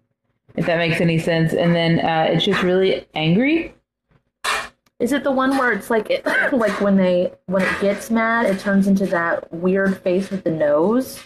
If 0.56 0.66
that 0.66 0.78
makes 0.78 1.00
any 1.00 1.18
sense. 1.18 1.52
And 1.52 1.74
then 1.74 2.00
uh, 2.00 2.28
it's 2.30 2.44
just 2.44 2.62
really 2.62 3.06
angry. 3.14 3.74
Is 4.98 5.12
it 5.12 5.24
the 5.24 5.30
one 5.30 5.58
where 5.58 5.72
it's 5.72 5.90
like 5.90 6.10
it, 6.10 6.24
like 6.52 6.80
when 6.80 6.96
they 6.96 7.32
when 7.46 7.62
it 7.62 7.80
gets 7.80 8.10
mad, 8.10 8.46
it 8.46 8.58
turns 8.58 8.86
into 8.86 9.06
that 9.06 9.52
weird 9.52 9.98
face 10.02 10.30
with 10.30 10.44
the 10.44 10.50
nose? 10.50 11.22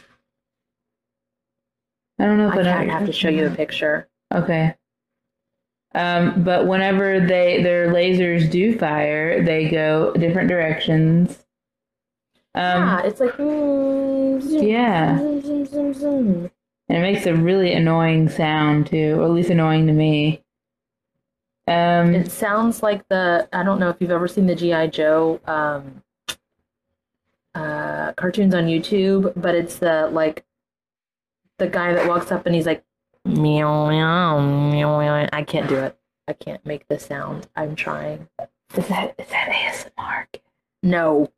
I 2.19 2.27
don't 2.27 2.37
know 2.37 2.49
if 2.49 2.67
I 2.67 2.85
have 2.85 3.07
to 3.07 3.13
show 3.13 3.29
you 3.31 3.47
a 3.47 3.51
picture. 3.51 4.09
Okay. 4.35 4.75
Um, 5.95 6.45
but 6.45 6.67
whenever 6.67 7.19
they 7.19 7.63
their 7.63 7.89
lasers 7.93 8.51
do 8.51 8.79
fire, 8.79 9.43
they 9.43 9.69
go 9.69 10.13
different 10.13 10.49
directions. 10.49 11.45
Um, 12.55 12.83
yeah, 12.83 13.03
it's 13.05 13.21
like 13.21 13.33
mm, 13.33 14.43
zoom, 14.43 14.63
Yeah. 14.69 15.19
zoom, 15.19 15.41
zoom, 15.43 15.67
zoom, 15.67 15.95
zoom. 15.95 16.51
and 16.89 16.99
it 16.99 17.01
makes 17.01 17.27
a 17.27 17.35
really 17.35 17.73
annoying 17.73 18.29
sound 18.29 18.89
too, 18.89 19.21
or 19.21 19.25
at 19.25 19.31
least 19.31 19.51
annoying 19.51 19.87
to 19.87 19.93
me. 19.93 20.45
Um, 21.71 22.15
It 22.15 22.33
sounds 22.33 22.83
like 22.83 23.07
the 23.09 23.49
I 23.53 23.63
don't 23.63 23.79
know 23.79 23.89
if 23.91 23.97
you've 24.01 24.11
ever 24.11 24.27
seen 24.27 24.47
the 24.47 24.57
GI 24.57 24.89
Joe 24.89 25.41
um, 25.47 26.03
uh, 27.55 28.13
cartoons 28.15 28.55
on 28.55 28.67
YouTube, 28.67 29.33
but 29.37 29.55
it's 29.55 29.77
the 29.77 30.09
like 30.13 30.45
the 31.59 31.69
guy 31.69 31.93
that 31.95 32.09
walks 32.09 32.33
up 32.33 32.47
and 32.47 32.55
he's 32.55 32.67
like 32.67 32.83
meow 33.25 33.89
meow 33.89 34.41
meow 34.41 34.99
meow. 34.99 35.29
I 35.33 35.43
can't 35.45 35.69
do 35.69 35.77
it. 35.77 35.97
I 36.27 36.33
can't 36.33 36.65
make 36.67 36.89
the 36.89 36.99
sound. 36.99 37.47
I'm 37.55 37.77
trying. 37.77 38.29
Is 38.77 38.89
that 38.89 39.15
is 39.19 39.29
that 39.29 39.51
ASMR? 39.51 40.27
No. 40.83 41.31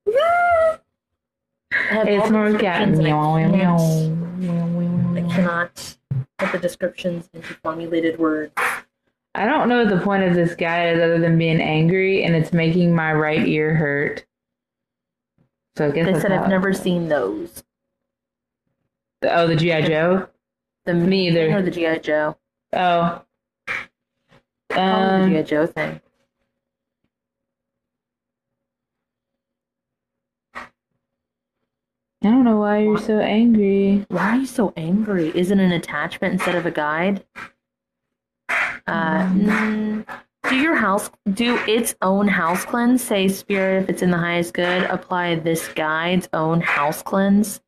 it's 1.90 2.30
more 2.30 2.56
cat. 2.58 2.88
descriptions 2.88 2.98
and 2.98 3.06
I 3.08 3.10
Meow, 3.10 3.36
meow, 3.36 4.66
meow, 4.66 4.66
meow, 4.66 5.26
I 5.26 5.34
cannot 5.34 5.96
put 6.38 6.52
the 6.52 6.58
descriptions 6.58 7.28
into 7.34 7.54
formulated 7.54 8.18
words. 8.18 8.52
I 9.34 9.46
don't 9.46 9.68
know 9.68 9.84
what 9.84 9.88
the 9.88 10.02
point 10.04 10.24
of 10.24 10.34
this 10.34 10.54
guy 10.54 10.90
is 10.90 11.00
other 11.00 11.18
than 11.18 11.38
being 11.38 11.60
angry, 11.60 12.22
and 12.22 12.36
it's 12.36 12.52
making 12.52 12.94
my 12.94 13.12
right 13.12 13.46
ear 13.46 13.74
hurt. 13.74 14.26
So 15.76 15.88
I 15.88 15.90
guess 15.90 16.06
They 16.06 16.20
said 16.20 16.32
I've 16.32 16.48
never 16.48 16.72
seen 16.74 17.08
those. 17.08 17.64
Oh, 19.22 19.46
the 19.46 19.56
GI 19.56 19.82
Joe. 19.82 20.28
The 20.84 20.94
Me 20.94 21.28
either. 21.28 21.56
Or 21.56 21.62
the 21.62 21.70
GI 21.70 22.00
Joe. 22.00 22.36
Oh. 22.74 23.22
Probably 24.68 24.68
the 24.68 24.80
Um, 24.80 25.30
GI 25.30 25.42
Joe 25.44 25.66
thing. 25.66 26.00
I 32.24 32.30
don't 32.30 32.44
know 32.44 32.58
why 32.58 32.78
you're 32.80 32.98
so 32.98 33.18
angry. 33.18 34.06
Why 34.08 34.30
are 34.30 34.36
you 34.36 34.46
so 34.46 34.72
angry? 34.76 35.30
Is 35.30 35.50
it 35.50 35.58
an 35.58 35.72
attachment 35.72 36.34
instead 36.34 36.54
of 36.54 36.66
a 36.66 36.70
guide? 36.70 37.24
Uh, 38.86 39.26
mm, 39.26 40.06
do 40.48 40.56
your 40.56 40.74
house 40.74 41.10
do 41.32 41.56
its 41.68 41.94
own 42.02 42.28
house 42.28 42.64
cleanse? 42.64 43.02
Say 43.02 43.28
spirit 43.28 43.84
if 43.84 43.88
it's 43.88 44.02
in 44.02 44.10
the 44.10 44.18
highest 44.18 44.54
good. 44.54 44.82
Apply 44.84 45.36
this 45.36 45.68
guide's 45.68 46.28
own 46.32 46.60
house 46.60 47.02
cleanse 47.02 47.60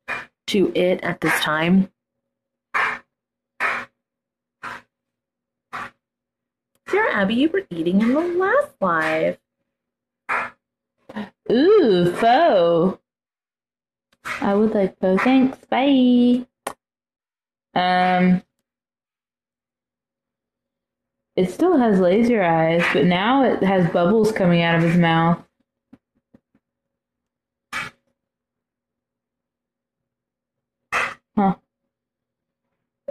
to 0.47 0.71
it 0.75 1.01
at 1.03 1.21
this 1.21 1.39
time. 1.39 1.89
Dear 6.91 7.09
Abby, 7.11 7.35
you 7.35 7.49
were 7.49 7.65
eating 7.71 8.01
in 8.01 8.13
the 8.13 8.19
last 8.21 8.75
live. 8.79 9.37
Ooh, 11.51 12.13
faux. 12.13 12.99
I 14.41 14.53
would 14.53 14.73
like 14.73 14.99
faux. 14.99 15.23
Thanks. 15.23 15.57
Bye. 15.69 16.45
Um, 17.73 18.43
it 21.35 21.51
still 21.51 21.77
has 21.77 21.99
laser 21.99 22.41
eyes, 22.43 22.83
but 22.93 23.05
now 23.05 23.43
it 23.43 23.61
has 23.63 23.89
bubbles 23.91 24.31
coming 24.31 24.61
out 24.61 24.75
of 24.75 24.81
his 24.81 24.97
mouth. 24.97 25.43
Huh. 31.35 31.55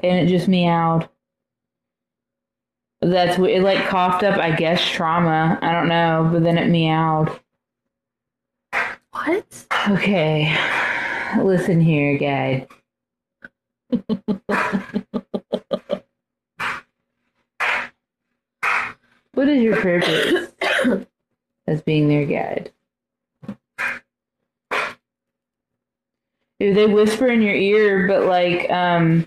And 0.03 0.27
it 0.27 0.31
just 0.31 0.49
meowed. 0.49 1.09
That's 3.03 3.39
it 3.39 3.63
like 3.63 3.87
coughed 3.89 4.23
up, 4.23 4.39
I 4.39 4.53
guess, 4.53 4.83
trauma. 4.83 5.59
I 5.61 5.73
don't 5.73 5.89
know, 5.89 6.31
but 6.33 6.43
then 6.43 6.57
it 6.57 6.69
meowed. 6.69 7.39
What? 9.13 9.67
Okay. 9.91 10.57
Listen 11.43 11.81
here, 11.81 12.17
guide. 12.17 12.69
what 19.35 19.49
is 19.49 19.63
your 19.63 19.77
purpose 19.81 20.53
as 21.67 21.83
being 21.83 22.09
their 22.09 22.27
guide? 22.27 22.73
Do 26.61 26.73
they 26.73 26.87
whisper 26.87 27.27
in 27.27 27.43
your 27.43 27.55
ear, 27.55 28.09
but 28.09 28.27
like 28.27 28.71
um 28.71 29.27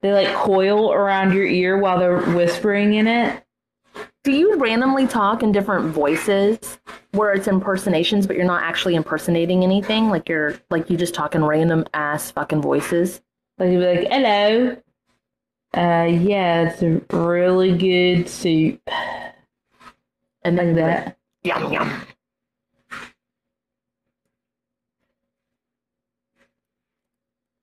they 0.00 0.12
like 0.12 0.34
coil 0.34 0.92
around 0.92 1.32
your 1.32 1.46
ear 1.46 1.78
while 1.78 1.98
they're 1.98 2.20
whispering 2.34 2.94
in 2.94 3.06
it? 3.06 3.44
Do 4.22 4.32
you 4.32 4.56
randomly 4.56 5.06
talk 5.06 5.42
in 5.42 5.52
different 5.52 5.92
voices 5.92 6.78
where 7.12 7.32
it's 7.32 7.46
impersonations, 7.46 8.26
but 8.26 8.36
you're 8.36 8.46
not 8.46 8.62
actually 8.62 8.94
impersonating 8.94 9.62
anything? 9.62 10.08
Like 10.08 10.28
you're 10.28 10.54
like 10.70 10.88
you 10.88 10.96
just 10.96 11.14
talk 11.14 11.34
in 11.34 11.44
random 11.44 11.84
ass 11.92 12.30
fucking 12.30 12.62
voices. 12.62 13.20
Like 13.58 13.70
you'd 13.70 13.80
be 13.80 13.86
like, 13.86 14.08
"Hello, 14.10 14.76
uh, 15.76 16.06
yeah, 16.10 16.70
it's 16.70 16.82
a 16.82 17.00
really 17.16 17.76
good 17.76 18.28
soup." 18.28 18.80
And 20.42 20.58
then 20.58 20.74
that. 20.74 21.16
yum 21.42 21.72
yum. 21.72 22.06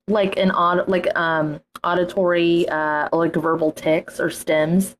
Like 0.08 0.36
an 0.36 0.50
aud 0.50 0.88
like 0.88 1.06
um 1.16 1.60
auditory 1.84 2.68
uh 2.68 3.08
like 3.12 3.34
verbal 3.34 3.72
tics 3.72 4.18
or 4.20 4.28
stims. 4.28 4.96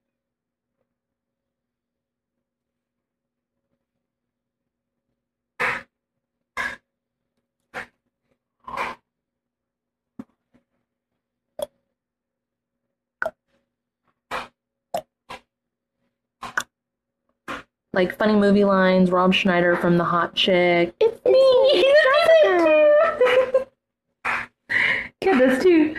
Like 17.92 18.16
funny 18.16 18.34
movie 18.34 18.64
lines, 18.64 19.10
Rob 19.10 19.34
Schneider 19.34 19.76
from 19.76 19.98
The 19.98 20.04
Hot 20.04 20.34
Chick. 20.34 20.94
It's 21.00 21.24
me, 21.24 21.84
Jessica. 22.42 23.68
Yeah, 25.24 25.38
that's 25.38 25.62
too. 25.62 25.94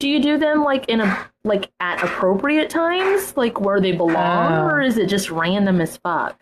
Do 0.00 0.08
you 0.08 0.20
do 0.20 0.36
them 0.36 0.64
like 0.64 0.88
in 0.88 1.00
a 1.00 1.30
like 1.44 1.70
at 1.78 2.02
appropriate 2.02 2.68
times, 2.70 3.36
like 3.36 3.60
where 3.60 3.80
they 3.80 3.92
belong, 3.92 4.52
Oh. 4.52 4.64
or 4.66 4.80
is 4.82 4.98
it 4.98 5.06
just 5.08 5.30
random 5.30 5.80
as 5.80 5.96
fuck? 5.98 6.40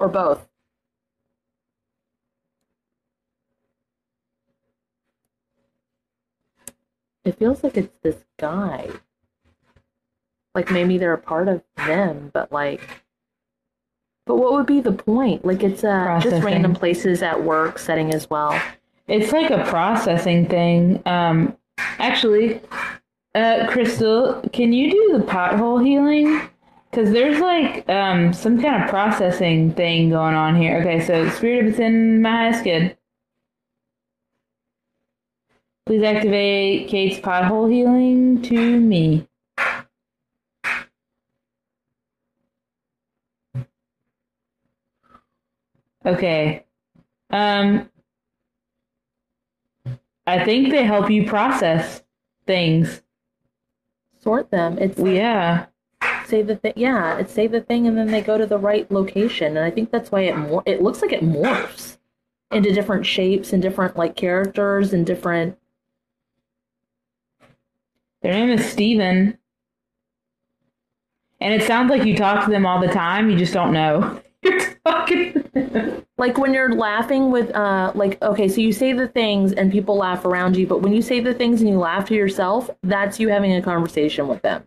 Or 0.00 0.08
both? 0.08 0.48
It 7.24 7.38
feels 7.38 7.62
like 7.62 7.76
it's 7.76 7.96
this 8.02 8.24
guy. 8.38 8.90
Like 10.58 10.72
maybe 10.72 10.98
they're 10.98 11.12
a 11.12 11.18
part 11.18 11.46
of 11.46 11.62
them, 11.76 12.32
but 12.34 12.50
like 12.50 12.80
but 14.26 14.38
what 14.38 14.54
would 14.54 14.66
be 14.66 14.80
the 14.80 14.90
point? 14.90 15.44
Like 15.44 15.62
it's 15.62 15.84
uh 15.84 16.18
just 16.20 16.42
random 16.42 16.74
places 16.74 17.22
at 17.22 17.44
work 17.44 17.78
setting 17.78 18.12
as 18.12 18.28
well. 18.28 18.60
It's 19.06 19.30
like 19.30 19.50
a 19.52 19.64
processing 19.66 20.46
thing. 20.46 21.00
Um, 21.06 21.56
actually, 22.00 22.60
uh, 23.36 23.68
Crystal, 23.68 24.42
can 24.52 24.72
you 24.72 24.90
do 24.90 25.16
the 25.16 25.24
pothole 25.24 25.86
healing? 25.86 26.40
Because 26.90 27.12
there's 27.12 27.38
like 27.38 27.88
um 27.88 28.32
some 28.32 28.60
kind 28.60 28.82
of 28.82 28.90
processing 28.90 29.72
thing 29.74 30.10
going 30.10 30.34
on 30.34 30.60
here. 30.60 30.80
Okay, 30.80 30.98
so 31.06 31.28
spirit 31.30 31.66
if 31.66 31.70
it's 31.70 31.78
in 31.78 32.20
my 32.20 32.30
highest 32.32 32.64
good. 32.64 32.98
Please 35.86 36.02
activate 36.02 36.88
Kate's 36.88 37.20
pothole 37.20 37.72
healing 37.72 38.42
to 38.42 38.80
me. 38.80 39.27
Okay. 46.08 46.64
Um 47.30 47.90
I 50.26 50.44
think 50.44 50.70
they 50.70 50.84
help 50.84 51.10
you 51.10 51.26
process 51.26 52.02
things. 52.46 53.02
Sort 54.20 54.50
them. 54.50 54.78
It's 54.78 54.98
Yeah. 54.98 55.66
say 56.26 56.42
the 56.42 56.56
thing. 56.56 56.74
Yeah, 56.76 57.18
it's 57.18 57.32
say 57.32 57.46
the 57.46 57.60
thing, 57.62 57.86
and 57.86 57.96
then 57.96 58.08
they 58.08 58.20
go 58.20 58.36
to 58.36 58.46
the 58.46 58.58
right 58.58 58.90
location. 58.90 59.56
And 59.56 59.64
I 59.64 59.70
think 59.70 59.90
that's 59.90 60.10
why 60.12 60.22
it 60.22 60.36
mor- 60.36 60.62
it 60.66 60.82
looks 60.82 61.00
like 61.00 61.12
it 61.12 61.22
morphs 61.22 61.96
into 62.50 62.72
different 62.72 63.06
shapes 63.06 63.52
and 63.52 63.62
different 63.62 63.96
like 63.96 64.16
characters 64.16 64.92
and 64.92 65.06
different. 65.06 65.58
Their 68.22 68.32
name 68.32 68.50
is 68.50 68.70
Steven. 68.70 69.38
And 71.40 71.54
it 71.54 71.66
sounds 71.66 71.88
like 71.90 72.04
you 72.04 72.16
talk 72.16 72.44
to 72.44 72.50
them 72.50 72.66
all 72.66 72.80
the 72.80 72.88
time, 72.88 73.30
you 73.30 73.36
just 73.38 73.54
don't 73.54 73.72
know. 73.72 74.20
Like 76.18 76.36
when 76.36 76.52
you're 76.52 76.74
laughing 76.74 77.30
with, 77.30 77.54
uh, 77.54 77.92
like, 77.94 78.20
okay, 78.22 78.48
so 78.48 78.60
you 78.60 78.72
say 78.72 78.92
the 78.92 79.06
things 79.06 79.52
and 79.52 79.70
people 79.70 79.96
laugh 79.96 80.24
around 80.24 80.56
you, 80.56 80.66
but 80.66 80.82
when 80.82 80.92
you 80.92 81.00
say 81.00 81.20
the 81.20 81.32
things 81.32 81.60
and 81.60 81.70
you 81.70 81.78
laugh 81.78 82.06
to 82.08 82.14
yourself, 82.14 82.68
that's 82.82 83.20
you 83.20 83.28
having 83.28 83.54
a 83.54 83.62
conversation 83.62 84.26
with 84.26 84.42
them. 84.42 84.64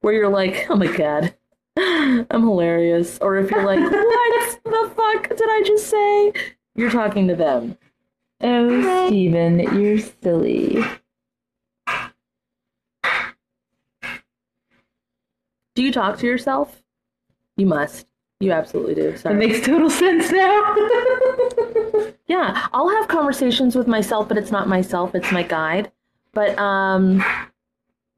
Where 0.00 0.14
you're 0.14 0.28
like, 0.28 0.66
oh 0.70 0.76
my 0.76 0.86
god, 0.86 1.34
I'm 1.76 2.42
hilarious. 2.42 3.18
Or 3.20 3.36
if 3.36 3.50
you're 3.50 3.66
like, 3.66 3.80
what 3.92 4.62
the 4.64 4.92
fuck 4.94 5.28
did 5.36 5.48
I 5.48 5.62
just 5.66 5.88
say? 5.88 6.32
You're 6.76 6.90
talking 6.90 7.26
to 7.28 7.34
them. 7.34 7.76
Oh, 8.40 9.08
Steven, 9.08 9.58
you're 9.80 9.98
silly. 9.98 10.84
Do 15.74 15.84
you 15.84 15.92
talk 15.92 16.18
to 16.18 16.26
yourself? 16.26 16.82
You 17.56 17.66
must. 17.66 18.07
You 18.40 18.52
absolutely 18.52 18.94
do. 18.94 19.16
Sorry. 19.16 19.34
makes 19.34 19.66
total 19.66 19.90
sense 19.90 20.30
now. 20.30 20.74
Yeah, 22.28 22.66
I'll 22.74 22.90
have 22.90 23.08
conversations 23.08 23.74
with 23.74 23.86
myself, 23.86 24.28
but 24.28 24.36
it's 24.36 24.50
not 24.52 24.68
myself, 24.68 25.14
it's 25.14 25.32
my 25.32 25.42
guide. 25.42 25.90
But 26.34 26.58
um 26.58 27.24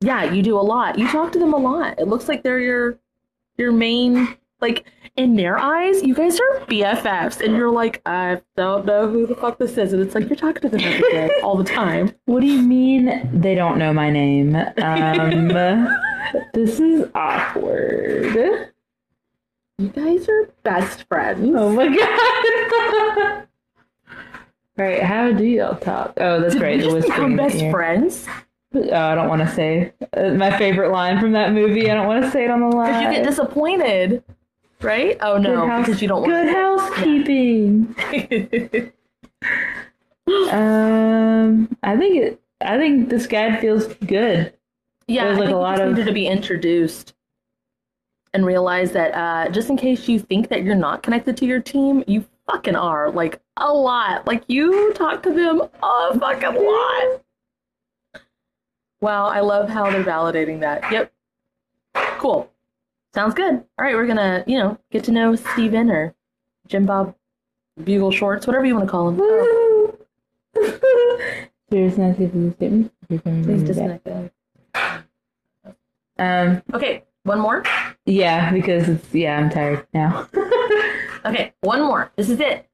Yeah, 0.01 0.25
you 0.25 0.43
do 0.43 0.59
a 0.59 0.61
lot. 0.61 0.99
You 0.99 1.07
talk 1.09 1.31
to 1.33 1.39
them 1.39 1.55
a 1.55 1.59
lot. 1.59 1.99
It 2.01 2.09
looks 2.09 2.29
like 2.29 2.43
they're 2.43 2.59
your 2.59 2.99
your 3.57 3.71
main 3.71 4.37
like 4.61 4.85
in 5.17 5.37
their 5.37 5.59
eyes, 5.59 6.03
you 6.03 6.15
guys 6.15 6.39
are 6.39 6.61
BFFs, 6.67 7.41
and 7.45 7.57
you're 7.57 7.71
like, 7.71 8.01
I 8.07 8.41
don't 8.57 8.85
know 8.87 9.09
who 9.09 9.27
the 9.27 9.35
fuck 9.35 9.59
this 9.59 9.77
is, 9.77 9.93
and 9.93 10.03
it's 10.03 10.15
like 10.15 10.29
you're 10.29 10.37
talking 10.37 10.63
to 10.63 10.69
them 10.69 10.81
every 10.81 11.11
day, 11.11 11.31
all 11.43 11.57
the 11.57 11.65
time. 11.65 12.15
What 12.27 12.41
do 12.41 12.47
you 12.47 12.63
mean 12.63 13.29
they 13.33 13.55
don't 13.55 13.79
know 13.79 13.93
my 13.93 14.11
name? 14.11 14.55
Um, 14.57 15.49
this 16.55 16.79
is 16.81 17.09
awkward. 17.15 18.73
You 19.81 19.89
guys 19.89 20.29
are 20.29 20.51
best 20.63 21.05
friends. 21.09 21.51
Oh 21.57 21.73
my 21.73 21.89
god. 21.89 23.47
right, 24.77 25.03
how 25.03 25.33
do 25.33 25.45
y'all 25.45 25.77
talk? 25.77 26.13
Oh, 26.19 26.41
that's 26.41 26.55
Did 26.55 26.63
right. 26.63 26.77
we 26.77 26.83
The 26.83 26.91
just 27.01 27.07
become 27.09 27.33
whispering 27.33 27.37
the 27.37 27.43
best 27.43 27.57
ear. 27.63 27.71
friends? 27.71 28.27
Oh, 28.75 28.93
I 28.95 29.15
don't 29.15 29.29
want 29.29 29.41
to 29.43 29.49
say 29.55 29.93
uh, 30.17 30.31
my 30.35 30.57
favorite 30.59 30.91
line 30.93 31.19
from 31.19 31.33
that 31.33 31.53
movie. 31.53 31.91
I 31.91 31.95
don't 31.95 32.07
want 32.07 32.23
to 32.25 32.31
say 32.31 32.45
it 32.45 32.51
on 32.51 32.61
the 32.61 32.67
line. 32.69 32.89
Because 32.93 33.03
you 33.03 33.11
get 33.23 33.27
disappointed, 33.29 34.23
right? 34.83 35.17
Oh 35.23 35.39
no, 35.39 35.57
Good 35.63 35.69
house- 35.69 35.87
because 35.87 36.03
you 36.03 36.09
don't 36.09 36.25
Good 36.25 36.49
housekeeping. 36.55 37.95
housekeeping. 37.99 38.93
Um, 40.53 41.77
I 41.83 41.97
think 41.97 42.17
it. 42.19 42.41
I 42.61 42.77
think 42.77 43.09
this 43.09 43.27
guy 43.27 43.57
feels 43.61 43.87
good. 43.95 44.53
yeah, 45.09 45.25
There's, 45.25 45.37
I 45.39 45.41
like, 45.41 45.47
think 45.49 45.57
a 45.57 45.59
lot 45.59 45.81
of- 45.81 45.89
needed 45.91 46.07
to 46.07 46.13
be 46.13 46.27
introduced 46.29 47.15
and 48.33 48.47
realize 48.47 48.93
that 48.93 49.13
uh, 49.15 49.51
just 49.51 49.71
in 49.71 49.77
case 49.77 50.09
you 50.09 50.19
think 50.19 50.49
that 50.49 50.63
you're 50.63 50.75
not 50.75 51.03
connected 51.03 51.37
to 51.39 51.47
your 51.47 51.61
team, 51.61 52.05
you 52.07 52.25
fucking 52.49 52.77
are. 52.77 53.11
Like 53.11 53.41
a 53.57 53.73
lot. 53.73 54.27
Like 54.27 54.45
you 54.49 54.93
talk 54.95 55.23
to 55.25 55.33
them 55.33 55.63
a 55.83 56.19
fucking 56.19 56.65
lot. 56.65 57.23
Wow, 59.01 59.27
I 59.27 59.41
love 59.41 59.69
how 59.69 59.91
they're 59.91 60.05
validating 60.05 60.61
that. 60.61 60.91
Yep. 60.93 61.13
Cool. 62.19 62.51
Sounds 63.15 63.35
good. 63.35 63.55
All 63.55 63.85
right, 63.85 63.95
we're 63.95 64.07
gonna, 64.07 64.45
you 64.47 64.59
know, 64.59 64.79
get 64.93 65.05
to 65.05 65.11
know 65.11 65.35
Steven 65.35 65.91
or 65.91 66.15
Jim 66.69 66.87
Bob 66.87 67.15
Bugle 67.83 68.13
Shorts, 68.13 68.47
whatever 68.47 68.67
you 68.67 68.75
want 68.75 68.87
to 68.87 68.91
call 68.91 69.09
him. 69.09 69.19
Oh, 69.21 69.97
Serious 71.71 71.97
Nancy 71.97 72.27
for 72.29 72.37
the. 72.37 72.91
You're 73.09 73.21
coming 73.21 73.45
please 73.45 73.63
disconnect 73.63 74.05
that. 74.05 75.05
Um, 76.19 76.63
Okay, 76.75 77.05
one 77.25 77.41
more. 77.41 77.65
yeah, 78.07 78.53
because 78.53 78.89
it's 78.89 79.15
yeah, 79.15 79.39
I'm 79.39 79.51
tired 79.51 79.87
now. 79.93 80.29
Okay, 81.25 81.53
one 81.61 81.83
more. 81.83 82.11
This 82.17 82.31
is 82.31 82.41
it. 82.41 82.67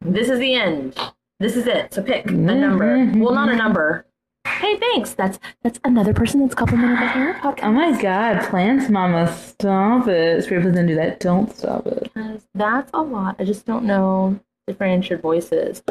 This 0.00 0.28
is 0.28 0.38
the 0.38 0.54
end. 0.54 0.96
This 1.40 1.56
is 1.56 1.66
it. 1.66 1.92
So 1.92 2.02
pick 2.02 2.26
a 2.26 2.28
mm-hmm. 2.28 2.60
number. 2.60 3.12
Well, 3.16 3.34
not 3.34 3.48
a 3.48 3.56
number. 3.56 4.06
Hey, 4.46 4.76
thanks. 4.76 5.14
That's 5.14 5.38
that's 5.62 5.80
another 5.84 6.14
person 6.14 6.40
that's 6.40 6.54
complimented 6.54 6.98
the 6.98 7.06
hair 7.06 7.40
oh 7.42 7.72
my 7.72 8.00
god, 8.00 8.48
plants, 8.48 8.88
mama, 8.88 9.34
stop 9.36 10.06
it. 10.06 10.44
Straight 10.44 10.62
doesn't 10.62 10.86
do 10.86 10.94
that. 10.94 11.18
Don't 11.18 11.52
stop 11.54 11.86
it. 11.86 12.12
That's 12.54 12.90
a 12.94 13.02
lot. 13.02 13.36
I 13.38 13.44
just 13.44 13.66
don't 13.66 13.84
know 13.84 14.38
differentiated 14.66 15.20
voices. 15.20 15.82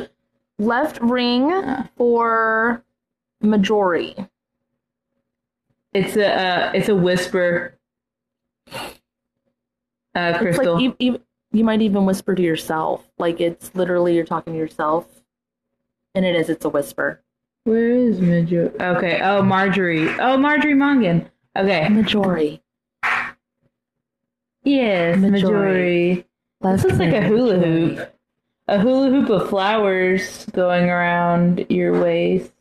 Left 0.60 1.02
ring 1.02 1.52
for 1.98 2.84
Majori. 3.44 4.30
It's 5.94 6.16
a 6.16 6.28
uh, 6.28 6.72
it's 6.74 6.90
a 6.90 6.96
whisper. 6.96 7.78
Uh, 10.16 10.38
Crystal. 10.38 10.76
like 10.76 10.84
you, 10.84 10.96
you, 11.00 11.22
you 11.52 11.64
might 11.64 11.82
even 11.82 12.06
whisper 12.06 12.36
to 12.36 12.42
yourself. 12.42 13.04
Like 13.18 13.42
it's 13.42 13.74
literally 13.74 14.16
you're 14.16 14.26
talking 14.26 14.54
to 14.54 14.60
yourself. 14.60 15.08
And 16.16 16.26
it 16.26 16.36
is, 16.36 16.50
it's 16.50 16.66
a 16.66 16.70
whisper. 16.70 17.22
Where 17.64 17.90
is 17.90 18.20
Marjorie? 18.20 18.70
Okay. 18.80 19.22
Oh, 19.24 19.42
Marjorie. 19.42 20.10
Oh, 20.20 20.38
Marjorie 20.38 20.74
Mongan. 20.74 21.30
Okay. 21.56 21.88
Majori. 21.90 22.60
Yes, 24.64 25.18
Majority. 25.18 25.32
Majority. 25.32 26.26
This 26.62 26.84
looks 26.84 27.00
like 27.00 27.14
a 27.14 27.22
hula 27.22 27.58
hoop. 27.58 28.14
A 28.68 28.80
hula 28.80 29.10
hoop 29.10 29.30
of 29.30 29.50
flowers 29.50 30.46
going 30.48 30.90
around 30.90 31.66
your 31.70 32.00
waist. 32.02 32.52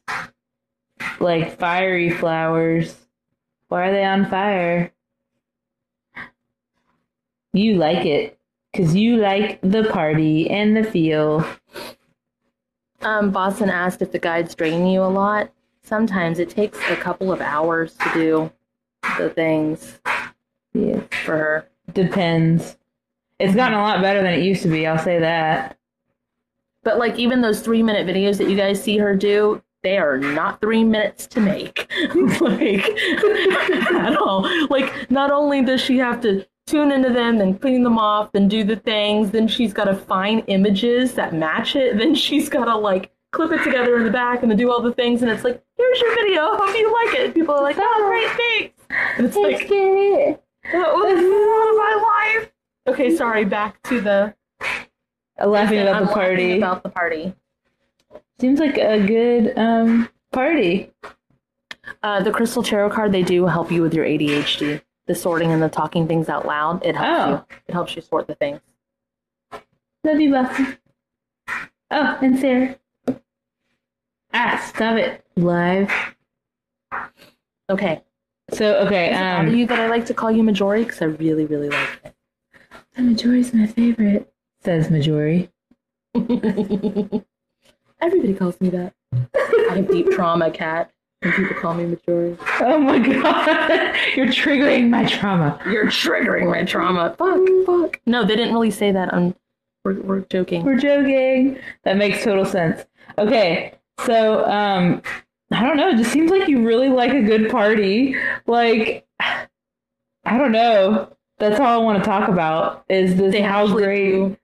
Like 1.21 1.59
fiery 1.59 2.11
flowers. 2.11 2.97
Why 3.73 3.89
are 3.89 3.93
they 3.93 4.05
on 4.05 4.27
fire? 4.27 4.93
You 7.55 7.77
like 7.77 8.05
it. 8.05 8.39
Because 8.71 8.95
you 8.95 9.17
like 9.17 9.61
the 9.63 9.85
party 9.85 10.51
and 10.51 10.77
the 10.77 10.85
feel. 10.85 11.43
Um, 13.01 13.31
Boston 13.31 13.71
asked 13.71 14.03
if 14.03 14.13
the 14.13 14.19
guides 14.19 14.55
drain 14.55 14.87
you 14.87 15.01
a 15.03 15.09
lot. 15.09 15.51
Sometimes 15.83 16.39
it 16.39 16.51
takes 16.51 16.79
a 16.91 16.97
couple 16.97 17.33
of 17.33 17.41
hours 17.41 17.95
to 17.95 18.11
do 18.13 18.53
the 19.17 19.31
things 19.31 20.01
Yeah. 20.75 21.01
for 21.25 21.39
her. 21.39 21.69
Depends. 21.95 22.77
It's 23.39 23.55
gotten 23.55 23.79
a 23.79 23.81
lot 23.83 24.03
better 24.03 24.21
than 24.21 24.35
it 24.35 24.43
used 24.43 24.63
to 24.65 24.69
be, 24.69 24.87
I'll 24.87 24.99
say 25.03 25.19
that. 25.19 25.79
But 26.85 26.99
like 26.99 27.19
even 27.19 27.41
those 27.41 27.63
three 27.63 27.83
minute 27.83 28.07
videos 28.07 28.37
that 28.37 28.51
you 28.51 28.57
guys 28.57 28.83
see 28.83 28.99
her 28.99 29.17
do, 29.17 29.63
they 29.83 29.99
are 29.99 30.19
not 30.19 30.61
three 30.61 30.85
minutes 30.85 31.27
to 31.29 31.41
make. 31.41 31.91
like 32.41 32.89
at 33.93 34.17
all. 34.17 34.49
Like 34.69 35.11
not 35.11 35.31
only 35.31 35.63
does 35.63 35.81
she 35.81 35.99
have 35.99 36.21
to 36.23 36.47
tune 36.67 36.93
into 36.93 37.11
them, 37.11 37.41
and 37.41 37.61
clean 37.61 37.83
them 37.83 37.99
off, 37.99 38.31
then 38.33 38.49
do 38.49 38.65
the 38.65 38.77
things, 38.77 39.31
then 39.31 39.49
she's 39.49 39.73
gotta 39.73 39.95
find 39.95 40.45
images 40.47 41.15
that 41.15 41.35
match 41.35 41.77
it, 41.77 41.99
then 41.99 42.15
she's 42.15 42.49
gotta 42.49 42.77
like 42.77 43.13
clip 43.33 43.51
it 43.51 43.65
together 43.65 43.97
in 43.97 44.05
the 44.05 44.11
back 44.11 44.43
and 44.43 44.51
then 44.51 44.59
do 44.59 44.71
all 44.71 44.81
the 44.81 44.93
things 44.93 45.23
and 45.23 45.31
it's 45.31 45.43
like, 45.43 45.63
here's 45.77 46.01
your 46.01 46.15
video, 46.15 46.57
hope 46.57 46.77
you 46.77 46.93
like 46.93 47.19
it. 47.19 47.35
People 47.35 47.55
are 47.55 47.63
like, 47.63 47.77
oh 47.79 48.05
great, 48.07 48.31
thanks. 48.37 49.19
And 49.19 49.27
it's 49.27 49.37
like 49.37 49.69
that 50.73 50.93
was 50.95 51.19
a 51.19 51.27
lot 51.27 51.69
of 51.71 51.77
my 51.77 52.39
life. 52.39 52.53
Okay, 52.89 53.17
sorry, 53.17 53.45
back 53.45 53.83
to 53.85 54.01
the 54.01 54.35
Laughing 55.45 55.81
about 55.81 56.07
the 56.07 56.13
party. 56.13 56.57
About 56.59 56.83
the 56.83 56.89
party. 56.89 57.35
Seems 58.43 58.59
like 58.59 58.77
a 58.77 58.99
good 59.07 59.57
um 59.57 60.09
party. 60.33 60.91
Uh, 62.03 62.21
the 62.25 62.33
crystal 62.33 62.61
tarot 62.65 62.91
card 62.91 63.13
they 63.13 63.23
do 63.23 63.47
help 63.47 63.71
you 63.71 63.83
with 63.83 63.95
your 63.95 64.05
ADHD. 64.05 64.83
The 65.07 65.15
sorting 65.15 65.53
and 65.53 65.63
the 65.63 65.69
talking 65.69 66.09
things 66.09 66.29
out 66.29 66.45
loud. 66.45 66.85
It 66.85 66.97
helps 66.97 67.23
Oh. 67.25 67.31
you. 67.31 67.57
It 67.69 67.73
helps 67.73 67.95
you 67.95 68.03
sort 68.03 68.27
the 68.27 68.35
things. 68.35 68.61
Love 70.03 70.21
you, 70.21 70.33
Buffy. 70.33 70.65
Oh, 71.93 72.19
and 72.21 72.37
Sarah. 72.41 72.77
Ah, 74.35 74.61
stop 74.75 74.97
it. 74.99 75.25
Live. 75.37 75.93
Okay. 77.71 78.03
So 78.51 78.75
okay, 78.87 79.11
Is 79.13 79.17
it 79.19 79.23
of 79.23 79.47
um 79.47 79.55
you 79.55 79.67
that 79.69 79.79
I 79.79 79.87
like 79.87 80.07
to 80.07 80.15
call 80.15 80.33
you 80.33 80.43
Majori 80.43 80.85
because 80.85 81.01
I 81.01 81.05
really, 81.05 81.47
really 81.47 81.69
like 81.69 82.01
it. 82.05 82.15
The 82.97 83.03
Majori's 83.03 83.55
my 83.55 83.69
favorite. 83.69 84.35
Says 84.65 84.89
Majori. 84.89 85.49
it. 88.03 88.07
Everybody 88.07 88.35
calls 88.35 88.61
me 88.61 88.71
that. 88.71 88.93
I 89.71 89.77
have 89.77 89.89
deep 89.91 90.11
trauma, 90.11 90.51
Kat. 90.51 90.91
When 91.21 91.33
people 91.35 91.57
call 91.61 91.75
me 91.75 91.85
Majori. 91.85 92.37
Oh 92.61 92.79
my 92.79 92.99
god. 92.99 93.97
You're 94.17 94.27
triggering 94.27 94.91
my 94.91 95.05
trauma. 95.07 95.61
You're 95.67 95.87
triggering 95.87 96.51
my 96.51 96.65
trauma. 96.65 97.15
Fuck, 97.17 97.41
fuck. 97.65 98.01
No, 98.07 98.25
they 98.25 98.35
didn't 98.35 98.53
really 98.55 98.73
say 98.73 98.91
that. 98.91 99.13
On 99.15 99.35
we're, 99.85 100.01
we're 100.01 100.21
joking. 100.21 100.65
We're 100.65 100.79
joking. 100.79 101.59
That 101.85 101.97
makes 101.97 102.25
total 102.25 102.45
sense. 102.45 102.85
Okay, 103.19 103.75
so 104.05 104.45
um, 104.47 105.01
I 105.53 105.63
don't 105.63 105.77
know. 105.77 105.91
It 105.91 105.97
just 105.99 106.11
seems 106.13 106.31
like 106.31 106.49
you 106.49 106.67
really 106.67 106.89
like 106.89 107.13
a 107.13 107.23
good 107.23 107.51
party. 107.51 108.17
Like, 108.47 109.07
I 109.21 110.39
don't 110.39 110.53
know. 110.53 111.17
That's 111.39 111.59
all 111.61 111.67
I 111.67 111.77
want 111.77 112.03
to 112.03 112.09
talk 112.09 112.29
about. 112.29 112.85
Is 112.89 113.17
this 113.17 113.33
They 113.33 113.43
how 113.43 113.67
great? 113.69 114.11
do- 114.13 114.37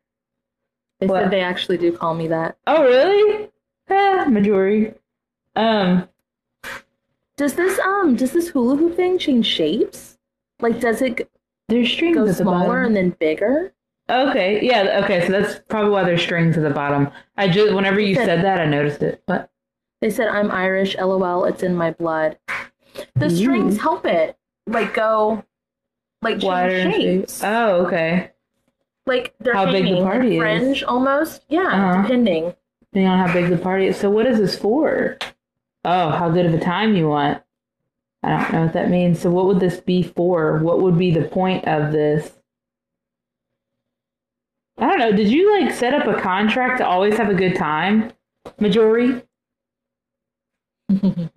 They 1.01 1.07
What? 1.07 1.23
said 1.25 1.31
they 1.31 1.41
actually 1.41 1.79
do 1.79 1.97
call 1.97 2.15
me 2.15 2.27
that. 2.29 2.57
Oh, 2.67 2.83
really? 2.83 3.51
Ah, 3.91 4.27
majority. 4.29 4.95
Um, 5.57 6.09
Does 7.37 7.55
this 7.55 7.79
um 7.81 8.17
does 8.17 8.33
this 8.33 8.49
hula 8.49 8.77
hoop 8.77 8.97
thing 8.97 9.19
change 9.19 9.47
shapes? 9.47 10.19
Like 10.61 10.81
does 10.81 11.01
it 11.03 11.31
there's 11.69 11.91
strings 11.91 12.17
go 12.17 12.23
at 12.23 12.29
the 12.29 12.35
smaller 12.35 12.83
and 12.83 12.97
then 12.97 13.11
bigger? 13.11 13.73
Okay, 14.11 14.65
yeah, 14.65 15.01
okay. 15.05 15.27
So 15.27 15.33
that's 15.33 15.61
probably 15.69 15.91
why 15.91 16.03
there's 16.05 16.23
strings 16.23 16.57
at 16.57 16.63
the 16.65 16.71
bottom. 16.71 17.11
I 17.37 17.49
just 17.49 17.73
whenever 17.75 18.01
you 18.01 18.15
Said- 18.15 18.27
said 18.27 18.45
that, 18.45 18.61
I 18.61 18.67
noticed 18.67 19.03
it. 19.03 19.23
But 19.27 19.51
They 20.01 20.11
said 20.11 20.29
I'm 20.29 20.51
Irish, 20.51 20.97
lol, 20.97 21.45
it's 21.45 21.63
in 21.63 21.77
my 21.77 21.93
blood. 21.93 22.39
The 23.15 23.31
strings 23.31 23.77
Ooh. 23.77 23.81
help 23.81 24.05
it 24.07 24.37
like 24.67 24.95
go 24.95 25.45
like 26.23 26.35
change 26.35 26.45
wider 26.45 26.91
shapes. 26.93 27.41
Oh, 27.45 27.87
okay. 27.87 28.33
Like 29.09 29.35
they're 29.41 29.55
How 29.55 29.65
big 29.67 29.83
the 29.85 29.89
hanging, 29.89 30.03
like 30.05 30.13
party 30.13 30.35
is. 30.37 30.39
fringe 30.41 30.83
almost. 30.85 31.45
Yeah, 31.49 31.63
Uh-huh. 31.67 32.03
depending. 32.03 32.55
Depending 32.93 33.11
on 33.11 33.27
how 33.27 33.33
big 33.33 33.51
the 33.51 33.59
party 33.59 33.87
is. 33.89 33.97
So 33.97 34.09
what 34.11 34.27
is 34.27 34.39
this 34.39 34.57
for? 34.59 35.19
Oh, 35.85 36.11
how 36.11 36.31
good 36.31 36.47
of 36.47 36.55
a 36.55 36.61
time 36.61 36.95
you 36.97 37.09
want. 37.09 37.43
I 38.23 38.31
don't 38.37 38.53
know 38.53 38.63
what 38.63 38.73
that 38.75 38.91
means. 38.91 39.21
So 39.21 39.31
what 39.31 39.47
would 39.47 39.61
this 39.61 39.81
be 39.81 40.03
for? 40.03 40.59
What 40.59 40.81
would 40.81 40.99
be 40.99 41.11
the 41.11 41.25
point 41.29 41.67
of 41.67 41.93
this? 41.93 42.33
I 44.79 44.87
don't 44.89 44.99
know. 44.99 45.13
Did 45.13 45.29
you 45.29 45.61
like 45.61 45.73
set 45.75 45.95
up 45.95 46.07
a 46.07 46.21
contract 46.21 46.79
to 46.79 46.87
always 46.87 47.17
have 47.17 47.29
a 47.31 47.35
good 47.35 47.57
time, 47.57 48.13
Majori? 48.61 49.23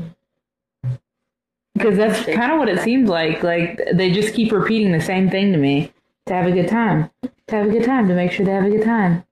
Because 1.73 1.97
that's 1.97 2.23
kind 2.25 2.51
of 2.51 2.59
what 2.59 2.69
it 2.69 2.79
seems 2.81 3.09
like. 3.09 3.41
Like 3.41 3.79
they 3.93 4.11
just 4.11 4.35
keep 4.35 4.51
repeating 4.51 4.91
the 4.91 5.01
same 5.01 5.29
thing 5.31 5.51
to 5.51 5.57
me 5.57 5.91
to 6.31 6.37
have 6.37 6.47
a 6.47 6.51
good 6.51 6.69
time, 6.69 7.09
to 7.47 7.55
have 7.57 7.67
a 7.67 7.69
good 7.71 7.83
time, 7.83 8.07
to 8.07 8.13
make 8.15 8.31
sure 8.31 8.45
they 8.45 8.53
have 8.53 8.63
a 8.65 8.69
good 8.69 8.85
time, 8.85 9.25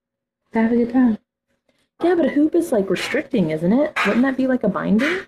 to 0.52 0.62
have 0.62 0.72
a 0.74 0.76
good 0.76 0.92
time. 0.92 1.18
Yeah, 2.04 2.16
but 2.16 2.26
a 2.26 2.30
hoop 2.30 2.54
is 2.56 2.74
like 2.74 2.90
restricting, 2.90 3.52
isn't 3.52 3.72
it? 3.72 3.94
Wouldn't 4.06 4.24
that 4.24 4.36
be 4.36 4.48
like 4.48 4.64
a 4.64 4.68
binding? 4.68 5.20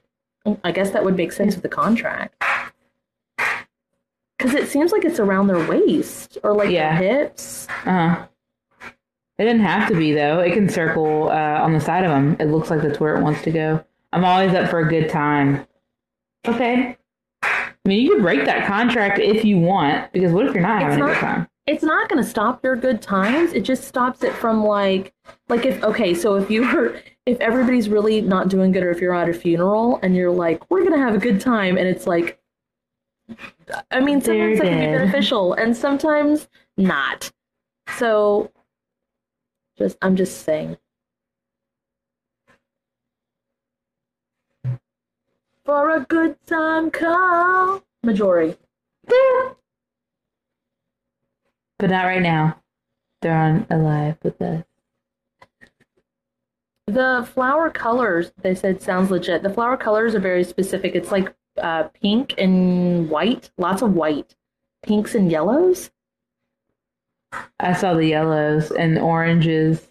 I 0.65 0.71
guess 0.73 0.89
that 0.91 1.05
would 1.05 1.15
make 1.15 1.31
sense 1.31 1.55
with 1.55 1.63
the 1.63 1.69
contract. 1.69 2.43
Because 4.37 4.53
it 4.53 4.67
seems 4.67 4.91
like 4.91 5.05
it's 5.05 5.19
around 5.19 5.47
their 5.47 5.65
waist 5.69 6.37
or 6.43 6.53
like 6.53 6.71
Yeah. 6.71 6.99
their 6.99 7.19
hips. 7.19 7.67
Uh 7.85 8.09
huh. 8.09 8.27
It 9.37 9.45
didn't 9.45 9.61
have 9.61 9.87
to 9.89 9.95
be 9.95 10.11
though. 10.11 10.39
It 10.39 10.53
can 10.53 10.67
circle 10.67 11.29
uh, 11.29 11.61
on 11.61 11.71
the 11.71 11.79
side 11.79 12.03
of 12.03 12.11
them. 12.11 12.35
It 12.39 12.45
looks 12.51 12.69
like 12.69 12.81
that's 12.81 12.99
where 12.99 13.15
it 13.15 13.21
wants 13.23 13.43
to 13.43 13.51
go. 13.51 13.83
I'm 14.11 14.25
always 14.25 14.53
up 14.53 14.69
for 14.69 14.79
a 14.79 14.89
good 14.89 15.09
time. 15.09 15.65
Okay. 16.45 16.97
I 17.43 17.71
mean, 17.85 18.01
you 18.03 18.11
could 18.11 18.21
break 18.23 18.43
that 18.45 18.67
contract 18.67 19.19
if 19.19 19.45
you 19.45 19.57
want, 19.57 20.11
because 20.11 20.33
what 20.33 20.45
if 20.47 20.53
you're 20.53 20.61
not 20.63 20.81
It's 20.81 20.91
having 20.95 21.03
a 21.03 21.07
good 21.07 21.17
time? 21.17 21.47
It's 21.67 21.83
not 21.83 22.09
going 22.09 22.21
to 22.21 22.27
stop 22.27 22.63
your 22.63 22.75
good 22.75 23.01
times. 23.01 23.53
It 23.53 23.61
just 23.61 23.85
stops 23.85 24.23
it 24.23 24.33
from 24.33 24.63
like, 24.65 25.13
like 25.47 25.65
if 25.65 25.81
okay, 25.83 26.13
so 26.13 26.35
if 26.35 26.49
you 26.49 26.63
were, 26.63 26.99
if 27.25 27.39
everybody's 27.39 27.87
really 27.87 28.19
not 28.21 28.49
doing 28.49 28.71
good, 28.71 28.83
or 28.83 28.89
if 28.89 28.99
you're 28.99 29.13
at 29.13 29.29
a 29.29 29.33
funeral 29.33 29.99
and 30.01 30.15
you're 30.15 30.31
like, 30.31 30.69
we're 30.71 30.83
gonna 30.83 30.97
have 30.97 31.13
a 31.13 31.19
good 31.19 31.39
time, 31.39 31.77
and 31.77 31.87
it's 31.87 32.07
like, 32.07 32.39
I 33.91 33.99
mean, 34.01 34.21
sometimes 34.21 34.59
that 34.59 34.65
can 34.65 34.91
be 34.91 34.97
beneficial, 34.97 35.53
and 35.53 35.77
sometimes 35.77 36.49
not. 36.77 37.31
So, 37.97 38.51
just 39.77 39.97
I'm 40.01 40.15
just 40.15 40.43
saying. 40.43 40.77
For 45.63 45.91
a 45.91 46.01
good 46.01 46.35
time, 46.47 46.89
call 46.89 47.83
Majori. 48.05 48.57
But 51.81 51.89
not 51.89 52.05
right 52.05 52.21
now. 52.21 52.61
They're 53.23 53.35
on 53.35 53.65
alive 53.71 54.17
with 54.21 54.39
us. 54.39 54.63
The 56.85 57.27
flower 57.33 57.71
colors, 57.71 58.31
they 58.43 58.53
said, 58.53 58.83
sounds 58.83 59.09
legit. 59.09 59.41
The 59.41 59.49
flower 59.49 59.77
colors 59.77 60.13
are 60.13 60.19
very 60.19 60.43
specific. 60.43 60.93
It's 60.93 61.11
like 61.11 61.33
uh, 61.57 61.85
pink 61.99 62.35
and 62.37 63.09
white, 63.09 63.49
lots 63.57 63.81
of 63.81 63.95
white, 63.95 64.35
pinks 64.83 65.15
and 65.15 65.31
yellows. 65.31 65.89
I 67.59 67.73
saw 67.73 67.95
the 67.95 68.05
yellows 68.05 68.69
and 68.69 68.99
oranges. 68.99 69.89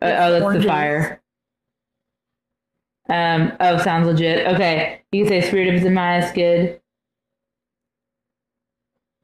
Uh, 0.00 0.14
oh, 0.16 0.30
that's 0.30 0.44
oranges. 0.44 0.62
the 0.62 0.68
fire. 0.68 1.22
Um. 3.08 3.52
Oh, 3.58 3.78
sounds 3.78 4.06
legit. 4.06 4.46
Okay, 4.46 5.02
you 5.10 5.24
can 5.24 5.42
say 5.42 5.48
spirit 5.48 5.74
of 5.74 5.82
Zemiah 5.82 6.24
is 6.24 6.30
good. 6.30 6.80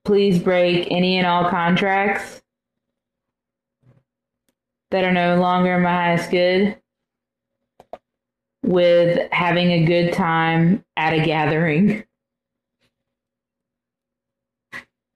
Please 0.04 0.38
break 0.38 0.88
any 0.90 1.18
and 1.18 1.26
all 1.26 1.48
contracts 1.50 2.42
that 4.90 5.04
are 5.04 5.12
no 5.12 5.36
longer 5.40 5.78
my 5.78 5.90
highest 5.92 6.30
good 6.30 6.76
with 8.62 9.30
having 9.32 9.70
a 9.70 9.84
good 9.84 10.12
time 10.12 10.84
at 10.96 11.12
a 11.12 11.24
gathering. 11.24 12.04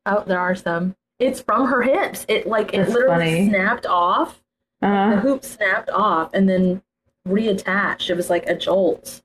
Oh, 0.06 0.22
there 0.26 0.38
are 0.38 0.54
some. 0.54 0.94
It's 1.18 1.40
from 1.40 1.66
her 1.66 1.80
hips. 1.82 2.26
It 2.28 2.46
like 2.46 2.74
it 2.74 2.88
literally 2.88 3.24
funny. 3.24 3.48
snapped 3.48 3.86
off. 3.86 4.42
The 4.82 4.88
Uh, 4.88 5.16
hoop 5.20 5.44
snapped 5.44 5.88
off 5.88 6.30
and 6.34 6.46
then 6.48 6.82
reattached. 7.26 8.10
It 8.10 8.16
was 8.16 8.28
like 8.28 8.46
a 8.46 8.54
jolt. 8.54 9.22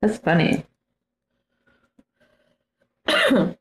that's 0.00 0.16
funny. 0.18 0.64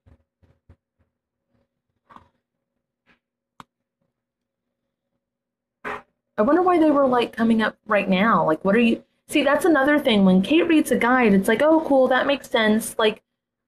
I 6.44 6.46
wonder 6.46 6.62
why 6.62 6.78
they 6.78 6.92
were 6.92 7.08
like 7.08 7.32
coming 7.32 7.62
up 7.62 7.78
right 7.88 8.10
now. 8.10 8.46
Like, 8.46 8.66
what 8.66 8.76
are 8.76 8.80
you? 8.80 9.02
See, 9.30 9.44
that's 9.44 9.64
another 9.64 9.98
thing. 9.98 10.26
When 10.26 10.42
Kate 10.42 10.68
reads 10.68 10.92
a 10.92 10.98
guide, 10.98 11.34
it's 11.34 11.48
like, 11.48 11.62
oh, 11.62 11.80
cool, 11.88 12.10
that 12.10 12.28
makes 12.28 12.50
sense. 12.50 13.00
Like, 13.00 13.24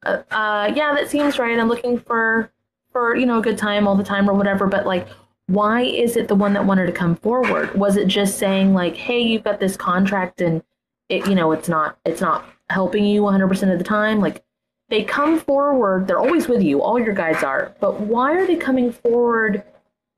uh, 0.06 0.24
uh, 0.30 0.74
yeah, 0.76 0.94
that 0.94 1.10
seems 1.10 1.40
right. 1.40 1.58
I'm 1.58 1.70
looking 1.70 1.98
for, 1.98 2.52
for 2.92 3.16
you 3.16 3.26
know, 3.26 3.40
a 3.40 3.42
good 3.42 3.58
time 3.58 3.88
all 3.88 3.96
the 3.96 4.04
time 4.04 4.30
or 4.30 4.34
whatever. 4.34 4.68
But 4.68 4.86
like, 4.86 5.08
why 5.48 5.84
is 5.84 6.18
it 6.18 6.28
the 6.28 6.36
one 6.36 6.52
that 6.52 6.66
wanted 6.66 6.88
to 6.88 6.92
come 6.92 7.16
forward? 7.16 7.74
Was 7.76 7.96
it 7.96 8.10
just 8.10 8.38
saying 8.38 8.74
like, 8.74 8.98
hey, 8.98 9.22
you've 9.22 9.46
got 9.46 9.62
this 9.62 9.78
contract 9.78 10.42
and 10.42 10.62
it, 11.08 11.26
you 11.28 11.36
know, 11.36 11.54
it's 11.54 11.70
not, 11.70 11.98
it's 12.04 12.20
not 12.20 12.44
helping 12.70 13.06
you 13.06 13.22
100% 13.22 13.72
of 13.72 13.78
the 13.78 13.86
time? 13.86 14.20
Like, 14.20 14.44
they 14.90 15.06
come 15.06 15.40
forward. 15.40 16.08
They're 16.08 16.20
always 16.20 16.50
with 16.50 16.62
you. 16.62 16.82
All 16.82 17.00
your 17.00 17.16
guides 17.16 17.42
are. 17.42 17.74
But 17.80 18.02
why 18.02 18.34
are 18.34 18.46
they 18.46 18.58
coming 18.58 18.92
forward 18.92 19.64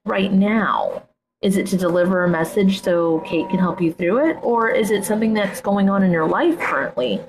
right 0.05 0.33
now? 0.33 1.03
Is 1.41 1.55
it 1.55 1.67
to 1.67 1.77
deliver 1.77 2.23
a 2.23 2.29
message 2.29 2.81
so 2.81 3.19
Kate 3.19 3.47
can 3.49 3.59
help 3.59 3.79
you 3.79 3.93
through 3.93 4.29
it? 4.29 4.37
Or 4.41 4.69
is 4.69 4.89
it 4.89 5.05
something 5.05 5.33
that's 5.33 5.61
going 5.61 5.89
on 5.89 6.01
in 6.03 6.11
your 6.11 6.27
life 6.27 6.57
currently? 6.59 7.21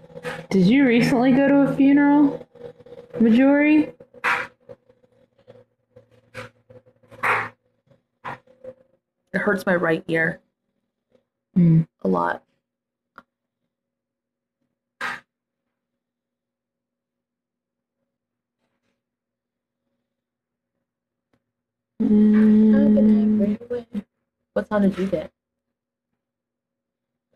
Did 0.51 0.67
you 0.67 0.87
recently 0.87 1.33
go 1.33 1.47
to 1.47 1.71
a 1.71 1.77
funeral, 1.77 2.47
Majori? 3.21 3.93
It 9.33 9.39
hurts 9.39 9.67
my 9.67 9.75
right 9.77 10.03
ear 10.09 10.41
Hmm. 11.55 11.83
a 12.03 12.09
lot. 12.09 12.43
Mm, 22.01 23.85
What 24.53 24.69
sound 24.69 24.85
did 24.85 24.99
you 24.99 25.07
get? 25.07 25.33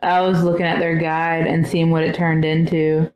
I 0.01 0.21
was 0.21 0.43
looking 0.43 0.67
at 0.67 0.79
their 0.79 0.97
guide 0.97 1.47
and 1.47 1.67
seeing 1.67 1.91
what 1.91 2.03
it 2.03 2.15
turned 2.15 2.45
into. 2.45 3.13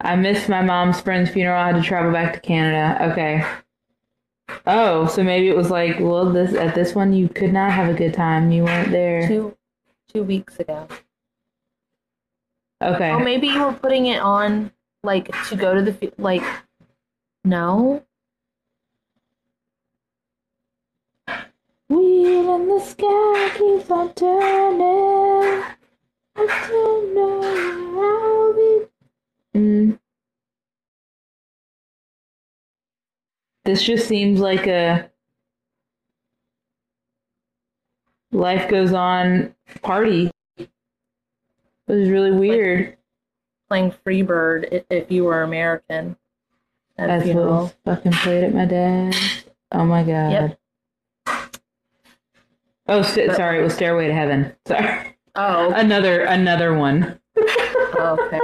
I 0.00 0.14
missed 0.16 0.48
my 0.48 0.62
mom's 0.62 1.00
friend's 1.00 1.30
funeral. 1.30 1.58
I 1.60 1.68
had 1.68 1.76
to 1.76 1.82
travel 1.82 2.12
back 2.12 2.34
to 2.34 2.40
Canada. 2.40 3.12
Okay. 3.12 3.44
Oh, 4.66 5.06
so 5.06 5.22
maybe 5.22 5.48
it 5.48 5.56
was 5.56 5.70
like, 5.70 5.98
well, 6.00 6.30
this 6.30 6.54
at 6.54 6.74
this 6.74 6.94
one 6.94 7.12
you 7.12 7.28
could 7.28 7.52
not 7.52 7.72
have 7.72 7.88
a 7.88 7.94
good 7.96 8.14
time. 8.14 8.50
You 8.52 8.64
weren't 8.64 8.90
there. 8.90 9.26
Two 9.26 9.56
two 10.12 10.22
weeks 10.22 10.58
ago. 10.60 10.86
Okay. 12.82 13.10
Oh, 13.10 13.18
maybe 13.18 13.48
you 13.48 13.62
were 13.64 13.72
putting 13.72 14.06
it 14.06 14.20
on 14.20 14.70
like 15.02 15.30
to 15.48 15.56
go 15.56 15.74
to 15.74 15.82
the 15.82 16.12
like. 16.18 16.42
No, 17.44 18.04
Wheel 21.88 22.54
in 22.56 22.68
the 22.68 22.80
sky 22.80 23.50
keeps 23.56 23.90
on 23.90 24.12
turning. 24.14 25.62
I 26.38 26.66
don't 26.68 27.14
know 27.14 27.38
where 27.96 28.22
I'll 28.22 28.54
be. 28.54 28.86
Mm. 29.58 29.98
This 33.64 33.82
just 33.82 34.06
seems 34.08 34.40
like 34.40 34.66
a 34.66 35.10
life 38.32 38.68
goes 38.68 38.92
on 38.92 39.54
party. 39.82 40.30
It 40.58 40.68
was 41.86 42.08
really 42.08 42.32
weird. 42.32 42.96
playing 43.68 43.92
Freebird 44.06 44.72
i- 44.72 44.84
if 44.94 45.10
you 45.10 45.24
were 45.24 45.42
American 45.42 46.16
at 46.98 47.10
a 47.10 47.18
That's 47.24 47.26
what 47.34 47.46
was 47.46 47.74
fucking 47.84 48.12
played 48.12 48.44
at 48.44 48.54
my 48.54 48.64
dad's. 48.64 49.44
Oh 49.72 49.84
my 49.84 50.04
god. 50.04 50.30
Yep. 50.30 50.58
Oh, 52.88 53.02
st- 53.02 53.28
But- 53.28 53.36
sorry, 53.36 53.60
it 53.60 53.62
was 53.62 53.74
Stairway 53.74 54.06
to 54.08 54.14
Heaven. 54.14 54.54
Sorry. 54.66 55.16
Oh, 55.34 55.70
Another 55.74 56.22
another 56.22 56.74
one. 56.74 57.20
Oh, 57.38 58.16
okay. 58.26 58.40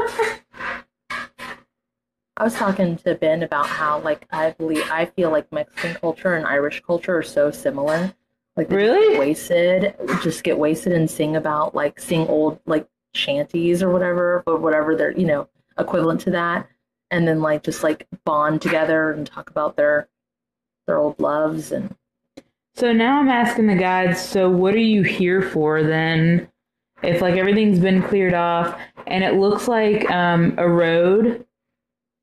I 2.36 2.44
was 2.44 2.54
talking 2.54 2.96
to 2.98 3.14
Ben 3.14 3.42
about 3.42 3.66
how, 3.66 4.00
like, 4.00 4.26
I 4.30 4.50
believe 4.52 4.82
I 4.90 5.04
feel 5.06 5.30
like 5.30 5.50
Mexican 5.52 5.94
culture 5.94 6.34
and 6.34 6.46
Irish 6.46 6.80
culture 6.80 7.16
are 7.16 7.22
so 7.22 7.50
similar. 7.50 8.12
Like, 8.56 8.70
Really? 8.70 9.18
wasted, 9.18 9.94
just 10.22 10.42
get 10.44 10.58
wasted 10.58 10.92
and 10.92 11.10
sing 11.10 11.36
about 11.36 11.74
like 11.74 11.98
sing 12.00 12.26
old 12.28 12.58
like 12.66 12.86
shanties 13.14 13.82
or 13.82 13.90
whatever, 13.90 14.42
but 14.44 14.60
whatever 14.60 14.94
they're 14.96 15.16
you 15.16 15.26
know 15.26 15.48
equivalent 15.78 16.20
to 16.22 16.30
that, 16.32 16.68
and 17.10 17.26
then 17.26 17.40
like 17.40 17.62
just 17.62 17.82
like 17.82 18.06
bond 18.24 18.60
together 18.60 19.10
and 19.12 19.26
talk 19.26 19.48
about 19.48 19.76
their 19.76 20.08
their 20.86 20.98
old 20.98 21.18
loves 21.18 21.72
and 21.72 21.96
So 22.74 22.92
now 22.92 23.20
I'm 23.20 23.28
asking 23.28 23.66
the 23.66 23.74
guides, 23.74 24.20
so 24.20 24.48
what 24.48 24.74
are 24.74 24.78
you 24.78 25.02
here 25.02 25.42
for 25.42 25.82
then? 25.82 26.48
If 27.02 27.20
like 27.20 27.34
everything's 27.36 27.78
been 27.78 28.02
cleared 28.02 28.34
off 28.34 28.78
and 29.06 29.24
it 29.24 29.34
looks 29.34 29.68
like 29.68 30.08
um, 30.10 30.54
a 30.56 30.68
road 30.68 31.44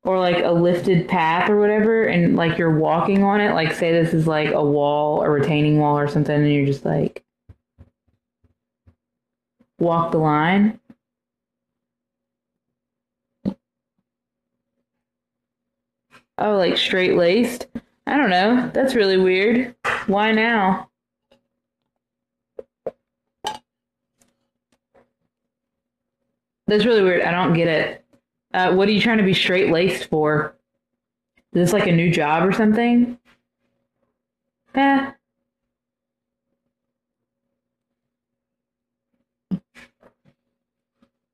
or 0.04 0.18
like 0.18 0.42
a 0.42 0.50
lifted 0.50 1.06
path 1.06 1.50
or 1.50 1.58
whatever, 1.60 2.04
and 2.04 2.34
like 2.34 2.58
you're 2.58 2.78
walking 2.78 3.22
on 3.22 3.40
it, 3.40 3.52
like 3.52 3.72
say 3.74 3.92
this 3.92 4.14
is 4.14 4.26
like 4.26 4.50
a 4.50 4.64
wall, 4.64 5.22
a 5.22 5.30
retaining 5.30 5.78
wall 5.78 5.98
or 5.98 6.08
something, 6.08 6.34
and 6.34 6.52
you're 6.52 6.66
just 6.66 6.84
like 6.84 7.22
walk 9.78 10.12
the 10.12 10.18
line. 10.18 10.80
Oh, 16.38 16.56
like 16.56 16.78
straight 16.78 17.16
laced? 17.16 17.66
I 18.10 18.16
don't 18.16 18.30
know. 18.30 18.68
That's 18.74 18.96
really 18.96 19.16
weird. 19.16 19.76
Why 20.08 20.32
now? 20.32 20.90
That's 26.66 26.84
really 26.84 27.04
weird. 27.04 27.22
I 27.22 27.30
don't 27.30 27.52
get 27.52 27.68
it. 27.68 28.04
Uh, 28.52 28.74
what 28.74 28.88
are 28.88 28.90
you 28.90 29.00
trying 29.00 29.18
to 29.18 29.24
be 29.24 29.32
straight 29.32 29.70
laced 29.70 30.10
for? 30.10 30.56
Is 31.52 31.66
this 31.66 31.72
like 31.72 31.86
a 31.86 31.92
new 31.92 32.10
job 32.10 32.48
or 32.48 32.52
something? 32.52 33.16
Eh. 34.74 35.12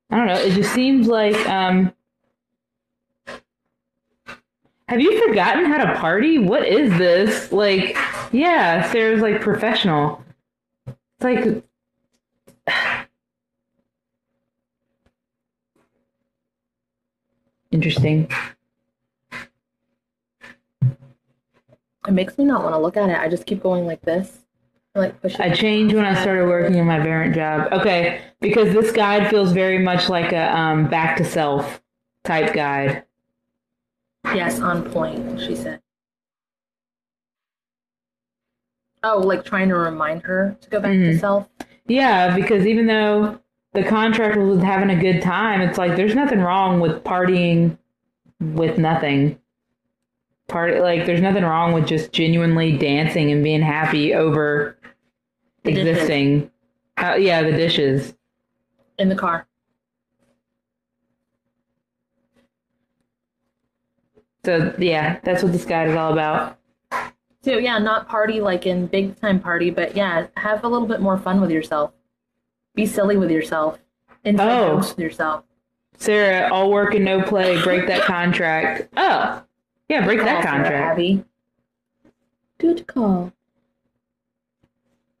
I 0.09 0.15
don't 0.15 0.27
know. 0.27 0.37
It 0.37 0.53
just 0.53 0.75
seems 0.75 1.07
like 1.07 1.35
um 1.49 1.91
Have 4.87 5.01
you 5.01 5.27
forgotten 5.27 5.65
how 5.65 5.83
to 5.83 5.99
party? 5.99 6.37
What 6.37 6.65
is 6.65 6.89
this? 6.97 7.51
Like, 7.51 7.97
yeah, 8.31 8.89
Sarah's 8.91 9.21
like 9.21 9.41
professional. 9.41 10.23
It's 10.87 11.23
like 11.23 11.63
interesting. 17.71 18.31
It 22.07 22.13
makes 22.13 22.37
me 22.37 22.45
not 22.45 22.63
want 22.63 22.73
to 22.73 22.79
look 22.79 22.95
at 22.95 23.09
it. 23.09 23.17
I 23.17 23.27
just 23.27 23.45
keep 23.45 23.61
going 23.61 23.85
like 23.85 24.01
this. 24.03 24.45
Like 24.95 25.21
pushing. 25.21 25.41
I 25.41 25.53
changed 25.53 25.93
when 25.93 26.05
I 26.05 26.19
started 26.21 26.47
working 26.47 26.77
in 26.77 26.85
my 26.85 26.99
parent 26.99 27.35
job. 27.35 27.73
Okay, 27.73 28.21
because 28.39 28.73
this 28.73 28.93
guide 28.93 29.29
feels 29.29 29.51
very 29.51 29.79
much 29.79 30.07
like 30.07 30.31
a 30.31 30.57
um, 30.57 30.87
back 30.87 31.17
to 31.17 31.25
self 31.25 31.81
type 32.23 32.53
guide. 32.53 33.03
Yes, 34.35 34.59
on 34.59 34.89
point, 34.91 35.39
she 35.41 35.55
said. 35.55 35.81
Oh, 39.03 39.19
like 39.19 39.45
trying 39.45 39.69
to 39.69 39.75
remind 39.75 40.23
her 40.23 40.57
to 40.61 40.69
go 40.69 40.79
back 40.79 40.91
to 40.91 40.97
Mhm. 41.13 41.19
self. 41.19 41.47
Yeah, 41.87 42.35
because 42.35 42.65
even 42.65 42.87
though 42.87 43.39
the 43.73 43.83
contractor 43.83 44.43
was 44.43 44.61
having 44.63 44.89
a 44.89 44.99
good 44.99 45.21
time, 45.21 45.61
it's 45.61 45.77
like 45.77 45.95
there's 45.95 46.15
nothing 46.15 46.39
wrong 46.39 46.79
with 46.79 47.03
partying 47.03 47.77
with 48.39 48.77
nothing. 48.77 49.39
Party 50.47 50.79
like 50.79 51.05
there's 51.05 51.21
nothing 51.21 51.43
wrong 51.43 51.73
with 51.73 51.85
just 51.87 52.11
genuinely 52.11 52.75
dancing 52.77 53.31
and 53.31 53.43
being 53.43 53.61
happy 53.61 54.13
over 54.13 54.77
The 55.63 55.71
existing. 55.71 56.49
Uh, 56.97 57.15
yeah, 57.19 57.43
the 57.43 57.51
dishes. 57.51 58.13
in 58.97 59.09
the 59.09 59.15
car. 59.15 59.45
So 64.47 64.73
yeah, 64.77 65.19
that's 65.23 65.43
what 65.43 65.51
this 65.51 65.65
guide 65.65 65.89
is 65.89 65.95
all 65.97 66.13
about. 66.13 66.57
So 67.43 67.57
yeah, 67.57 67.79
not 67.79 68.07
party 68.07 68.39
like 68.39 68.65
in 68.65 68.87
big 68.87 69.19
time 69.19 69.41
party, 69.41 69.71
but 69.71 69.93
yeah, 69.93 70.27
have 70.37 70.63
a 70.63 70.69
little 70.69 70.87
bit 70.87 71.01
more 71.01 71.17
fun 71.17 71.41
with 71.41 71.51
yourself. 71.51 71.91
Be 72.73 72.85
silly 72.85 73.17
with 73.17 73.29
yourself. 73.29 73.77
Inside 74.23 74.49
Oh. 74.49 74.75
jokes 74.77 74.91
with 74.91 74.99
yourself. 74.99 75.43
Sarah, 75.97 76.47
all 76.53 76.71
work 76.71 76.93
and 76.95 77.03
no 77.03 77.21
play. 77.21 77.61
Break 77.61 77.87
that 77.87 78.03
contract. 78.05 78.87
Oh, 78.95 79.43
yeah, 79.89 80.05
break 80.05 80.19
that 80.19 80.35
Call, 80.35 80.43
Sarah 80.43 80.63
contract. 80.63 80.91
Abby. 80.93 81.25
Good 82.57 82.87
call. 82.87 83.33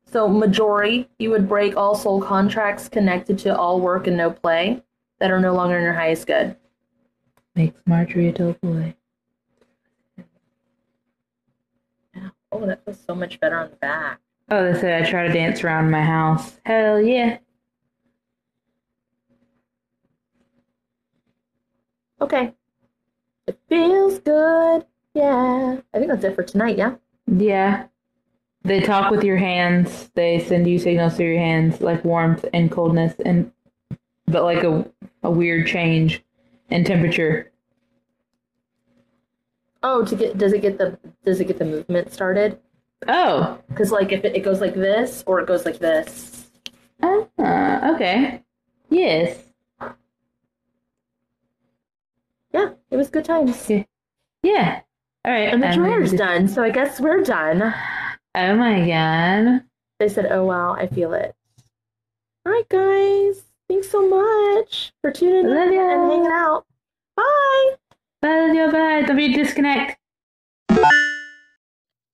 So 0.05 0.29
majority, 0.29 1.09
you 1.19 1.31
would 1.31 1.49
break 1.49 1.75
all 1.75 1.95
soul 1.95 2.21
contracts 2.21 2.87
connected 2.87 3.37
to 3.39 3.57
all 3.57 3.81
work 3.81 4.07
and 4.07 4.15
no 4.15 4.31
play 4.31 4.83
that 5.19 5.31
are 5.31 5.41
no 5.41 5.53
longer 5.53 5.75
in 5.77 5.83
your 5.83 5.91
highest 5.91 6.27
good. 6.27 6.55
Makes 7.55 7.81
Marjorie 7.85 8.29
a 8.29 8.31
dull 8.31 8.55
boy. 8.61 8.93
Oh, 12.59 12.65
that 12.65 12.83
feels 12.85 12.99
so 12.99 13.13
much 13.13 13.39
better 13.39 13.55
on 13.55 13.69
the 13.69 13.75
back. 13.75 14.19
Oh, 14.49 14.71
they 14.71 14.79
said 14.79 15.03
I 15.03 15.09
try 15.09 15.27
to 15.27 15.33
dance 15.33 15.63
around 15.63 15.91
my 15.91 16.01
house. 16.01 16.59
Hell 16.65 17.01
yeah. 17.01 17.37
Okay. 22.19 22.53
It 23.45 23.59
feels 23.69 24.19
good. 24.19 24.85
Yeah. 25.13 25.77
I 25.93 25.97
think 25.97 26.09
that's 26.09 26.23
it 26.23 26.35
for 26.35 26.43
tonight, 26.43 26.77
yeah? 26.77 26.95
Yeah. 27.27 27.85
They 28.63 28.81
talk 28.81 29.11
with 29.11 29.23
your 29.23 29.37
hands. 29.37 30.09
They 30.15 30.39
send 30.39 30.67
you 30.67 30.79
signals 30.79 31.15
through 31.15 31.27
your 31.27 31.39
hands, 31.39 31.79
like 31.79 32.03
warmth 32.03 32.43
and 32.53 32.71
coldness, 32.71 33.13
and 33.23 33.51
but 34.25 34.43
like 34.43 34.63
a 34.63 34.89
a 35.23 35.31
weird 35.31 35.67
change 35.67 36.23
in 36.69 36.83
temperature. 36.83 37.51
Oh, 39.83 40.03
to 40.05 40.15
get 40.15 40.37
does 40.37 40.53
it 40.53 40.61
get 40.61 40.77
the 40.77 40.97
does 41.25 41.39
it 41.39 41.45
get 41.45 41.59
the 41.59 41.65
movement 41.65 42.11
started? 42.13 42.59
Oh, 43.07 43.59
Because 43.69 43.91
like 43.91 44.11
if 44.11 44.25
it, 44.25 44.35
it 44.35 44.39
goes 44.43 44.59
like 44.61 44.73
this 44.73 45.23
or 45.27 45.39
it 45.39 45.47
goes 45.47 45.65
like 45.65 45.77
this. 45.79 46.47
uh, 47.03 47.91
okay. 47.93 48.43
Yes. 48.89 49.37
Yeah, 52.53 52.69
it 52.89 52.95
was 52.97 53.09
good 53.09 53.25
times. 53.25 53.69
Yeah. 54.41 54.81
All 55.25 55.31
right. 55.31 55.53
And 55.53 55.61
the 55.61 55.67
I'm 55.67 55.77
dryer's 55.79 56.11
just- 56.11 56.23
done, 56.23 56.47
so 56.47 56.63
I 56.63 56.69
guess 56.71 56.99
we're 56.99 57.21
done. 57.23 57.61
Oh 58.33 58.55
my 58.55 58.87
god. 58.87 59.63
They 59.99 60.09
said, 60.09 60.27
"Oh 60.31 60.45
wow, 60.45 60.73
I 60.73 60.87
feel 60.87 61.13
it." 61.13 61.35
All 62.45 62.51
right, 62.51 62.67
guys. 62.69 63.43
Thanks 63.67 63.89
so 63.89 64.07
much 64.07 64.93
for 65.01 65.11
tuning 65.11 65.47
Love 65.47 65.67
in 65.67 65.73
ya. 65.73 65.81
and 65.81 66.11
hanging 66.11 66.27
out. 66.31 66.65
Bye. 67.15 67.75
Be 69.15 69.33
disconnect. 69.33 69.97
To 70.69 70.83